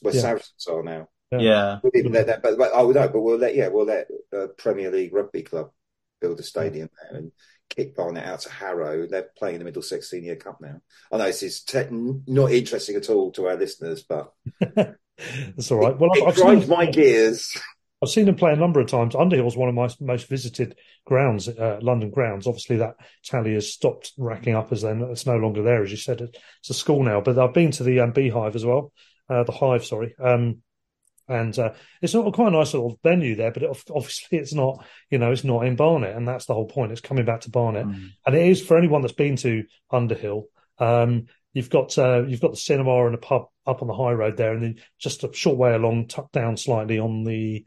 [0.00, 0.20] where yeah.
[0.20, 1.08] Saracens are now.
[1.32, 1.78] Yeah.
[1.82, 4.48] We'll even let that, but, but oh no, but we'll let yeah, we'll let uh,
[4.58, 5.70] Premier League Rugby Club
[6.20, 7.32] build a stadium there and
[7.68, 9.06] kick Barnet out to Harrow.
[9.06, 10.80] They're playing the Middlesex Senior Cup now.
[11.10, 15.78] I know this is te- not interesting at all to our listeners, but that's all
[15.78, 15.98] right.
[15.98, 17.56] Well, it, I've, it I've my gears.
[18.02, 19.14] I've seen them play a number of times.
[19.14, 22.46] Underhill's one of my most visited grounds, uh, London grounds.
[22.46, 25.98] Obviously, that tally has stopped racking up as then it's no longer there, as you
[25.98, 26.20] said.
[26.20, 28.92] It's a school now, but I've been to the um, Beehive as well,
[29.28, 30.14] uh, the Hive, sorry.
[30.18, 30.62] Um,
[31.28, 34.84] and uh, it's not quite a nice little venue there, but it, obviously it's not,
[35.10, 36.92] you know, it's not in Barnet, and that's the whole point.
[36.92, 38.08] It's coming back to Barnet, mm.
[38.26, 40.46] and it is for anyone that's been to Underhill.
[40.78, 44.12] Um, you've got uh, you've got the cinema and a pub up on the high
[44.12, 47.64] road there, and then just a short way along, tucked down slightly on the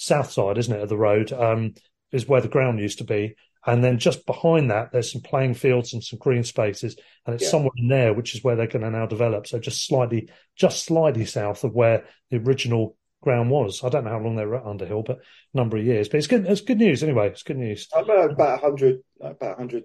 [0.00, 1.74] south side, isn't it, of the road, um,
[2.12, 3.34] is where the ground used to be.
[3.66, 6.96] And then just behind that, there's some playing fields and some green spaces,
[7.26, 7.50] and it's Yeah.
[7.50, 9.46] somewhere in there, which is where they're going to now develop.
[9.46, 13.84] So just slightly, just slightly south of where the original ground was.
[13.84, 16.08] I don't know how long they were at Underhill, but a number of years.
[16.08, 16.46] But it's good.
[16.46, 17.28] It's good news anyway.
[17.28, 17.86] It's good news.
[17.94, 19.84] About about hundred, about hundred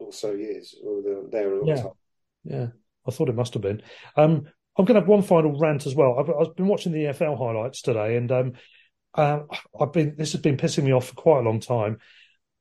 [0.00, 1.00] or so years, or
[1.30, 1.74] there Yeah.
[1.76, 1.92] something.
[2.42, 2.66] Yeah,
[3.06, 3.80] I thought it must have been.
[4.16, 6.18] Um, I'm going to have one final rant as well.
[6.18, 8.52] I've, I've been watching the EFL highlights today, and um,
[9.14, 9.40] uh,
[9.80, 11.98] I've been this has been pissing me off for quite a long time.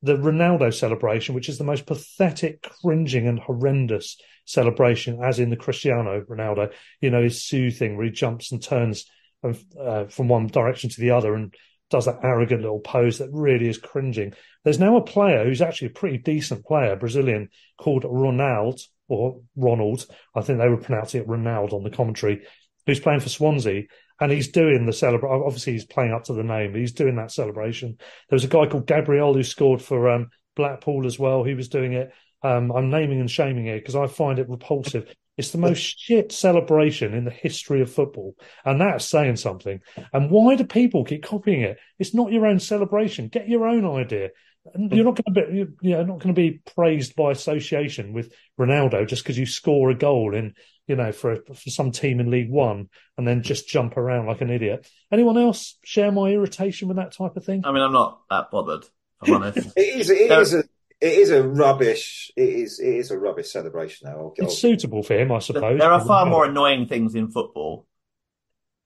[0.02, 5.56] The Ronaldo celebration, which is the most pathetic, cringing, and horrendous celebration, as in the
[5.56, 9.06] Cristiano Ronaldo, you know, his Siu thing where he jumps and turns
[9.44, 11.54] uh, from one direction to the other and
[11.90, 14.34] does that arrogant little pose that really is cringing.
[14.64, 20.06] There's now a player who's actually a pretty decent player, Brazilian, called Ronald or Ronald.
[20.34, 22.48] I think they were pronouncing it Ronald on the commentary,
[22.88, 23.84] who's playing for Swansea.
[24.20, 25.44] And he's doing the celebration.
[25.46, 27.98] Obviously, he's playing up to the name, he's doing that celebration.
[28.30, 31.44] There was a guy called Gabriel who scored for um, Blackpool as well.
[31.44, 32.12] He was doing it.
[32.44, 35.14] Um, I'm naming and shaming it because I find it repulsive.
[35.38, 38.36] It's the most shit celebration in the history of football,
[38.66, 39.80] and that's saying something.
[40.12, 41.78] And why do people keep copying it?
[41.98, 43.30] It's not your own celebration.
[43.30, 44.30] Get your own idea.
[44.74, 45.58] And you're not going to be,
[45.88, 49.90] you know, not going to be praised by association with Ronaldo just because you score
[49.90, 50.54] a goal in,
[50.88, 54.42] you know, for for some team in League One and then just jump around like
[54.42, 54.88] an idiot.
[55.12, 57.62] Anyone else share my irritation with that type of thing?
[57.66, 58.86] I mean, I'm not that bothered.
[59.22, 59.74] If I'm honest.
[59.76, 60.10] It is.
[60.10, 60.64] It There- is a.
[61.02, 62.32] It is a rubbish.
[62.38, 62.80] It is.
[62.80, 64.08] It is a rubbish celebration.
[64.10, 65.78] Now, I'll, It's suitable for him, I suppose.
[65.78, 67.86] there are far more annoying things in football.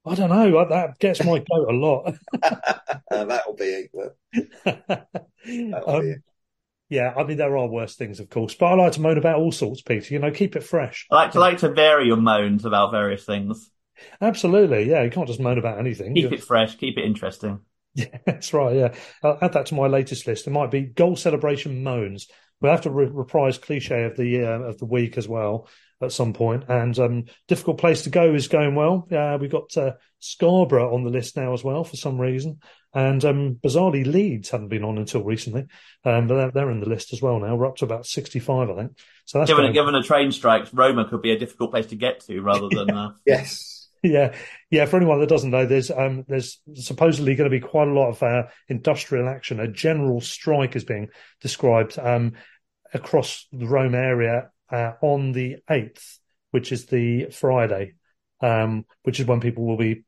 [0.08, 0.68] I don't know.
[0.68, 2.14] That gets my goat a lot.
[3.10, 3.90] that'll be it.
[5.70, 6.22] That'll Um, be it.
[6.88, 9.36] yeah, I mean there are worse things, of course, but I like to moan about
[9.38, 10.14] all sorts, Peter.
[10.14, 11.06] You know, keep it fresh.
[11.10, 13.70] I like to like to vary your moans about various things.
[14.20, 15.02] Absolutely, yeah.
[15.02, 16.14] You can't just moan about anything.
[16.14, 17.60] Keep it fresh, keep it interesting.
[17.94, 18.76] Yeah, that's right.
[18.76, 18.94] Yeah,
[19.24, 20.46] I'll add that to my latest list.
[20.46, 22.28] It might be goal celebration moans.
[22.60, 25.68] We'll have to re- reprise cliche of the uh, of the week as well
[26.00, 26.64] at some point.
[26.68, 29.06] And um, difficult place to go is going well.
[29.10, 32.60] Uh, we've got uh, Scarborough on the list now as well for some reason,
[32.94, 35.66] and um, bizarrely Leeds hadn't been on until recently,
[36.04, 37.54] um, but they're, they're in the list as well now.
[37.56, 38.98] We're up to about sixty five, I think.
[39.24, 41.96] So that's Given going- given a train strikes, Roma could be a difficult place to
[41.96, 42.90] get to rather than.
[42.90, 43.74] Uh, Yes.
[44.00, 44.36] Yeah,
[44.70, 44.86] yeah.
[44.86, 48.10] For anyone that doesn't know, there's um, there's supposedly going to be quite a lot
[48.10, 49.58] of uh, industrial action.
[49.58, 51.08] A general strike is being
[51.40, 52.34] described um,
[52.94, 56.18] across the Rome area uh, on the eighth,
[56.50, 57.94] which is the Friday,
[58.40, 60.04] um, which is when people will be,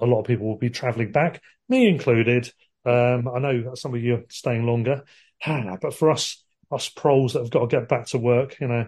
[0.00, 2.52] a lot of people will be travelling back, me included.
[2.84, 5.04] Um, I know some of you are staying longer,
[5.46, 8.86] but for us, us proles that have got to get back to work, you know.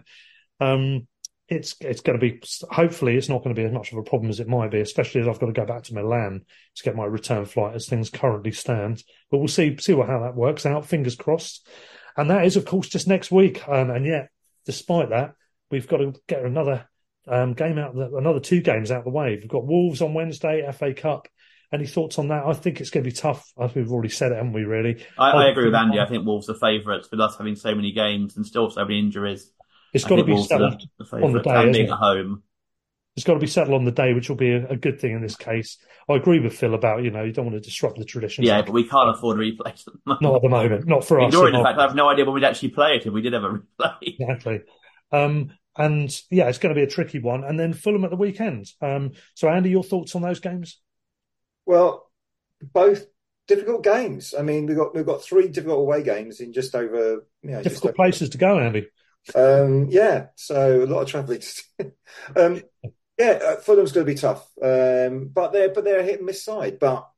[0.60, 1.06] Um,
[1.48, 4.02] it's it's going to be hopefully it's not going to be as much of a
[4.02, 6.42] problem as it might be, especially as I've got to go back to Milan
[6.76, 9.02] to get my return flight as things currently stand.
[9.30, 10.86] But we'll see see what how that works out.
[10.86, 11.66] Fingers crossed.
[12.16, 13.66] And that is of course just next week.
[13.68, 14.30] Um, and yet,
[14.64, 15.34] despite that,
[15.70, 16.88] we've got to get another
[17.26, 19.38] um, game out, another two games out of the way.
[19.40, 21.28] We've got Wolves on Wednesday, FA Cup.
[21.72, 22.44] Any thoughts on that?
[22.44, 23.52] I think it's going to be tough.
[23.60, 24.62] As we've already said it, haven't we?
[24.62, 25.04] Really?
[25.18, 25.98] I, I agree with Andy.
[25.98, 29.00] I think Wolves are favourites with us having so many games and still so many
[29.00, 29.50] injuries.
[29.92, 32.42] It's I got to be Wolves settled the on the day, and being at home.
[33.16, 35.12] It's got to be settled on the day, which will be a, a good thing
[35.12, 35.78] in this case.
[36.08, 38.44] I agree with Phil about you know you don't want to disrupt the tradition.
[38.44, 39.80] Yeah, but we can't afford a replay.
[40.06, 41.28] not at the moment, not for us.
[41.28, 43.32] Ignoring the fact I have no idea when we'd actually play it if we did
[43.32, 43.50] have a
[43.80, 43.94] replay.
[44.02, 44.62] Exactly.
[45.12, 47.44] Um, and yeah, it's going to be a tricky one.
[47.44, 48.66] And then Fulham at the weekend.
[48.80, 50.80] Um, so Andy, your thoughts on those games?
[51.66, 52.10] Well,
[52.72, 53.06] both
[53.46, 54.34] difficult games.
[54.36, 57.26] I mean, we've got we've got three difficult away games in just over.
[57.42, 58.88] You know, just Difficult over- places to go, Andy.
[59.34, 61.42] Um, yeah, so a lot of travelling.
[62.36, 62.62] um,
[63.18, 66.26] yeah, uh, Fulham's going to be tough, um, but they're but they're a hit and
[66.26, 66.78] miss side.
[66.78, 67.08] But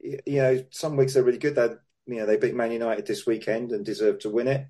[0.00, 1.54] you know, some weeks they're really good.
[1.54, 1.68] They
[2.06, 4.66] you know they beat Man United this weekend and deserve to win it.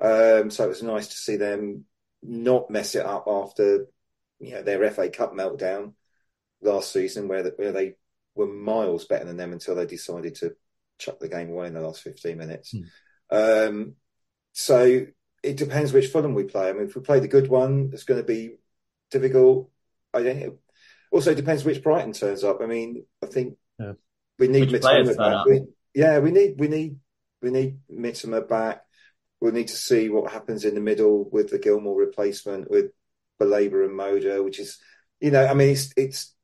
[0.00, 1.84] Um, so it was nice to see them
[2.22, 3.86] not mess it up after
[4.40, 5.92] you know their FA Cup meltdown
[6.62, 7.94] last season, where the, where they
[8.34, 10.54] were miles better than them until they decided to
[10.98, 12.72] chuck the game away in the last fifteen minutes.
[13.30, 13.96] Um,
[14.52, 15.06] so
[15.42, 16.70] it depends which Fulham we play.
[16.70, 18.56] I mean, if we play the good one, it's going to be
[19.10, 19.70] difficult.
[20.14, 20.58] I don't.
[21.10, 22.58] Also, depends which Brighton turns up.
[22.60, 23.92] I mean, I think Yeah.
[24.38, 25.46] we need Which Mitoma back.
[25.46, 25.62] We,
[25.94, 26.96] yeah, we need we need
[27.40, 28.82] we need Mitoma back.
[29.40, 32.90] We'll need to see what happens in the middle with the Gilmour replacement with
[33.40, 34.78] Baleba and Moder, which is,
[35.20, 36.34] you know, I mean, it's it's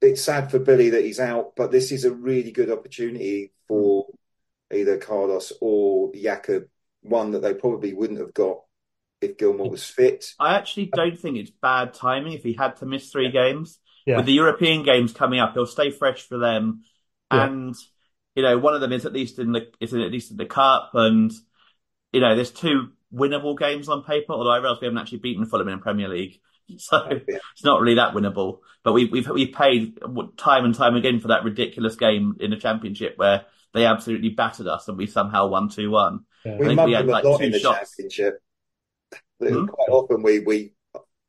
[0.00, 4.06] it's sad for Billy that he's out, but this is a really good opportunity for
[4.72, 6.68] either Carlos or Jakub,
[7.02, 8.60] one that they probably wouldn't have got
[9.20, 10.26] if Gilmour was fit.
[10.38, 13.78] I actually don't think it's bad timing if he had to miss three games.
[14.06, 14.16] Yeah.
[14.16, 16.84] With the European games coming up, he'll stay fresh for them.
[17.32, 17.46] Yeah.
[17.46, 17.74] And,
[18.34, 20.46] you know, one of them is at least in the is at least in the
[20.46, 21.32] cup and
[22.12, 25.46] you know, there's two winnable games on paper, although I realise we haven't actually beaten
[25.46, 26.40] Fulham in Premier League.
[26.76, 28.58] So it's not really that winnable.
[28.84, 29.98] But we, we've we've paid
[30.36, 34.66] time and time again for that ridiculous game in the Championship where they absolutely battered
[34.66, 36.26] us and we somehow won two one.
[36.44, 36.58] Yeah.
[36.58, 37.96] We mugged them a lot in the shots.
[37.96, 38.42] Championship.
[39.40, 39.66] Hmm?
[39.66, 40.72] Quite often we we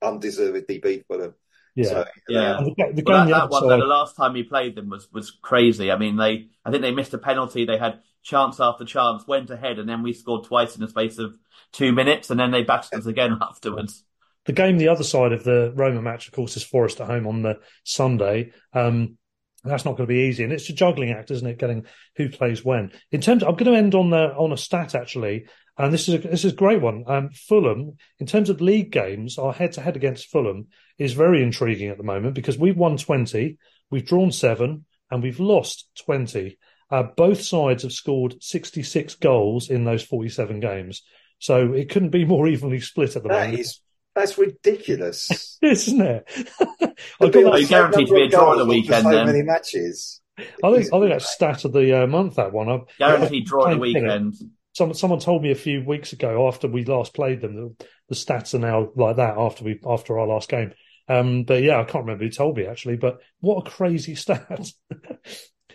[0.02, 1.34] undeservedly beat them.
[1.76, 2.60] Yeah, so, yeah.
[2.60, 5.92] The, the, well, that, that one, the last time we played them was was crazy.
[5.92, 7.66] I mean, they I think they missed a penalty.
[7.66, 11.18] They had chance after chance, went ahead, and then we scored twice in the space
[11.20, 11.38] of
[11.72, 14.04] two minutes, and then they battered us again afterwards.
[14.46, 17.28] The game, the other side of the Roma match, of course, is Forest at home
[17.28, 18.52] on the Sunday.
[18.74, 19.18] Um,
[19.64, 21.60] that's not going to be easy, and it's a juggling act, isn't it?
[21.60, 22.92] Getting who plays when.
[23.12, 25.46] In terms, I'm going to end on the on a stat actually,
[25.80, 27.06] and this is a, this is a great one.
[27.08, 31.42] Um, Fulham, in terms of league games, our head to head against Fulham is very
[31.42, 33.58] intriguing at the moment because we've won 20,
[33.90, 36.58] we've drawn seven, and we've lost 20.
[36.92, 41.02] Uh, both sides have scored 66 goals in those 47 games.
[41.40, 43.60] So it couldn't be more evenly split at the that moment.
[43.62, 43.80] Is,
[44.14, 46.30] that's ridiculous, isn't it?
[47.22, 49.04] I got like guaranteed to be a draw at the weekend.
[49.04, 49.28] So then.
[49.28, 50.20] many matches.
[50.38, 52.36] I think I think that's stat of the uh, month.
[52.36, 52.70] That one.
[52.70, 54.36] I've, guaranteed draw at the weekend.
[54.36, 57.86] Some, someone someone told me a few weeks ago after we last played them the,
[58.10, 60.74] the stats are now like that after we after our last game.
[61.08, 62.98] Um, but yeah, I can't remember who told me actually.
[62.98, 64.70] But what a crazy stat!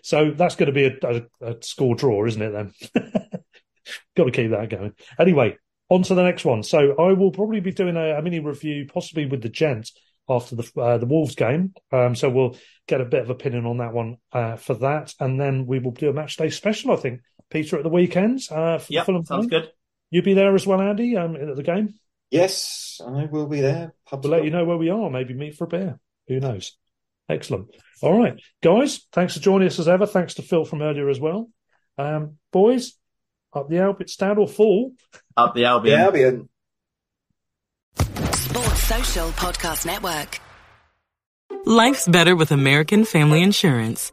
[0.02, 2.50] so that's going to be a, a, a score draw, isn't it?
[2.50, 2.72] Then
[4.16, 4.92] got to keep that going.
[5.18, 5.56] Anyway,
[5.88, 6.62] on to the next one.
[6.62, 9.90] So I will probably be doing a, a mini review, possibly with the gent
[10.28, 11.74] after the uh, the Wolves game.
[11.92, 12.56] Um, so we'll
[12.86, 15.92] get a bit of opinion on that one uh, for that, and then we will
[15.92, 16.92] do a match day special.
[16.92, 17.20] I think
[17.54, 18.50] Peter at the weekends.
[18.50, 19.70] Uh, for yep, Fulham sounds good.
[20.10, 21.94] You'll be there as well, Andy, um, at the game.
[22.30, 23.94] Yes, I will be there.
[24.10, 25.08] We'll let you know where we are.
[25.08, 26.00] Maybe meet for a beer.
[26.26, 26.76] Who knows?
[27.28, 27.68] Excellent.
[28.02, 29.06] All right, guys.
[29.12, 30.04] Thanks for joining us as ever.
[30.04, 31.48] Thanks to Phil from earlier as well.
[31.96, 32.94] Um, boys,
[33.52, 34.92] up the Albion, stand or fall.
[35.36, 35.96] Up the Albion.
[35.96, 36.48] The Albion.
[37.96, 40.40] Sports Social Podcast Network.
[41.64, 44.12] Life's better with American Family Insurance